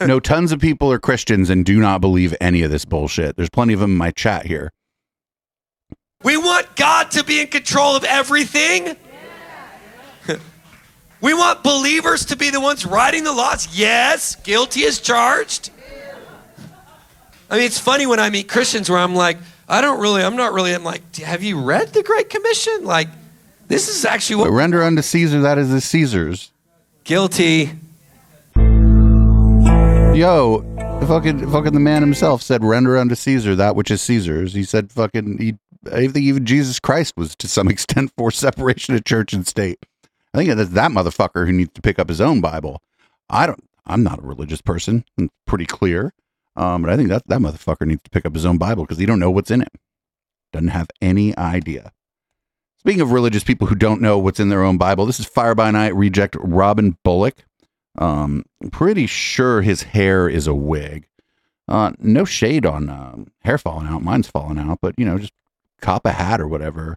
[0.01, 3.37] no, tons of people are Christians and do not believe any of this bullshit.
[3.37, 4.73] There's plenty of them in my chat here.
[6.25, 8.97] We want God to be in control of everything.
[11.21, 13.69] we want believers to be the ones writing the laws.
[13.79, 15.71] Yes, guilty as charged.
[17.49, 19.39] I mean, it's funny when I meet Christians where I'm like,
[19.71, 22.85] I don't really, I'm not really, I'm like, have you read the Great Commission?
[22.85, 23.09] Like,
[23.67, 24.45] this is actually what.
[24.47, 26.51] But render unto Caesar that is the Caesar's.
[27.05, 27.73] Guilty.
[30.17, 30.63] Yo,
[31.07, 34.91] fucking, fucking the man himself said, "Render unto Caesar that which is Caesar's." He said,
[34.91, 35.55] "Fucking." He,
[35.93, 39.85] I think even Jesus Christ was to some extent for separation of church and state.
[40.33, 42.81] I think that's that motherfucker who needs to pick up his own Bible.
[43.29, 43.63] I don't.
[43.87, 45.05] I'm not a religious person.
[45.19, 46.13] It's pretty clear.
[46.59, 48.99] Um, but I think that that motherfucker needs to pick up his own Bible because
[48.99, 49.73] he don't know what's in it.
[50.53, 51.93] Doesn't have any idea.
[52.79, 55.55] Speaking of religious people who don't know what's in their own Bible, this is Fire
[55.55, 57.45] by Night reject Robin Bullock.
[57.97, 61.07] Um, pretty sure his hair is a wig.
[61.69, 64.03] Uh, no shade on um, hair falling out.
[64.03, 65.33] Mine's falling out, but you know, just
[65.81, 66.97] cop a hat or whatever.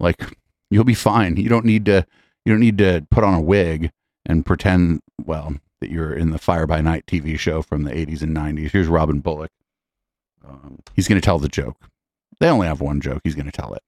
[0.00, 0.20] Like
[0.68, 1.36] you'll be fine.
[1.36, 2.04] You don't need to.
[2.44, 3.90] You don't need to put on a wig
[4.24, 8.22] and pretend well that you're in the Fire by Night TV show from the 80s
[8.22, 8.70] and 90s.
[8.70, 9.50] Here's Robin Bullock.
[10.46, 11.76] Um, he's going to tell the joke.
[12.38, 13.20] They only have one joke.
[13.24, 13.82] He's going to tell it.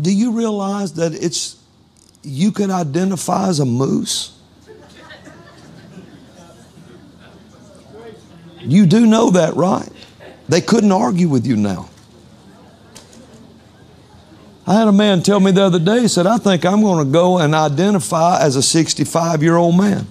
[0.00, 1.56] Do you realize that it's
[2.22, 4.36] you can identify as a moose?
[8.60, 9.88] You do know that, right?
[10.48, 11.88] They couldn't argue with you now.
[14.66, 17.04] I had a man tell me the other day, he said, I think I'm going
[17.04, 20.06] to go and identify as a 65 year old man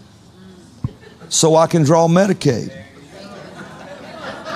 [1.30, 2.76] so I can draw Medicaid.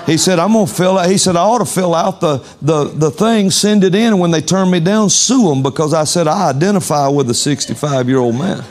[0.05, 2.37] He said, I'm going to fill out, he said, I ought to fill out the,
[2.61, 5.93] the, the thing, send it in, and when they turn me down, sue them because
[5.93, 8.63] I said I identify with a 65 year old man.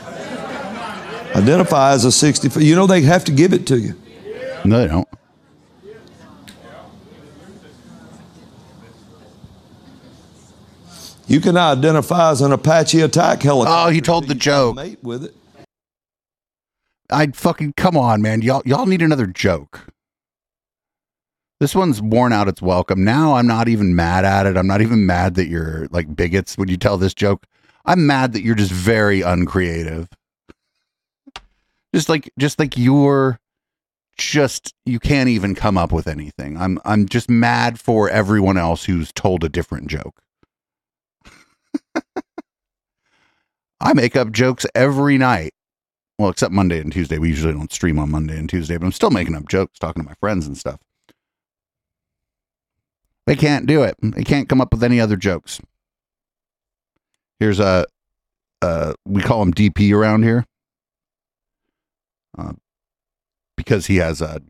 [1.35, 3.95] Identify as a 65, you know, they have to give it to you.
[4.63, 5.07] No, they don't.
[11.25, 13.89] You can identify as an Apache attack helicopter.
[13.89, 14.75] Oh, he told the joke.
[14.75, 15.35] Mate with it.
[17.13, 18.41] I'd fucking come on, man.
[18.41, 19.87] Y'all y'all need another joke.
[21.59, 23.03] This one's worn out its welcome.
[23.05, 24.57] Now I'm not even mad at it.
[24.57, 27.45] I'm not even mad that you're like bigots when you tell this joke.
[27.85, 30.09] I'm mad that you're just very uncreative.
[31.93, 33.39] Just like just like you're
[34.17, 36.57] just you can't even come up with anything.
[36.57, 40.19] I'm I'm just mad for everyone else who's told a different joke.
[43.79, 45.53] I make up jokes every night.
[46.19, 47.17] Well, except Monday and Tuesday.
[47.17, 50.03] We usually don't stream on Monday and Tuesday, but I'm still making up jokes, talking
[50.03, 50.79] to my friends and stuff.
[53.25, 53.95] They can't do it.
[54.01, 55.59] They can't come up with any other jokes.
[57.39, 57.85] Here's a,
[58.61, 60.45] uh, we call him DP around here,
[62.37, 62.53] uh,
[63.57, 64.41] because he has a,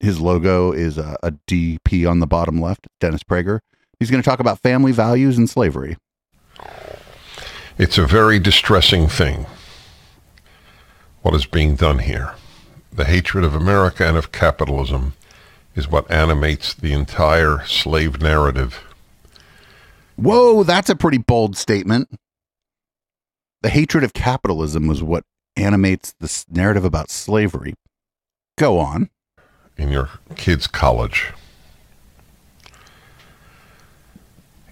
[0.00, 2.86] his logo is a, a DP on the bottom left.
[3.00, 3.60] Dennis Prager.
[3.98, 5.96] He's going to talk about family values and slavery.
[7.78, 9.46] It's a very distressing thing
[11.22, 12.34] what is being done here.
[12.92, 15.14] The hatred of America and of capitalism
[15.74, 18.80] is what animates the entire slave narrative.
[20.16, 22.08] Whoa, that's a pretty bold statement.
[23.62, 25.24] The hatred of capitalism was what
[25.56, 27.74] animates this narrative about slavery.
[28.58, 29.08] Go on.
[29.78, 31.32] In your kids' college.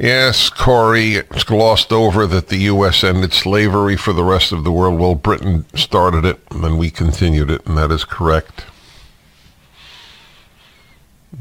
[0.01, 3.05] Yes, Corey, it's glossed over that the U.S.
[3.05, 4.99] ended slavery for the rest of the world.
[4.99, 8.65] Well, Britain started it, and then we continued it, and that is correct.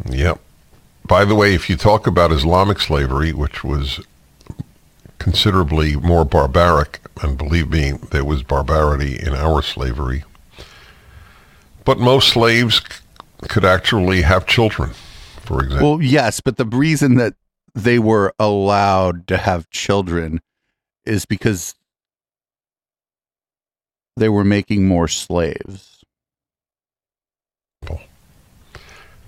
[0.10, 0.42] Yep.
[1.08, 4.02] By the way, if you talk about Islamic slavery, which was
[5.20, 10.26] considerably more barbaric, and believe me, there was barbarity in our slavery,
[11.86, 14.90] but most slaves c- could actually have children,
[15.44, 15.92] for example.
[15.92, 17.36] Well, yes, but the reason that
[17.74, 20.42] they were allowed to have children
[21.06, 21.76] is because
[24.18, 26.04] they were making more slaves.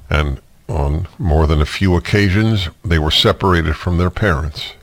[0.10, 4.74] And on more than a few occasions, they were separated from their parents.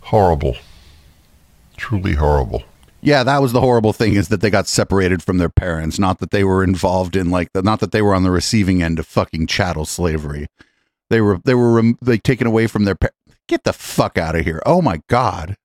[0.00, 0.56] Horrible.
[1.76, 2.62] Truly horrible.
[3.00, 6.18] Yeah, that was the horrible thing is that they got separated from their parents, not
[6.18, 8.98] that they were involved in like the, not that they were on the receiving end
[8.98, 10.48] of fucking chattel slavery.
[11.10, 13.08] They were they were rem- like taken away from their pa-
[13.46, 14.62] Get the fuck out of here.
[14.66, 15.56] Oh my god.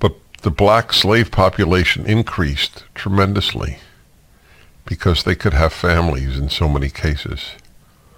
[0.00, 3.78] But the black slave population increased tremendously
[4.84, 7.52] because they could have families in so many cases.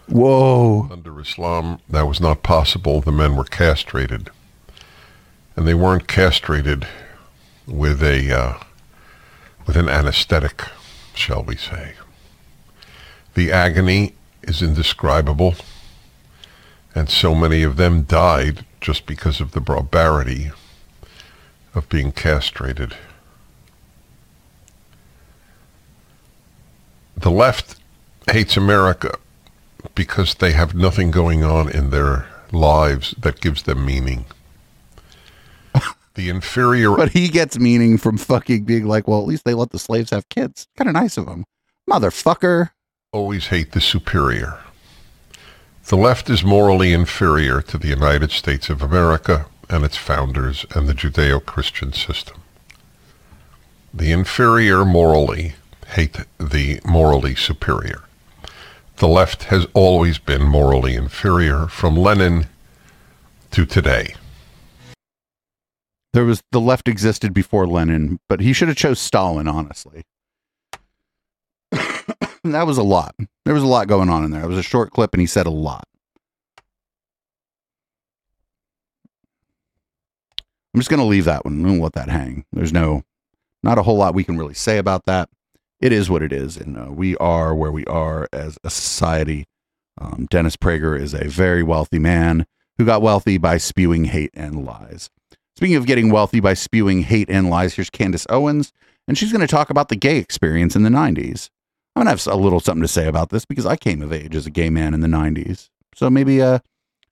[0.06, 0.88] Whoa.
[0.90, 3.00] Under Islam, that was not possible.
[3.00, 4.30] The men were castrated.
[5.56, 6.86] And they weren't castrated
[7.66, 8.58] with a uh,
[9.66, 10.64] with an anesthetic,
[11.14, 11.94] shall we say.
[13.34, 15.54] The agony is indescribable,
[16.94, 20.50] and so many of them died just because of the barbarity
[21.74, 22.96] of being castrated.
[27.16, 27.76] The left
[28.30, 29.18] hates America
[29.94, 34.24] because they have nothing going on in their lives that gives them meaning.
[36.14, 39.70] the inferior But he gets meaning from fucking being like, well, at least they let
[39.70, 40.68] the slaves have kids.
[40.76, 41.44] Kind of nice of them.
[41.90, 42.70] Motherfucker.
[43.12, 44.58] always hate the superior.
[45.86, 50.86] The left is morally inferior to the United States of America and its founders and
[50.86, 52.40] the Judeo-Christian system.
[53.92, 55.56] The inferior morally
[55.88, 58.04] hate the morally superior.
[58.96, 62.46] The left has always been morally inferior from Lenin
[63.50, 64.14] to today.
[66.14, 70.04] There was the left existed before Lenin, but he should have chose Stalin, honestly.
[72.52, 73.14] that was a lot.
[73.44, 74.44] There was a lot going on in there.
[74.44, 75.88] It was a short clip and he said a lot.
[80.74, 81.62] I'm just going to leave that one.
[81.62, 82.44] To let that hang.
[82.52, 83.02] There's no,
[83.62, 85.30] not a whole lot we can really say about that.
[85.80, 86.56] It is what it is.
[86.56, 89.46] And uh, we are where we are as a society.
[90.00, 92.46] Um, Dennis Prager is a very wealthy man
[92.76, 95.08] who got wealthy by spewing hate and lies.
[95.56, 98.72] Speaking of getting wealthy by spewing hate and lies, here's Candace Owens,
[99.06, 101.48] and she's going to talk about the gay experience in the 90s.
[101.96, 104.34] I'm to have a little something to say about this because I came of age
[104.34, 105.70] as a gay man in the 90s.
[105.94, 106.58] So maybe uh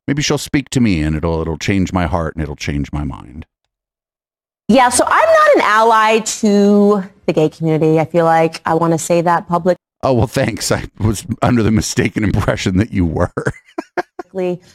[0.08, 3.04] maybe she'll speak to me and it'll it'll change my heart and it'll change my
[3.04, 3.46] mind.
[4.68, 8.00] Yeah, so I'm not an ally to the gay community.
[8.00, 9.78] I feel like I want to say that publicly.
[10.02, 10.72] Oh, well thanks.
[10.72, 13.32] I was under the mistaken impression that you were.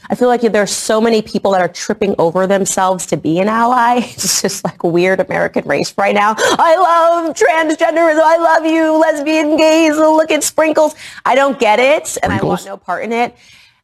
[0.10, 3.48] I feel like there's so many people that are tripping over themselves to be an
[3.48, 4.02] ally.
[4.18, 6.36] It's just like weird American race right now.
[6.38, 8.22] I love transgenderism.
[8.22, 9.96] I love you, lesbian, gays.
[9.96, 10.96] Look at sprinkles.
[11.26, 13.36] I don't get it, and I want no part in it.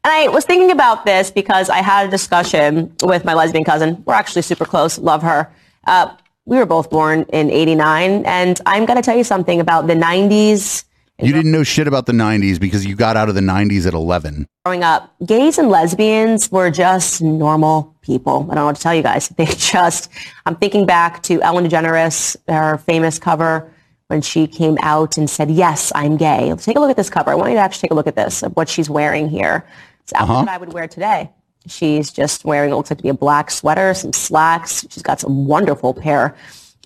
[0.03, 4.03] And I was thinking about this because I had a discussion with my lesbian cousin.
[4.05, 4.97] We're actually super close.
[4.99, 5.49] Love her.
[5.85, 8.25] Uh, we were both born in 89.
[8.25, 10.83] And I'm going to tell you something about the 90s.
[11.19, 13.94] You didn't know shit about the 90s because you got out of the 90s at
[13.94, 14.48] 11.
[14.65, 18.48] Growing up, gays and lesbians were just normal people.
[18.49, 19.30] I don't know what to tell you guys.
[19.38, 20.10] They just,
[20.45, 23.72] I'm thinking back to Ellen DeGeneres, her famous cover
[24.07, 26.53] when she came out and said, yes, I'm gay.
[26.57, 27.31] Take a look at this cover.
[27.31, 29.65] I want you to actually take a look at this, of what she's wearing here.
[30.02, 30.45] It's the outfit Uh-huh.
[30.49, 31.30] I would wear today.
[31.68, 34.85] She's just wearing what looks like to be a black sweater, some slacks.
[34.90, 36.35] She's got some wonderful pair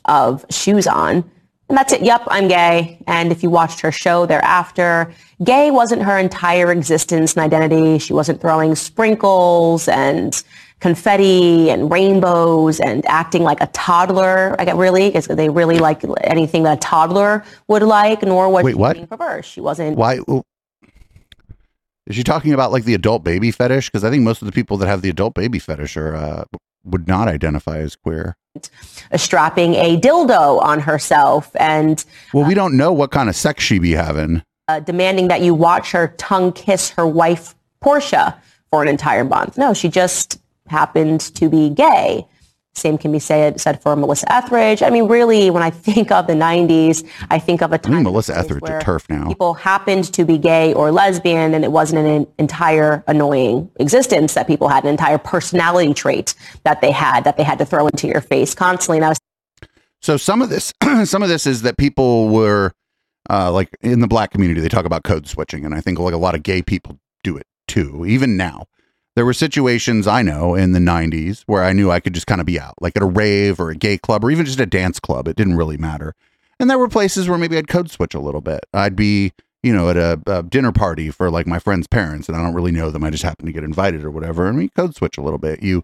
[0.06, 1.30] of shoes on.
[1.70, 2.02] And that's it.
[2.02, 2.98] Yep, I'm gay.
[3.08, 5.14] And if you watched her show thereafter,
[5.44, 8.00] gay wasn't her entire existence and identity.
[8.00, 10.42] She wasn't throwing sprinkles and
[10.80, 14.56] confetti and rainbows and acting like a toddler.
[14.60, 18.64] I got really, is they really like anything that a toddler would like, nor was
[18.64, 18.94] Wait, she what?
[18.94, 19.46] being perverse.
[19.46, 19.98] She wasn't.
[19.98, 20.20] Why?
[22.06, 23.90] Is she talking about like the adult baby fetish?
[23.90, 26.46] Because I think most of the people that have the adult baby fetish are uh,
[26.86, 28.38] would not identify as queer.
[29.16, 32.04] Strapping a dildo on herself and
[32.34, 34.42] Well, we don't know what kind of sex she be having.
[34.68, 38.38] uh, demanding that you watch her tongue kiss her wife Portia
[38.70, 39.58] for an entire month.
[39.58, 42.26] No, she just happened to be gay.
[42.78, 44.82] Same can be said said for Melissa Etheridge.
[44.82, 48.38] I mean, really, when I think of the '90s, I think of a time Melissa
[48.38, 49.28] Etheridge where turf now.
[49.28, 54.48] people happened to be gay or lesbian, and it wasn't an entire annoying existence that
[54.48, 58.08] people had, an entire personality trait that they had that they had to throw into
[58.08, 58.98] your face constantly.
[58.98, 59.20] And I was
[60.02, 60.74] So some of this,
[61.06, 62.74] some of this is that people were
[63.30, 64.62] uh, like in the black community.
[64.62, 67.38] They talk about code switching, and I think like a lot of gay people do
[67.38, 68.06] it too.
[68.06, 68.66] Even now,
[69.18, 72.40] there were situations I know in the '90s where I knew I could just kind
[72.40, 74.68] of be out, like at a rave or a gay club or even just a
[74.68, 75.28] dance club.
[75.28, 76.14] It didn't really matter.
[76.60, 78.68] And there were places where maybe I'd code switch a little bit.
[78.76, 79.34] I'd be,
[79.64, 82.54] you know, at a, a dinner party for like my friend's parents, and I don't
[82.54, 83.04] really know them.
[83.04, 85.64] I just happen to get invited or whatever, and we code switch a little bit.
[85.64, 85.84] You,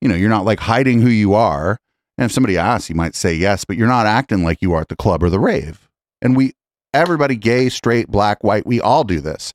[0.00, 1.78] you know, you're not like hiding who you are.
[2.16, 4.80] And if somebody asks, you might say yes, but you're not acting like you are
[4.80, 5.90] at the club or the rave.
[6.22, 6.54] And we,
[6.94, 9.52] everybody, gay, straight, black, white, we all do this.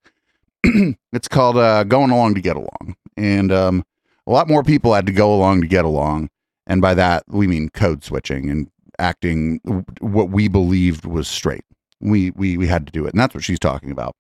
[1.13, 2.95] it's called uh, going along to get along.
[3.17, 3.83] And um,
[4.27, 6.29] a lot more people had to go along to get along.
[6.67, 8.69] And by that, we mean code switching and
[8.99, 9.59] acting
[9.99, 11.65] what we believed was straight.
[11.99, 13.13] We, we, we had to do it.
[13.13, 14.15] And that's what she's talking about.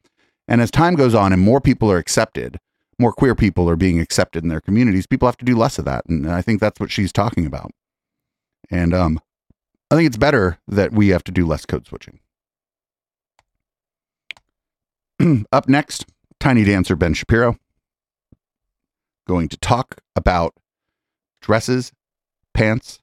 [0.47, 2.59] And as time goes on and more people are accepted,
[2.99, 5.85] more queer people are being accepted in their communities, people have to do less of
[5.85, 6.05] that.
[6.07, 7.71] And I think that's what she's talking about.
[8.69, 9.19] And um,
[9.89, 12.19] I think it's better that we have to do less code switching.
[15.51, 16.05] Up next,
[16.41, 17.55] tiny dancer Ben Shapiro
[19.27, 20.55] going to talk about
[21.39, 21.91] dresses,
[22.53, 22.99] pants,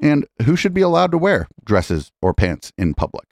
[0.00, 3.26] and who should be allowed to wear dresses or pants in public.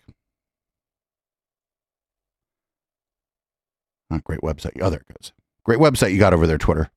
[4.09, 4.73] Not great website.
[4.81, 5.33] Oh, there it goes.
[5.65, 6.91] Great website you got over there, Twitter.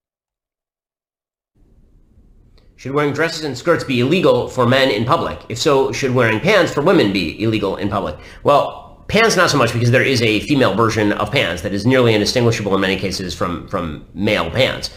[2.77, 5.39] Should wearing dresses and skirts be illegal for men in public?
[5.49, 8.17] If so, should wearing pants for women be illegal in public?
[8.43, 11.85] Well, pants not so much because there is a female version of pants that is
[11.85, 14.89] nearly indistinguishable in many cases from from male pants.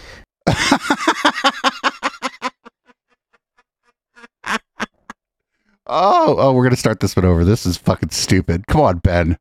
[5.89, 7.45] Oh, oh, we're gonna start this one over.
[7.45, 8.67] This is fucking stupid.
[8.67, 9.39] Come on, Ben.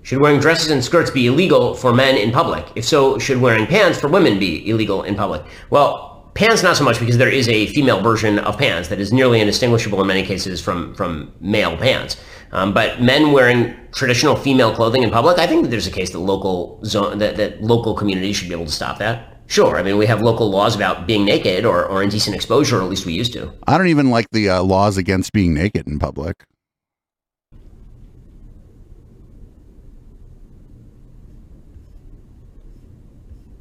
[0.00, 2.66] Should wearing dresses and skirts be illegal for men in public?
[2.74, 5.44] If so, should wearing pants for women be illegal in public?
[5.68, 9.12] Well, pants not so much because there is a female version of pants that is
[9.12, 12.16] nearly indistinguishable in many cases from from male pants.
[12.52, 16.10] Um, but men wearing traditional female clothing in public, I think that there's a case
[16.10, 19.38] that local zone that, that local communities should be able to stop that.
[19.46, 22.82] Sure, I mean we have local laws about being naked or, or indecent exposure, or
[22.82, 23.52] at least we used to.
[23.66, 26.44] I don't even like the uh, laws against being naked in public.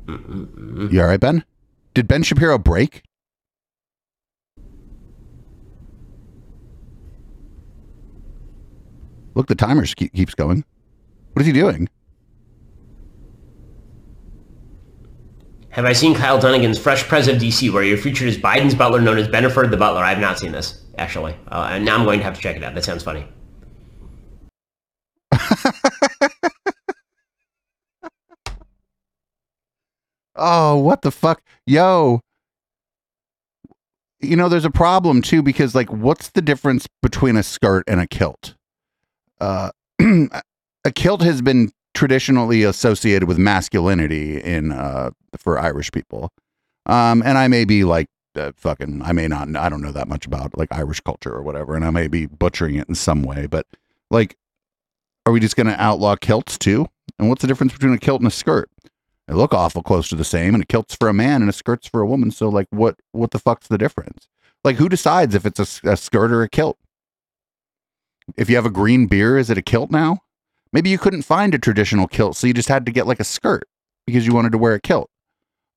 [0.08, 1.44] You all right, Ben?
[2.00, 3.02] Did Ben Shapiro break?
[9.36, 10.64] Look, the timer keep, keeps going.
[11.34, 11.90] What is he doing?
[15.72, 19.02] Have I seen Kyle Dunnigan's Fresh Pres of DC, where you're featured as Biden's butler,
[19.02, 20.02] known as Beneford the Butler?
[20.02, 22.56] I have not seen this actually, uh, and now I'm going to have to check
[22.56, 22.76] it out.
[22.76, 23.28] That sounds funny.
[30.40, 31.42] Oh, what the fuck?
[31.68, 32.22] Yo.
[34.22, 38.00] You know, there's a problem too because like what's the difference between a skirt and
[38.00, 38.56] a kilt?
[39.40, 39.72] Uh
[40.02, 46.32] a kilt has been traditionally associated with masculinity in uh for Irish people.
[46.86, 50.08] Um and I may be like uh, fucking I may not I don't know that
[50.08, 53.24] much about like Irish culture or whatever and I may be butchering it in some
[53.24, 53.66] way, but
[54.10, 54.38] like
[55.26, 56.88] are we just going to outlaw kilts too?
[57.20, 58.70] And what's the difference between a kilt and a skirt?
[59.30, 61.54] They look awful close to the same, and a kilt's for a man and a
[61.54, 62.32] skirt's for a woman.
[62.32, 64.28] So, like, what what the fuck's the difference?
[64.64, 66.80] Like, who decides if it's a, a skirt or a kilt?
[68.38, 70.22] If you have a green beer, is it a kilt now?
[70.74, 73.24] Maybe you couldn't find a traditional kilt, so you just had to get like a
[73.24, 73.68] skirt
[74.08, 75.12] because you wanted to wear a kilt.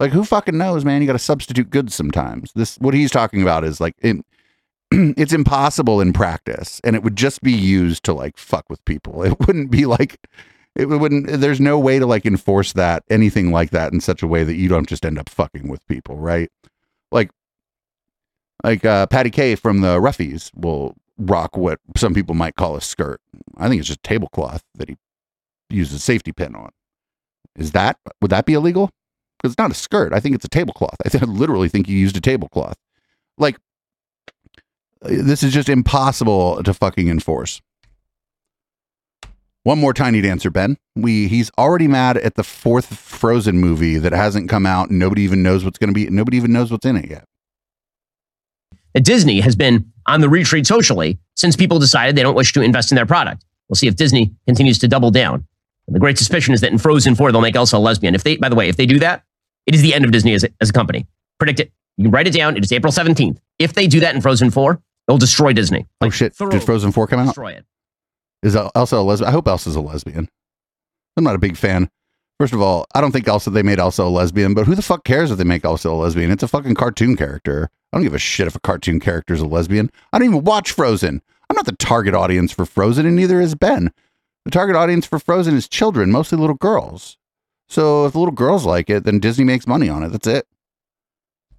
[0.01, 1.03] Like, who fucking knows, man?
[1.03, 2.53] You got to substitute goods sometimes.
[2.55, 4.17] This what he's talking about is like it,
[4.91, 9.23] it's impossible in practice, and it would just be used to like fuck with people.
[9.27, 10.27] It wouldn't be like
[10.75, 14.27] it wouldn't there's no way to like enforce that anything like that in such a
[14.27, 16.51] way that you don't just end up fucking with people right?
[17.11, 17.31] Like
[18.65, 22.81] like uh patty k from the roughies will rock what some people might call a
[22.81, 23.21] skirt.
[23.59, 24.97] I think it's just tablecloth that he
[25.71, 26.71] uses a safety pin on.
[27.57, 28.91] Is that would that be illegal?
[29.39, 30.13] Because it's not a skirt.
[30.13, 30.97] I think it's a tablecloth.
[31.05, 32.77] I th- literally think he used a tablecloth.
[33.37, 33.59] Like
[35.03, 37.61] this is just impossible to fucking enforce
[39.65, 40.77] one more tiny dancer, Ben.
[40.97, 45.23] We he's already mad at the fourth Frozen movie that hasn't come out, and nobody
[45.23, 46.09] even knows what's going to be.
[46.11, 47.25] Nobody even knows what's in it yet.
[49.01, 52.93] Disney has been on the retreat socially since people decided they don't wish to invest
[52.93, 53.45] in their product.
[53.69, 55.47] We'll see if Disney continues to double down.
[55.87, 58.15] And the great suspicion is that in Frozen 4, they'll make Elsa a lesbian.
[58.15, 59.25] If they, by the way, if they do that,
[59.67, 61.07] it is the end of Disney as a, as a company.
[61.39, 61.73] Predict it.
[61.97, 62.57] You can write it down.
[62.57, 63.39] It is April 17th.
[63.59, 65.87] If they do that in Frozen 4, they'll destroy Disney.
[66.01, 66.37] Oh, like, oh shit!
[66.37, 67.27] Did Frozen 4 come out?
[67.27, 67.65] Destroy it.
[68.43, 69.29] Is Elsa a lesbian?
[69.29, 70.29] I hope Elsa's a lesbian.
[71.17, 71.91] I'm not a big fan.
[72.41, 74.83] First of all, I don't think Elsa they made Elsa a lesbian, but who the
[74.83, 76.31] fuck cares if they make Elsa a lesbian?
[76.31, 77.71] It's a fucking cartoon character.
[77.93, 79.91] I don't give a shit if a cartoon character is a lesbian.
[80.13, 81.23] I don't even watch Frozen.
[81.49, 83.93] I'm not the target audience for Frozen, and neither is Ben.
[84.45, 87.19] The target audience for Frozen is children, mostly little girls.
[87.69, 90.09] So if the little girls like it, then Disney makes money on it.
[90.09, 90.47] That's it.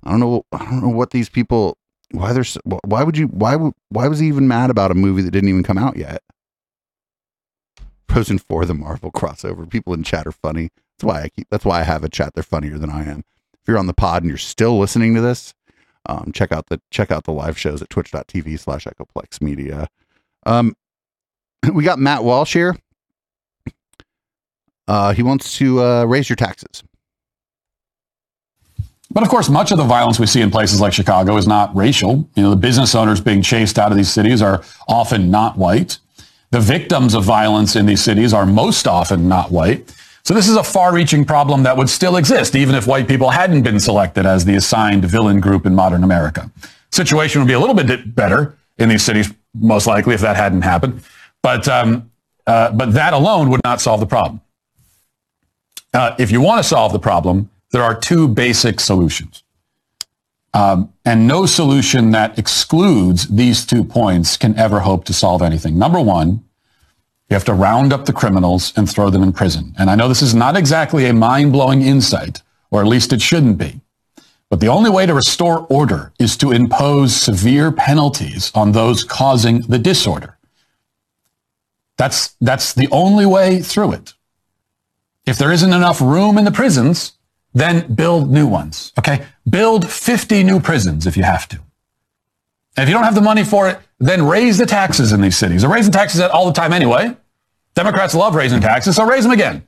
[0.04, 0.44] I don't know.
[0.52, 1.78] I don't know what these people.
[2.12, 2.44] Why they're.
[2.86, 3.28] Why would you?
[3.28, 3.56] Why?
[3.90, 6.22] Why was he even mad about a movie that didn't even come out yet?
[8.14, 9.68] Frozen for the Marvel crossover.
[9.68, 10.70] People in chat are funny.
[10.98, 11.48] That's why I keep.
[11.50, 12.34] That's why I have a chat.
[12.36, 13.24] They're funnier than I am.
[13.54, 15.56] If you're on the pod and you're still listening to this,
[16.06, 19.88] um, check out the check out the live shows at twitch.tv slash echoplex media.
[20.46, 20.76] Um,
[21.74, 22.76] we got Matt Walsh here.
[24.88, 26.84] Uh, he wants to uh, raise your taxes.
[29.10, 31.76] But of course, much of the violence we see in places like Chicago is not
[31.76, 32.30] racial.
[32.36, 35.98] You know, the business owners being chased out of these cities are often not white.
[36.54, 39.92] The victims of violence in these cities are most often not white.
[40.24, 43.64] So this is a far-reaching problem that would still exist even if white people hadn't
[43.64, 46.52] been selected as the assigned villain group in modern America.
[46.92, 50.62] Situation would be a little bit better in these cities, most likely, if that hadn't
[50.62, 51.02] happened.
[51.42, 52.12] But um,
[52.46, 54.40] uh, but that alone would not solve the problem.
[55.92, 59.43] Uh, if you want to solve the problem, there are two basic solutions.
[60.54, 65.80] Um, and no solution that excludes these two points can ever hope to solve anything.
[65.80, 66.44] Number one,
[67.30, 69.74] you have to round up the criminals and throw them in prison.
[69.80, 73.58] And I know this is not exactly a mind-blowing insight, or at least it shouldn't
[73.58, 73.82] be.
[74.50, 79.62] But the only way to restore order is to impose severe penalties on those causing
[79.62, 80.38] the disorder.
[81.98, 84.14] That's, that's the only way through it.
[85.26, 87.14] If there isn't enough room in the prisons,
[87.54, 88.92] then build new ones.
[88.98, 89.26] Okay.
[89.50, 91.58] Build 50 new prisons if you have to.
[92.76, 95.38] And if you don't have the money for it, then raise the taxes in these
[95.38, 95.62] cities.
[95.62, 97.16] They're raising taxes all the time anyway.
[97.76, 99.68] Democrats love raising taxes, so raise them again.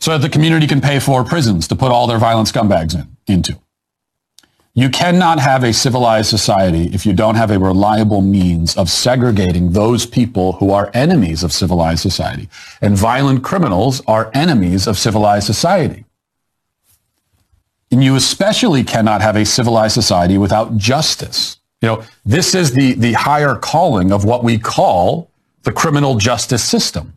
[0.00, 3.16] So that the community can pay for prisons to put all their violent scumbags in,
[3.26, 3.58] into.
[4.78, 9.72] You cannot have a civilized society if you don't have a reliable means of segregating
[9.72, 12.48] those people who are enemies of civilized society.
[12.80, 16.04] And violent criminals are enemies of civilized society.
[17.90, 21.58] And you especially cannot have a civilized society without justice.
[21.82, 25.28] You know, this is the, the higher calling of what we call
[25.64, 27.14] the criminal justice system.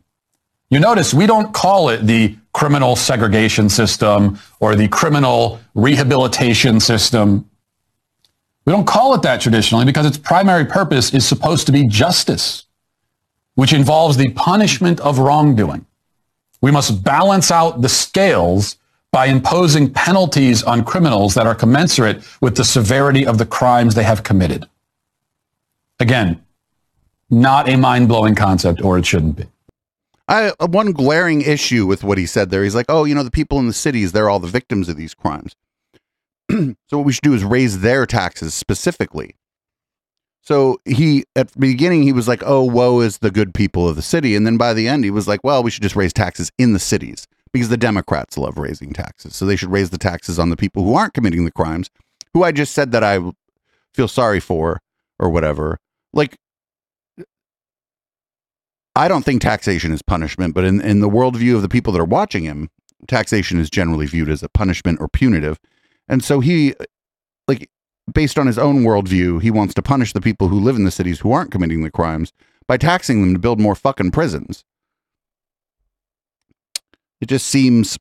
[0.72, 7.46] You notice we don't call it the criminal segregation system or the criminal rehabilitation system.
[8.66, 12.66] We don't call it that traditionally because its primary purpose is supposed to be justice,
[13.56, 15.86] which involves the punishment of wrongdoing.
[16.62, 18.78] We must balance out the scales
[19.12, 24.04] by imposing penalties on criminals that are commensurate with the severity of the crimes they
[24.04, 24.70] have committed.
[26.00, 26.42] Again,
[27.30, 29.48] not a mind blowing concept, or it shouldn't be.
[30.28, 32.64] I uh, one glaring issue with what he said there.
[32.64, 34.96] He's like, "Oh, you know, the people in the cities, they're all the victims of
[34.96, 35.56] these crimes.
[36.52, 39.36] so what we should do is raise their taxes specifically."
[40.42, 43.96] So he at the beginning he was like, "Oh, woe is the good people of
[43.96, 46.14] the city," and then by the end he was like, "Well, we should just raise
[46.14, 49.98] taxes in the cities because the Democrats love raising taxes, so they should raise the
[49.98, 51.90] taxes on the people who aren't committing the crimes,
[52.34, 53.20] who I just said that I
[53.94, 54.82] feel sorry for
[55.20, 55.80] or whatever."
[56.14, 56.38] Like
[58.96, 62.02] I don't think taxation is punishment, but in, in the worldview of the people that
[62.02, 62.70] are watching him,
[63.08, 65.60] taxation is generally viewed as a punishment or punitive.
[66.08, 66.76] And so he,
[67.48, 67.70] like,
[68.12, 70.92] based on his own worldview, he wants to punish the people who live in the
[70.92, 72.34] cities who aren't committing the crimes
[72.68, 74.64] by taxing them to build more fucking prisons.
[77.22, 78.00] It just seems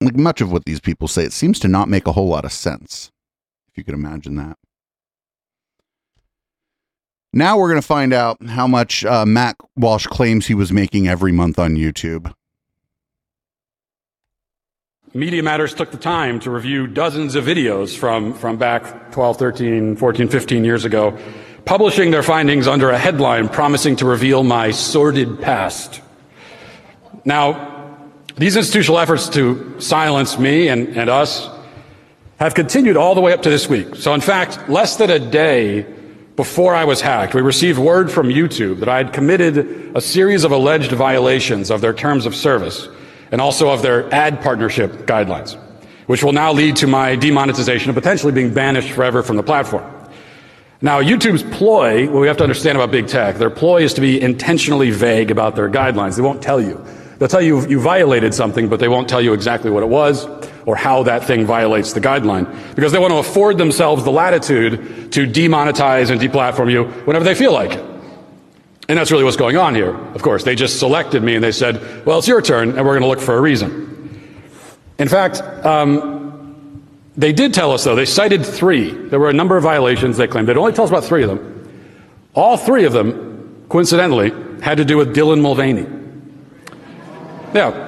[0.00, 2.44] like much of what these people say, it seems to not make a whole lot
[2.44, 3.10] of sense,
[3.70, 4.56] if you could imagine that.
[7.32, 11.08] Now we're going to find out how much uh, Matt Walsh claims he was making
[11.08, 12.32] every month on YouTube.
[15.14, 19.96] Media Matters took the time to review dozens of videos from, from back 12, 13,
[19.96, 21.16] 14, 15 years ago,
[21.64, 26.02] publishing their findings under a headline promising to reveal my sordid past.
[27.24, 27.96] Now,
[28.36, 31.48] these institutional efforts to silence me and, and us
[32.38, 33.96] have continued all the way up to this week.
[33.96, 35.86] So, in fact, less than a day
[36.36, 40.44] before I was hacked, we received word from YouTube that I had committed a series
[40.44, 42.88] of alleged violations of their terms of service
[43.30, 45.56] and also of their ad partnership guidelines,
[46.06, 49.84] which will now lead to my demonetization and potentially being banished forever from the platform.
[50.80, 54.00] Now, YouTube's ploy, what we have to understand about big tech, their ploy is to
[54.00, 56.14] be intentionally vague about their guidelines.
[56.14, 56.84] They won't tell you.
[57.18, 60.26] They'll tell you you violated something, but they won't tell you exactly what it was
[60.66, 62.46] or how that thing violates the guideline
[62.76, 67.34] because they want to afford themselves the latitude to demonetize and deplatform you whenever they
[67.34, 67.97] feel like it.
[68.88, 69.94] And that's really what's going on here.
[70.14, 72.98] Of course, they just selected me and they said, well, it's your turn and we're
[72.98, 73.84] going to look for a reason.
[74.98, 76.82] In fact, um,
[77.16, 78.90] they did tell us, though, they cited three.
[78.90, 80.48] There were a number of violations they claimed.
[80.48, 81.54] They'd only tell us about three of them.
[82.34, 84.32] All three of them, coincidentally,
[84.62, 85.86] had to do with Dylan Mulvaney.
[87.54, 87.84] Yeah.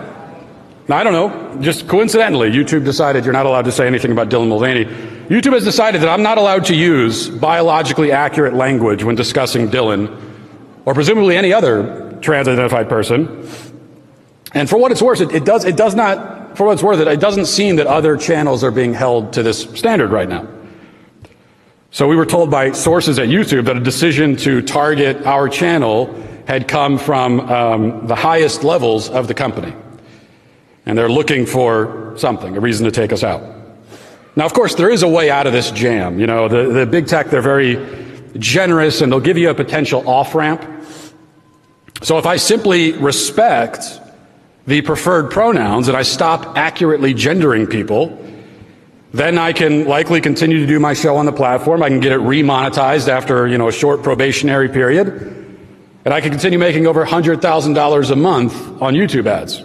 [0.89, 4.28] Now, I don't know, just coincidentally, YouTube decided you're not allowed to say anything about
[4.28, 4.85] Dylan Mulvaney.
[4.85, 10.30] YouTube has decided that I'm not allowed to use biologically accurate language when discussing Dylan,
[10.85, 13.48] or presumably any other trans identified person.
[14.52, 17.01] And for what it's worth, it, it, does, it does not, for what it's worth,
[17.01, 20.48] it, it doesn't seem that other channels are being held to this standard right now.
[21.93, 26.15] So we were told by sources at YouTube that a decision to target our channel
[26.47, 29.73] had come from um, the highest levels of the company.
[30.86, 33.43] And they're looking for something, a reason to take us out.
[34.36, 36.19] Now, of course, there is a way out of this jam.
[36.19, 37.77] You know, the, the big tech, they're very
[38.39, 40.65] generous and they'll give you a potential off ramp.
[42.02, 44.01] So if I simply respect
[44.66, 48.16] the preferred pronouns and I stop accurately gendering people,
[49.12, 51.82] then I can likely continue to do my show on the platform.
[51.82, 55.09] I can get it remonetized after, you know, a short probationary period.
[56.05, 59.62] And I can continue making over $100,000 a month on YouTube ads.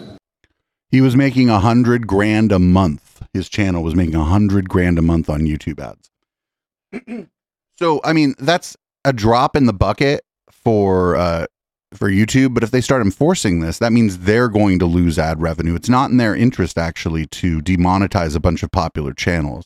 [0.90, 3.22] He was making a hundred grand a month.
[3.34, 7.28] His channel was making a hundred grand a month on YouTube ads.
[7.77, 11.45] so, I mean, that's a drop in the bucket for uh,
[11.93, 12.53] for YouTube.
[12.53, 15.76] But if they start enforcing this, that means they're going to lose ad revenue.
[15.76, 19.65] It's not in their interest actually to demonetize a bunch of popular channels.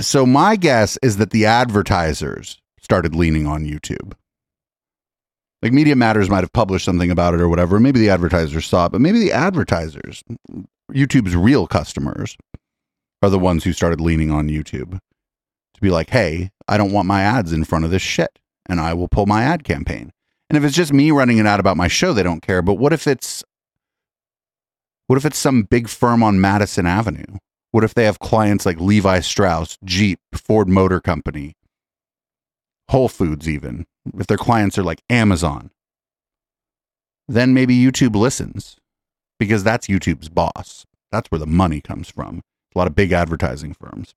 [0.00, 4.14] So my guess is that the advertisers started leaning on YouTube.
[5.62, 7.78] Like Media Matters might have published something about it or whatever.
[7.78, 10.24] Maybe the advertisers saw it, but maybe the advertisers,
[10.90, 12.36] YouTube's real customers,
[13.22, 14.98] are the ones who started leaning on YouTube
[15.74, 18.80] to be like, hey, I don't want my ads in front of this shit, and
[18.80, 20.10] I will pull my ad campaign.
[20.48, 22.62] And if it's just me running an ad about my show, they don't care.
[22.62, 23.44] But what if it's
[25.06, 27.36] what if it's some big firm on Madison Avenue
[27.72, 31.56] What if they have clients like Levi Strauss, Jeep, Ford Motor Company,
[32.88, 33.84] Whole Foods, even?
[34.18, 35.72] If their clients are like Amazon,
[37.28, 38.76] then maybe YouTube listens
[39.38, 40.86] because that's YouTube's boss.
[41.10, 42.40] That's where the money comes from.
[42.74, 44.14] A lot of big advertising firms.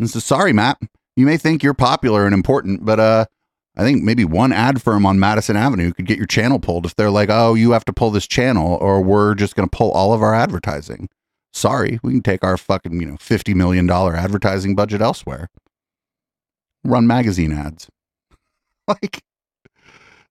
[0.00, 0.78] And so, sorry, Matt,
[1.16, 3.24] you may think you're popular and important, but uh,
[3.76, 6.94] I think maybe one ad firm on Madison Avenue could get your channel pulled if
[6.94, 9.90] they're like, oh, you have to pull this channel or we're just going to pull
[9.92, 11.08] all of our advertising.
[11.52, 15.48] Sorry, we can take our fucking, you know, $50 million advertising budget elsewhere.
[16.84, 17.88] Run magazine ads.
[18.88, 19.22] like,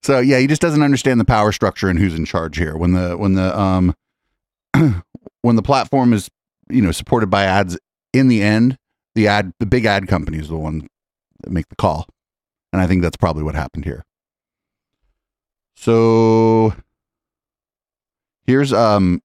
[0.02, 2.76] so yeah, he just doesn't understand the power structure and who's in charge here.
[2.76, 3.94] When the, when the, um,
[5.42, 6.30] when the platform is,
[6.68, 7.78] you know, supported by ads
[8.12, 8.78] in the end,
[9.16, 10.86] the ad, the big ad company is the one
[11.42, 12.06] that make the call.
[12.72, 14.04] And I think that's probably what happened here.
[15.74, 16.74] So
[18.46, 19.22] here's um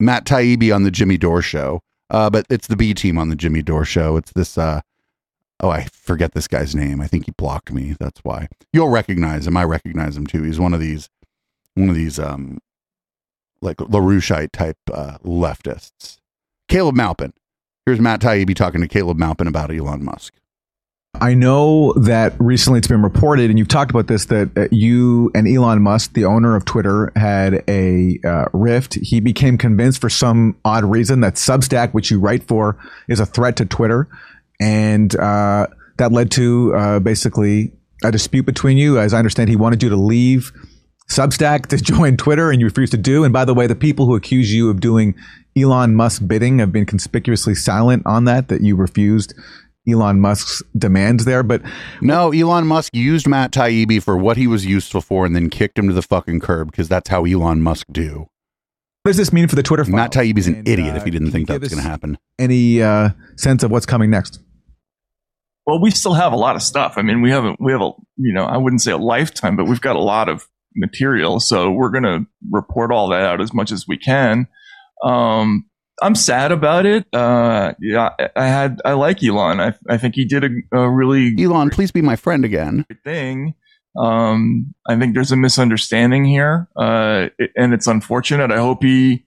[0.00, 1.80] Matt Taibbi on the Jimmy Dore show.
[2.10, 4.16] Uh, but it's the B team on the Jimmy Dore show.
[4.16, 4.80] It's this uh
[5.60, 7.00] oh, I forget this guy's name.
[7.00, 7.96] I think he blocked me.
[7.98, 8.48] That's why.
[8.72, 9.56] You'll recognize him.
[9.56, 10.42] I recognize him too.
[10.42, 11.08] He's one of these
[11.74, 12.58] one of these um
[13.60, 16.18] like LaRoucheite type uh leftists.
[16.68, 17.32] Caleb Maupin.
[17.86, 20.32] Here's Matt Taibbi talking to Caleb Maupin about Elon Musk.
[21.20, 25.30] I know that recently it's been reported, and you've talked about this, that uh, you
[25.34, 28.94] and Elon Musk, the owner of Twitter, had a uh, rift.
[28.94, 33.26] He became convinced for some odd reason that Substack, which you write for, is a
[33.26, 34.08] threat to Twitter.
[34.58, 35.66] And uh,
[35.98, 38.98] that led to uh, basically a dispute between you.
[38.98, 40.52] As I understand, he wanted you to leave
[41.10, 43.24] Substack to join Twitter, and you refused to do.
[43.24, 45.14] And by the way, the people who accuse you of doing
[45.56, 49.34] Elon Musk bidding have been conspicuously silent on that, that you refused
[49.88, 51.42] Elon Musk's demands there.
[51.42, 51.62] But
[52.00, 55.78] no, Elon Musk used Matt Taibbi for what he was useful for and then kicked
[55.78, 58.26] him to the fucking curb because that's how Elon Musk do.
[59.02, 59.94] What does this mean for the Twitter files?
[59.94, 61.88] Matt Taibbi's an And, idiot uh, if he didn't think you give that's going to
[61.88, 62.18] happen.
[62.38, 64.40] Any uh, sense of what's coming next?
[65.66, 66.94] Well, we still have a lot of stuff.
[66.96, 69.56] I mean, we have a, we have a, you know, I wouldn't say a lifetime,
[69.56, 71.40] but we've got a lot of material.
[71.40, 74.48] So we're going to report all that out as much as we can.
[75.02, 75.66] Um,
[76.02, 77.06] I'm sad about it.
[77.12, 79.60] Uh, yeah, I, had, I like Elon.
[79.60, 82.84] I, I think he did a, a really Elon, please be my friend again.
[83.04, 83.54] thing.
[83.96, 88.50] Um, I think there's a misunderstanding here, uh, and it's unfortunate.
[88.50, 89.24] I hope he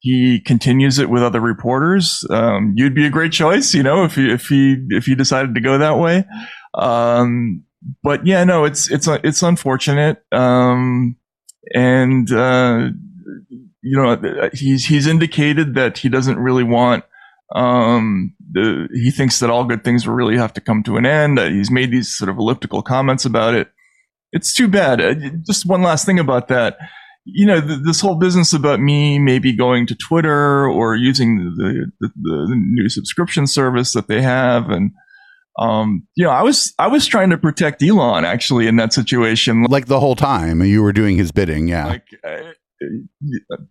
[0.00, 2.24] he continues it with other reporters.
[2.30, 5.54] Um, you'd be a great choice, you know, if he if he if he decided
[5.54, 6.24] to go that way.
[6.74, 7.64] Um,
[8.02, 10.24] but yeah, no, it's it's it's unfortunate.
[10.32, 11.16] Um,
[11.74, 12.88] and uh,
[13.82, 17.04] you know, he's he's indicated that he doesn't really want.
[17.54, 21.06] Um, the, he thinks that all good things will really have to come to an
[21.06, 21.38] end.
[21.38, 23.68] Uh, he's made these sort of elliptical comments about it.
[24.32, 25.00] It's too bad.
[25.00, 26.78] Uh, just one last thing about that.
[27.24, 31.90] You know, th- this whole business about me maybe going to Twitter or using the,
[32.00, 34.92] the, the new subscription service that they have, and
[35.58, 39.64] um, you know, I was I was trying to protect Elon actually in that situation.
[39.64, 41.86] Like the whole time you were doing his bidding, yeah.
[41.86, 42.52] Like, uh,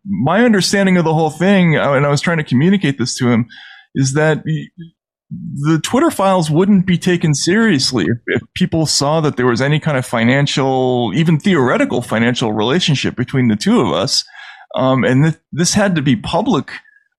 [0.06, 3.30] my understanding of the whole thing, uh, and I was trying to communicate this to
[3.30, 3.48] him,
[3.96, 4.44] is that
[5.30, 9.98] the Twitter files wouldn't be taken seriously if, people saw that there was any kind
[9.98, 14.24] of financial, even theoretical financial relationship between the two of us.
[14.76, 16.72] Um, and th- this had to be public,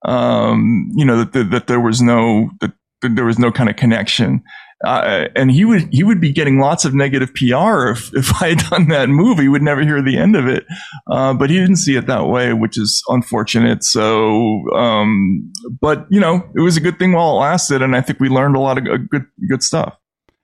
[0.05, 2.73] um, you know, that, that, that there was no, that,
[3.03, 4.43] that there was no kind of connection.
[4.85, 8.51] Uh, and he would he would be getting lots of negative PR if, if I
[8.51, 9.39] had done that move.
[9.39, 10.65] He would never hear the end of it.
[11.11, 13.85] Uh, but he didn't see it that way, which is unfortunate.
[13.85, 18.01] So, um, but you know, it was a good thing while it lasted, and I
[18.01, 19.97] think we learned a lot of good good, good stuff.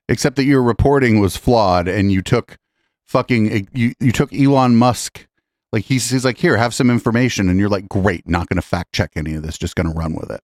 [0.09, 2.59] Except that your reporting was flawed and you took
[3.07, 5.27] fucking you you took Elon Musk
[5.73, 8.63] like he's he's like here have some information and you're like great not going to
[8.63, 10.41] fact check any of this just going to run with it.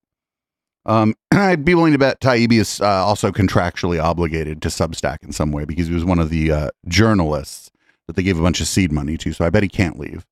[0.84, 5.32] Um, I'd be willing to bet Taibbi is uh, also contractually obligated to Substack in
[5.32, 7.70] some way because he was one of the uh, journalists
[8.06, 9.32] that they gave a bunch of seed money to.
[9.32, 10.26] So I bet he can't leave.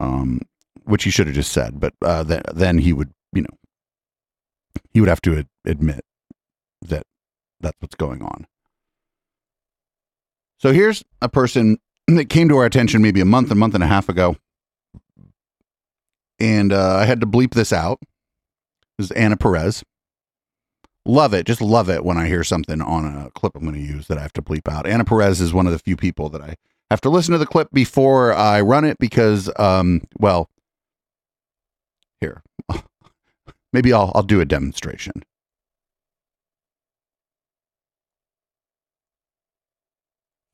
[0.00, 0.40] Um,
[0.84, 3.58] which he should have just said, but uh, then then he would you know
[4.90, 6.04] he would have to ad- admit
[6.82, 7.06] that
[7.60, 8.46] that's what's going on.
[10.58, 11.78] So here's a person
[12.08, 14.36] that came to our attention maybe a month, a month and a half ago,
[16.40, 18.00] and uh, I had to bleep this out.
[18.98, 19.82] This is Anna Perez.
[21.04, 21.46] Love it.
[21.46, 24.18] Just love it when I hear something on a clip I'm going to use that
[24.18, 24.86] I have to bleep out.
[24.86, 26.54] Anna Perez is one of the few people that I
[26.90, 30.48] have to listen to the clip before I run it because, um, well,
[32.20, 32.42] here,
[33.72, 35.24] maybe I'll I'll do a demonstration.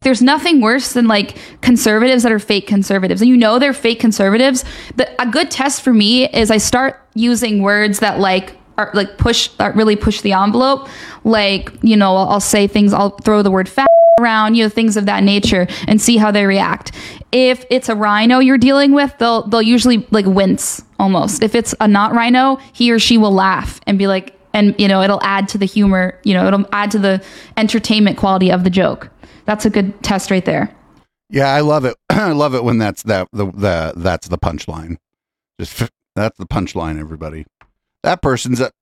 [0.03, 3.21] There's nothing worse than like conservatives that are fake conservatives.
[3.21, 4.65] And you know they're fake conservatives.
[4.95, 9.19] But a good test for me is I start using words that like are like
[9.19, 10.89] push that really push the envelope.
[11.25, 13.89] Like, you know, I'll, I'll say things, I'll throw the word fat
[14.21, 16.93] around, you know, things of that nature and see how they react.
[17.33, 21.43] If it's a rhino you're dealing with, they'll they'll usually like wince almost.
[21.43, 24.89] If it's a not rhino, he or she will laugh and be like and you
[24.89, 27.25] know, it'll add to the humor, you know, it'll add to the
[27.57, 29.09] entertainment quality of the joke.
[29.45, 30.75] That's a good test right there.
[31.31, 31.97] Yeah, I love it.
[32.11, 34.97] I love it when that's that the, the that's the punchline.
[35.61, 37.47] Just that's the punchline, everybody.
[38.03, 38.73] That person's a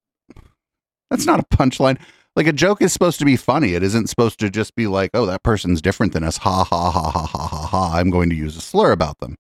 [1.10, 1.98] that's not a punchline.
[2.34, 3.74] Like a joke is supposed to be funny.
[3.74, 6.38] It isn't supposed to just be like, oh, that person's different than us.
[6.38, 7.92] Ha ha ha ha ha ha ha.
[7.94, 9.36] I'm going to use a slur about them.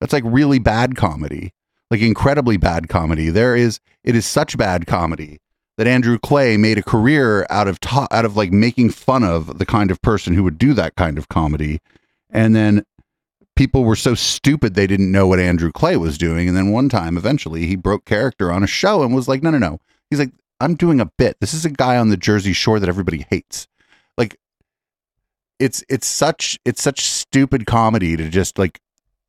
[0.00, 1.52] That's like really bad comedy.
[1.90, 3.30] Like incredibly bad comedy.
[3.30, 5.38] There is it is such bad comedy
[5.76, 9.58] that Andrew Clay made a career out of ta- out of like making fun of
[9.58, 11.80] the kind of person who would do that kind of comedy,
[12.30, 12.84] and then
[13.56, 16.88] people were so stupid they didn't know what Andrew Clay was doing, and then one
[16.88, 19.80] time eventually he broke character on a show and was like, no no no,
[20.10, 21.36] he's like, I'm doing a bit.
[21.40, 23.66] This is a guy on the Jersey Shore that everybody hates,
[24.16, 24.38] like.
[25.60, 28.80] It's it's such it's such stupid comedy to just like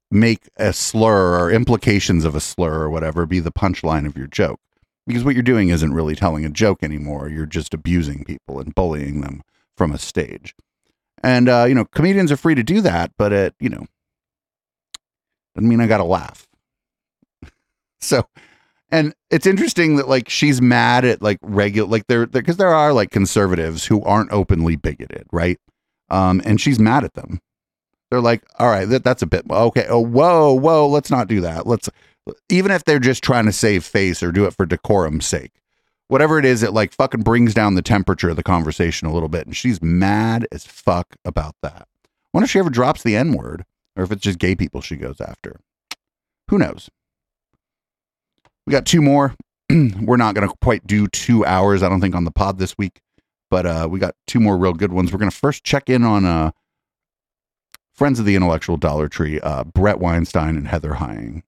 [0.09, 4.25] make a slur or implications of a slur or whatever be the punchline of your
[4.25, 4.59] joke
[5.07, 7.29] because what you're doing isn't really telling a joke anymore.
[7.29, 9.41] You're just abusing people and bullying them
[9.77, 10.55] from a stage.
[11.23, 13.85] And uh, you know, comedians are free to do that, but it, you know,
[15.55, 16.47] doesn't mean I got to laugh.
[17.99, 18.27] so,
[18.91, 22.93] and it's interesting that like she's mad at like regular, like there, because there are
[22.93, 25.59] like conservatives who aren't openly bigoted, right?
[26.09, 27.39] Um, and she's mad at them.
[28.11, 29.87] They're like, all right, that, that's a bit okay.
[29.89, 31.65] Oh, whoa, whoa, let's not do that.
[31.65, 31.89] Let's
[32.49, 35.61] even if they're just trying to save face or do it for decorum's sake.
[36.07, 39.29] Whatever it is, it like fucking brings down the temperature of the conversation a little
[39.29, 39.47] bit.
[39.47, 41.87] And she's mad as fuck about that.
[42.33, 43.65] wonder if she ever drops the N word
[43.95, 45.59] or if it's just gay people she goes after.
[46.49, 46.89] Who knows?
[48.67, 49.35] We got two more.
[49.69, 52.77] We're not going to quite do two hours, I don't think, on the pod this
[52.77, 53.01] week,
[53.49, 55.11] but uh, we got two more real good ones.
[55.11, 56.51] We're going to first check in on uh,
[57.93, 61.43] friends of the intellectual Dollar Tree, uh, Bret Weinstein and Heather Heying.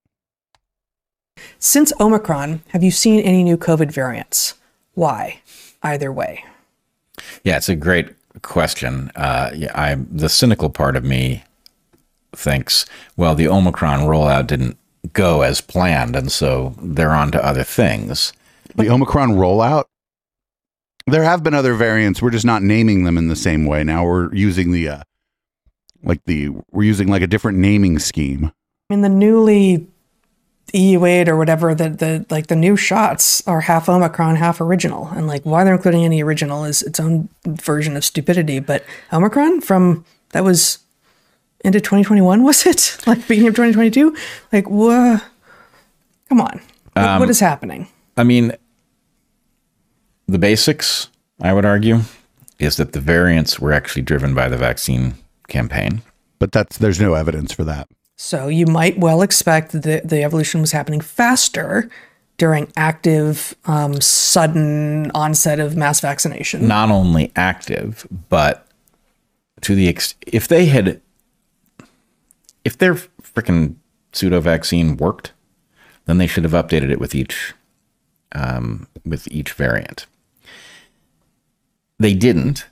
[1.58, 4.54] Since Omicron, have you seen any new COVID variants?
[4.94, 5.40] Why?
[5.82, 6.44] Either way.
[7.44, 9.10] Yeah, it's a great question.
[9.16, 11.44] Uh, yeah, I the cynical part of me
[12.34, 12.86] thinks,
[13.16, 14.76] well, the Omicron rollout didn't
[15.12, 18.32] go as planned, and so they're on to other things.
[18.74, 19.84] The Omicron rollout?
[21.06, 22.20] There have been other variants.
[22.20, 23.82] We're just not naming them in the same way.
[23.82, 25.02] Now we're using the uh,
[26.02, 28.52] like the we're using like a different naming scheme.
[28.90, 29.86] In the newly
[30.72, 35.08] EU8 or whatever, the, the like the new shots are half Omicron, half original.
[35.08, 38.60] And like why they're including any original is its own version of stupidity.
[38.60, 40.78] But Omicron from that was
[41.64, 42.98] into 2021, was it?
[43.06, 44.14] Like beginning of 2022?
[44.52, 45.24] Like what?
[46.28, 46.60] Come on.
[46.92, 47.88] What, Um, what is happening?
[48.16, 48.52] I mean,
[50.26, 51.08] the basics,
[51.40, 52.00] I would argue,
[52.58, 55.14] is that the variants were actually driven by the vaccine
[55.48, 56.02] campaign.
[56.38, 57.88] But that's there's no evidence for that.
[58.20, 61.88] So you might well expect that the evolution was happening faster
[62.36, 66.66] during active, um, sudden onset of mass vaccination.
[66.66, 68.66] Not only active, but
[69.60, 71.00] to the ex- if they had
[72.64, 73.76] if their freaking
[74.12, 75.32] pseudo vaccine worked,
[76.06, 77.54] then they should have updated it with each
[78.32, 80.06] um, with each variant.
[82.00, 82.66] They didn't,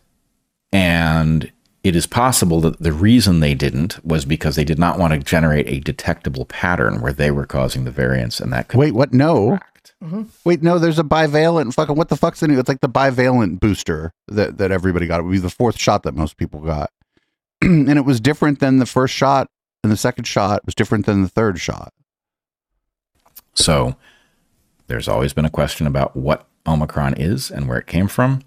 [0.72, 1.52] and
[1.86, 5.18] it is possible that the reason they didn't was because they did not want to
[5.18, 9.12] generate a detectable pattern where they were causing the variants, and that could Wait, what?
[9.12, 9.58] No.
[10.02, 10.24] Mm-hmm.
[10.44, 10.78] Wait, no.
[10.78, 11.74] There's a bivalent.
[11.74, 12.58] Fucking what the fuck's the new?
[12.58, 15.20] It's like the bivalent booster that that everybody got.
[15.20, 16.90] It would be the fourth shot that most people got,
[17.62, 19.48] and it was different than the first shot,
[19.82, 21.92] and the second shot was different than the third shot.
[23.54, 23.96] So
[24.86, 28.42] there's always been a question about what Omicron is and where it came from.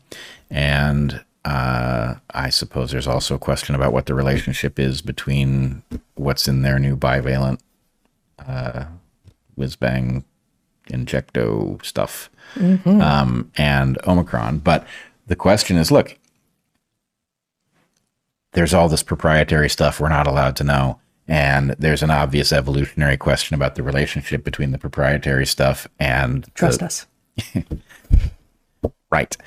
[0.50, 5.84] And uh, I suppose there's also a question about what the relationship is between
[6.16, 7.60] what's in their new bivalent
[8.46, 8.86] uh,
[9.56, 10.24] whiz bang
[10.90, 13.02] injecto stuff Mhm.
[13.02, 14.60] um, and Omicron.
[14.60, 14.86] But
[15.28, 16.18] the question is look,
[18.54, 21.00] there's all this proprietary stuff we're not allowed to know.
[21.28, 26.52] And there's an obvious evolutionary question about the relationship between the proprietary stuff and the-
[26.52, 27.06] Trust us.
[29.12, 29.38] right.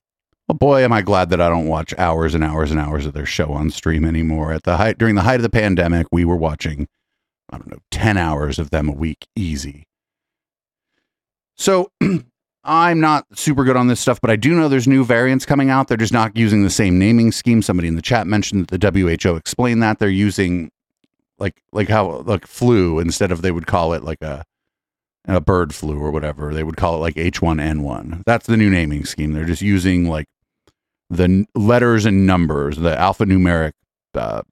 [0.48, 3.12] Well, boy, am I glad that I don't watch hours and hours and hours of
[3.12, 4.52] their show on stream anymore.
[4.52, 6.88] At the height during the height of the pandemic, we were watching,
[7.50, 9.86] I don't know, ten hours of them a week, easy.
[11.56, 11.90] So
[12.64, 15.70] I'm not super good on this stuff, but I do know there's new variants coming
[15.70, 15.88] out.
[15.88, 17.62] They're just not using the same naming scheme.
[17.62, 20.70] Somebody in the chat mentioned that the WHO explained that they're using
[21.38, 24.44] like like how like flu instead of they would call it like a
[25.26, 26.52] a bird flu or whatever.
[26.52, 28.24] They would call it like H1N1.
[28.24, 29.32] That's the new naming scheme.
[29.32, 30.26] They're just using like
[31.10, 33.72] the n- letters and numbers, the alphanumeric
[34.14, 34.42] uh,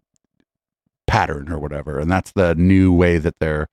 [1.06, 3.66] pattern or whatever, and that's the new way that they're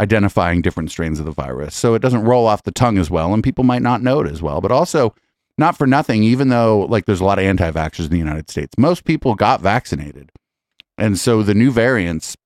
[0.00, 1.74] identifying different strains of the virus.
[1.74, 4.28] So it doesn't roll off the tongue as well, and people might not know it
[4.28, 4.60] as well.
[4.60, 5.14] But also,
[5.56, 8.74] not for nothing, even though like there's a lot of anti-vaxxers in the United States,
[8.76, 10.30] most people got vaccinated,
[10.98, 12.36] and so the new variants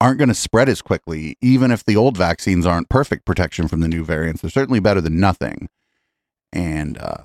[0.00, 3.80] aren't going to spread as quickly, even if the old vaccines aren't perfect protection from
[3.80, 4.42] the new variants.
[4.42, 5.68] They're certainly better than nothing.
[6.52, 7.24] And uh,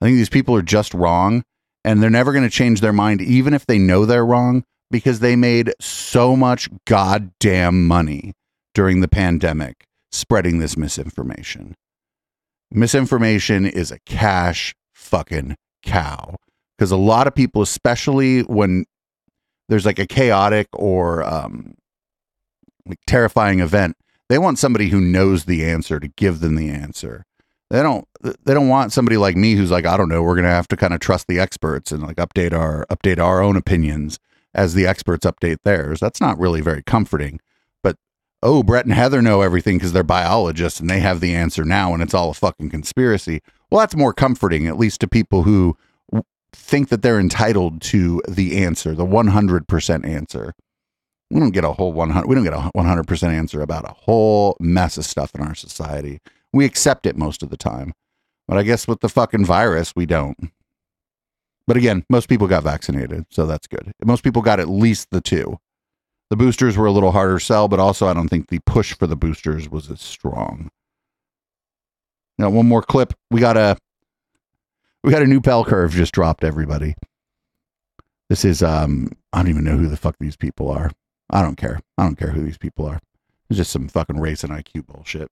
[0.00, 1.42] I think these people are just wrong,
[1.84, 5.20] and they're never going to change their mind, even if they know they're wrong, because
[5.20, 8.32] they made so much goddamn money
[8.74, 11.74] during the pandemic spreading this misinformation.
[12.70, 16.36] Misinformation is a cash fucking cow.
[16.76, 18.84] Because a lot of people, especially when
[19.68, 21.74] there's like a chaotic or um,
[22.86, 23.96] like terrifying event,
[24.28, 27.24] they want somebody who knows the answer to give them the answer.
[27.70, 28.06] They don't.
[28.20, 30.22] They don't want somebody like me who's like, I don't know.
[30.22, 33.40] We're gonna have to kind of trust the experts and like update our update our
[33.40, 34.18] own opinions
[34.54, 36.00] as the experts update theirs.
[36.00, 37.40] That's not really very comforting.
[37.82, 37.96] But
[38.42, 41.92] oh, Bret and Heather know everything because they're biologists and they have the answer now,
[41.92, 43.42] and it's all a fucking conspiracy.
[43.70, 45.76] Well, that's more comforting, at least to people who
[46.56, 50.52] think that they're entitled to the answer, the 100% answer.
[51.30, 54.56] We don't get a whole 100 we don't get a 100% answer about a whole
[54.60, 56.20] mess of stuff in our society.
[56.52, 57.92] We accept it most of the time.
[58.48, 60.52] But I guess with the fucking virus, we don't.
[61.66, 63.92] But again, most people got vaccinated, so that's good.
[64.04, 65.58] Most people got at least the two.
[66.30, 69.06] The boosters were a little harder sell, but also I don't think the push for
[69.06, 70.70] the boosters was as strong.
[72.38, 73.14] Now, one more clip.
[73.30, 73.76] We got a
[75.06, 76.42] we got a new bell curve just dropped.
[76.42, 76.96] Everybody,
[78.28, 80.90] this is um I don't even know who the fuck these people are.
[81.30, 81.80] I don't care.
[81.96, 82.98] I don't care who these people are.
[83.48, 85.30] It's just some fucking race and IQ bullshit.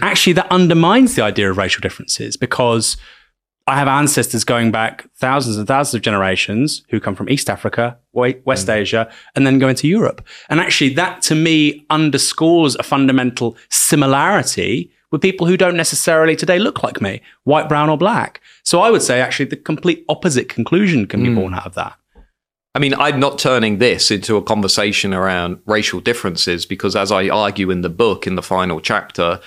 [0.00, 2.96] actually that undermines the idea of racial differences because
[3.66, 7.98] I have ancestors going back thousands and thousands of generations who come from East Africa,
[8.14, 10.26] West Asia, and then go into Europe.
[10.48, 16.58] And actually, that to me underscores a fundamental similarity with people who don't necessarily today
[16.58, 18.40] look like me, white, brown, or black.
[18.64, 21.36] So I would say actually the complete opposite conclusion can be hmm.
[21.36, 21.94] born out of that.
[22.74, 27.28] I mean, I'm not turning this into a conversation around racial differences because, as I
[27.28, 29.40] argue in the book in the final chapter,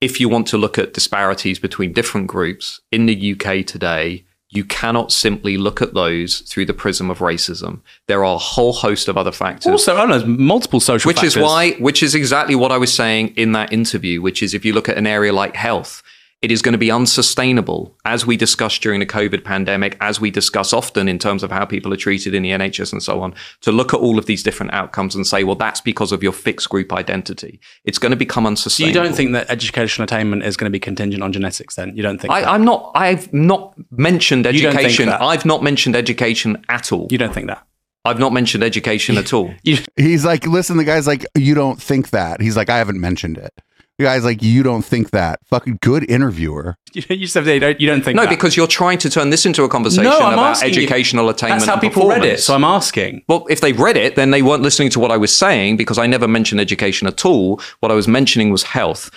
[0.00, 4.64] if you want to look at disparities between different groups in the UK today, you
[4.64, 7.80] cannot simply look at those through the prism of racism.
[8.06, 9.70] There are a whole host of other factors.
[9.70, 11.34] Also, I don't know, multiple social factors.
[11.34, 11.36] which factors.
[11.36, 14.64] is why which is exactly what I was saying in that interview, which is if
[14.64, 16.02] you look at an area like health,
[16.40, 20.30] it is going to be unsustainable, as we discussed during the COVID pandemic, as we
[20.30, 23.34] discuss often in terms of how people are treated in the NHS and so on,
[23.62, 26.32] to look at all of these different outcomes and say, well, that's because of your
[26.32, 27.58] fixed group identity.
[27.84, 28.88] It's going to become So unsustainable.
[28.88, 31.96] you don't think that educational attainment is going to be contingent on genetics then?
[31.96, 32.50] You don't think I, that?
[32.50, 32.92] I'm not.
[32.94, 35.08] I've not mentioned You don't think education.
[35.08, 37.08] I've not mentioned education at all.
[37.10, 37.66] You don't think that?
[38.04, 39.52] I've not mentioned education at all.
[39.96, 42.40] He's like, listen, the guy's like, you don't think that.
[42.40, 43.52] He's like, I haven't mentioned it.
[43.98, 45.40] The guy's like, you don't think that.
[45.46, 46.76] Fucking good interviewer.
[46.92, 48.30] You you said you don't, you don't think no, that.
[48.30, 50.78] because you're trying to turn this into a conversation No, I'm about asking you.
[50.82, 51.60] educational attainment.
[51.60, 52.44] That's how and people read it, performance.
[52.44, 53.22] so I'm asking.
[53.28, 55.98] Well, if they read it, then they weren't listening to what I was saying because
[55.98, 57.60] I never mentioned education at all.
[57.80, 59.10] What I was mentioning was health.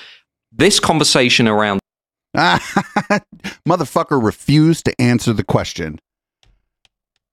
[0.52, 1.80] This conversation around
[3.68, 6.00] Motherfucker refused to answer the question.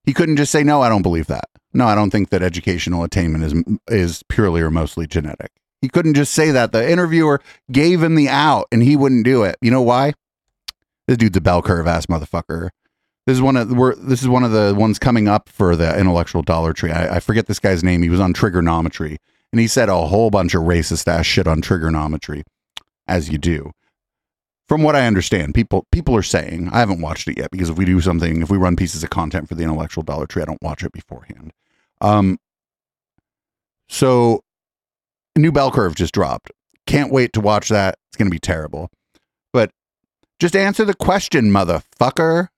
[0.05, 1.45] He couldn't just say, no, I don't believe that.
[1.73, 3.55] No, I don't think that educational attainment is
[3.89, 5.51] is purely or mostly genetic.
[5.81, 6.73] He couldn't just say that.
[6.73, 7.41] The interviewer
[7.71, 9.57] gave him the out and he wouldn't do it.
[9.61, 10.15] You know why?
[11.07, 12.71] This dude's a bell curve ass motherfucker.
[13.27, 15.99] This is one of we're this is one of the ones coming up for the
[15.99, 16.91] intellectual dollar tree.
[16.91, 18.03] I, I forget this guy's name.
[18.03, 19.19] He was on Triggernometry
[19.53, 22.43] and he said a whole bunch of racist ass shit on Triggernometry,
[23.07, 23.73] as you do.
[24.67, 27.79] From what I understand, people people are saying I haven't watched it yet because if
[27.79, 30.47] we do something, if we run pieces of content for the intellectual dollar tree, I
[30.47, 31.53] don't watch it beforehand.
[32.01, 32.39] Um,
[33.89, 34.43] so
[35.39, 36.51] new bell curve just dropped.
[36.87, 37.97] Can't wait to watch that.
[38.09, 38.91] It's going to be terrible.
[39.53, 39.71] But
[40.39, 42.49] just answer the question, motherfucker.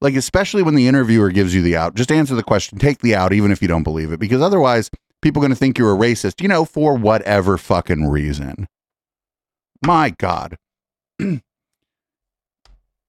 [0.00, 2.78] Like, especially when the interviewer gives you the out, just answer the question.
[2.78, 4.90] Take the out, even if you don't believe it, because otherwise,
[5.20, 8.66] people are going to think you're a racist, you know, for whatever fucking reason.
[9.84, 10.56] My God.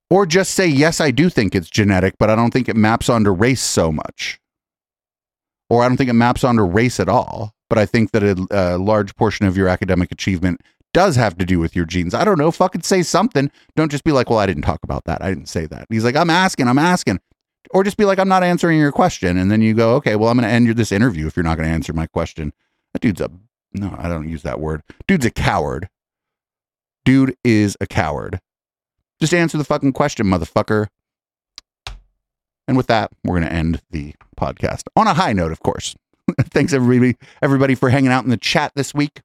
[0.09, 3.09] or just say, yes, I do think it's genetic, but I don't think it maps
[3.09, 4.39] onto race so much.
[5.69, 7.53] Or I don't think it maps onto race at all.
[7.73, 10.61] But I think that a, a large portion of your academic achievement
[10.93, 12.13] does have to do with your genes.
[12.13, 12.51] I don't know.
[12.51, 13.49] Fucking say something.
[13.75, 15.23] Don't just be like, well, I didn't talk about that.
[15.23, 15.87] I didn't say that.
[15.89, 17.19] He's like, I'm asking, I'm asking.
[17.71, 19.39] Or just be like, I'm not answering your question.
[19.39, 21.57] And then you go, okay, well, I'm going to end this interview if you're not
[21.57, 22.53] going to answer my question.
[22.93, 23.31] That dude's a,
[23.73, 24.83] no, I don't use that word.
[25.07, 25.89] Dude's a coward.
[27.05, 28.39] Dude is a coward.
[29.19, 30.89] Just answer the fucking question, motherfucker.
[32.67, 35.95] And with that, we're going to end the podcast on a high note, of course.
[36.39, 39.21] Thanks everybody, everybody for hanging out in the chat this week.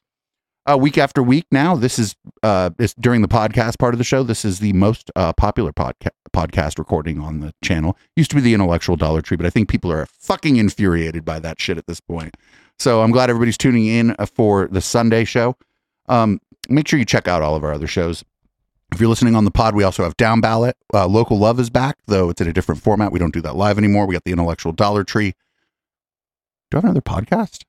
[0.66, 4.05] Uh, week after week now, this is uh, this, during the podcast part of the
[4.05, 4.23] show.
[4.23, 7.97] This is the most uh, popular podca- podcast recording on the channel.
[8.16, 11.39] Used to be the Intellectual Dollar Tree, but I think people are fucking infuriated by
[11.39, 12.37] that shit at this point.
[12.79, 15.57] So I'm glad everybody's tuning in uh, for the Sunday show.
[16.07, 16.39] Um,
[16.69, 18.23] make sure you check out all of our other shows.
[18.93, 20.77] If you're listening on the pod, we also have Down Ballot.
[20.93, 23.11] Uh, Local Love is back, though it's in a different format.
[23.11, 24.07] We don't do that live anymore.
[24.07, 25.35] We got the Intellectual Dollar Tree.
[26.70, 27.65] Do I have another podcast?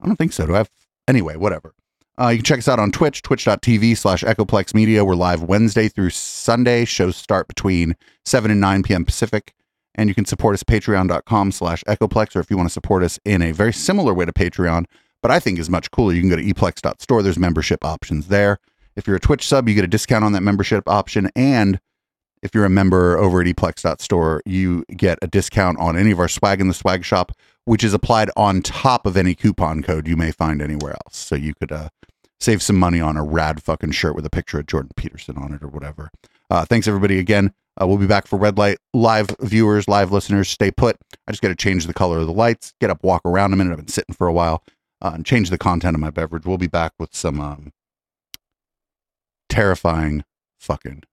[0.00, 0.46] I don't think so.
[0.46, 0.70] Do I have?
[1.08, 1.74] Anyway, whatever.
[2.20, 5.04] Uh, you can check us out on Twitch, twitch.tv slash Echoplex Media.
[5.04, 6.84] We're live Wednesday through Sunday.
[6.84, 9.04] Shows start between 7 and 9 p.m.
[9.04, 9.54] Pacific.
[9.94, 13.18] And you can support us patreon.com slash Echoplex, or if you want to support us
[13.24, 14.84] in a very similar way to Patreon,
[15.22, 17.22] but I think is much cooler, you can go to eplex.store.
[17.22, 18.58] There's membership options there.
[18.94, 21.30] If you're a Twitch sub, you get a discount on that membership option.
[21.34, 21.80] And
[22.42, 26.28] if you're a member over at eplex.store, you get a discount on any of our
[26.28, 27.32] swag in the swag shop,
[27.64, 31.16] which is applied on top of any coupon code you may find anywhere else.
[31.16, 31.88] So you could uh,
[32.40, 35.52] save some money on a rad fucking shirt with a picture of Jordan Peterson on
[35.52, 36.10] it or whatever.
[36.50, 37.52] Uh, thanks everybody again.
[37.80, 40.48] Uh, we'll be back for red light live viewers, live listeners.
[40.48, 40.96] Stay put.
[41.26, 43.56] I just got to change the color of the lights, get up, walk around a
[43.56, 43.72] minute.
[43.72, 44.64] I've been sitting for a while
[45.00, 46.44] uh, and change the content of my beverage.
[46.44, 47.72] We'll be back with some um,
[49.48, 50.24] terrifying
[50.58, 51.04] fucking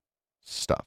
[0.43, 0.85] stuff.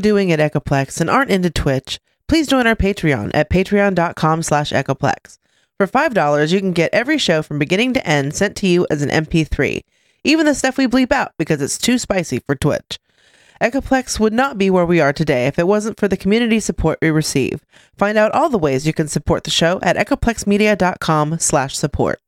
[0.00, 4.72] We're doing at Echoplex and aren't into Twitch, please join our Patreon at patreon.com slash
[4.72, 5.36] Echoplex.
[5.76, 9.02] For $5, you can get every show from beginning to end sent to you as
[9.02, 9.82] an MP3,
[10.24, 12.98] even the stuff we bleep out because it's too spicy for Twitch.
[13.60, 16.98] Echoplex would not be where we are today if it wasn't for the community support
[17.02, 17.62] we receive.
[17.98, 22.18] Find out all the ways you can support the show at echoplexmedia.com slash support.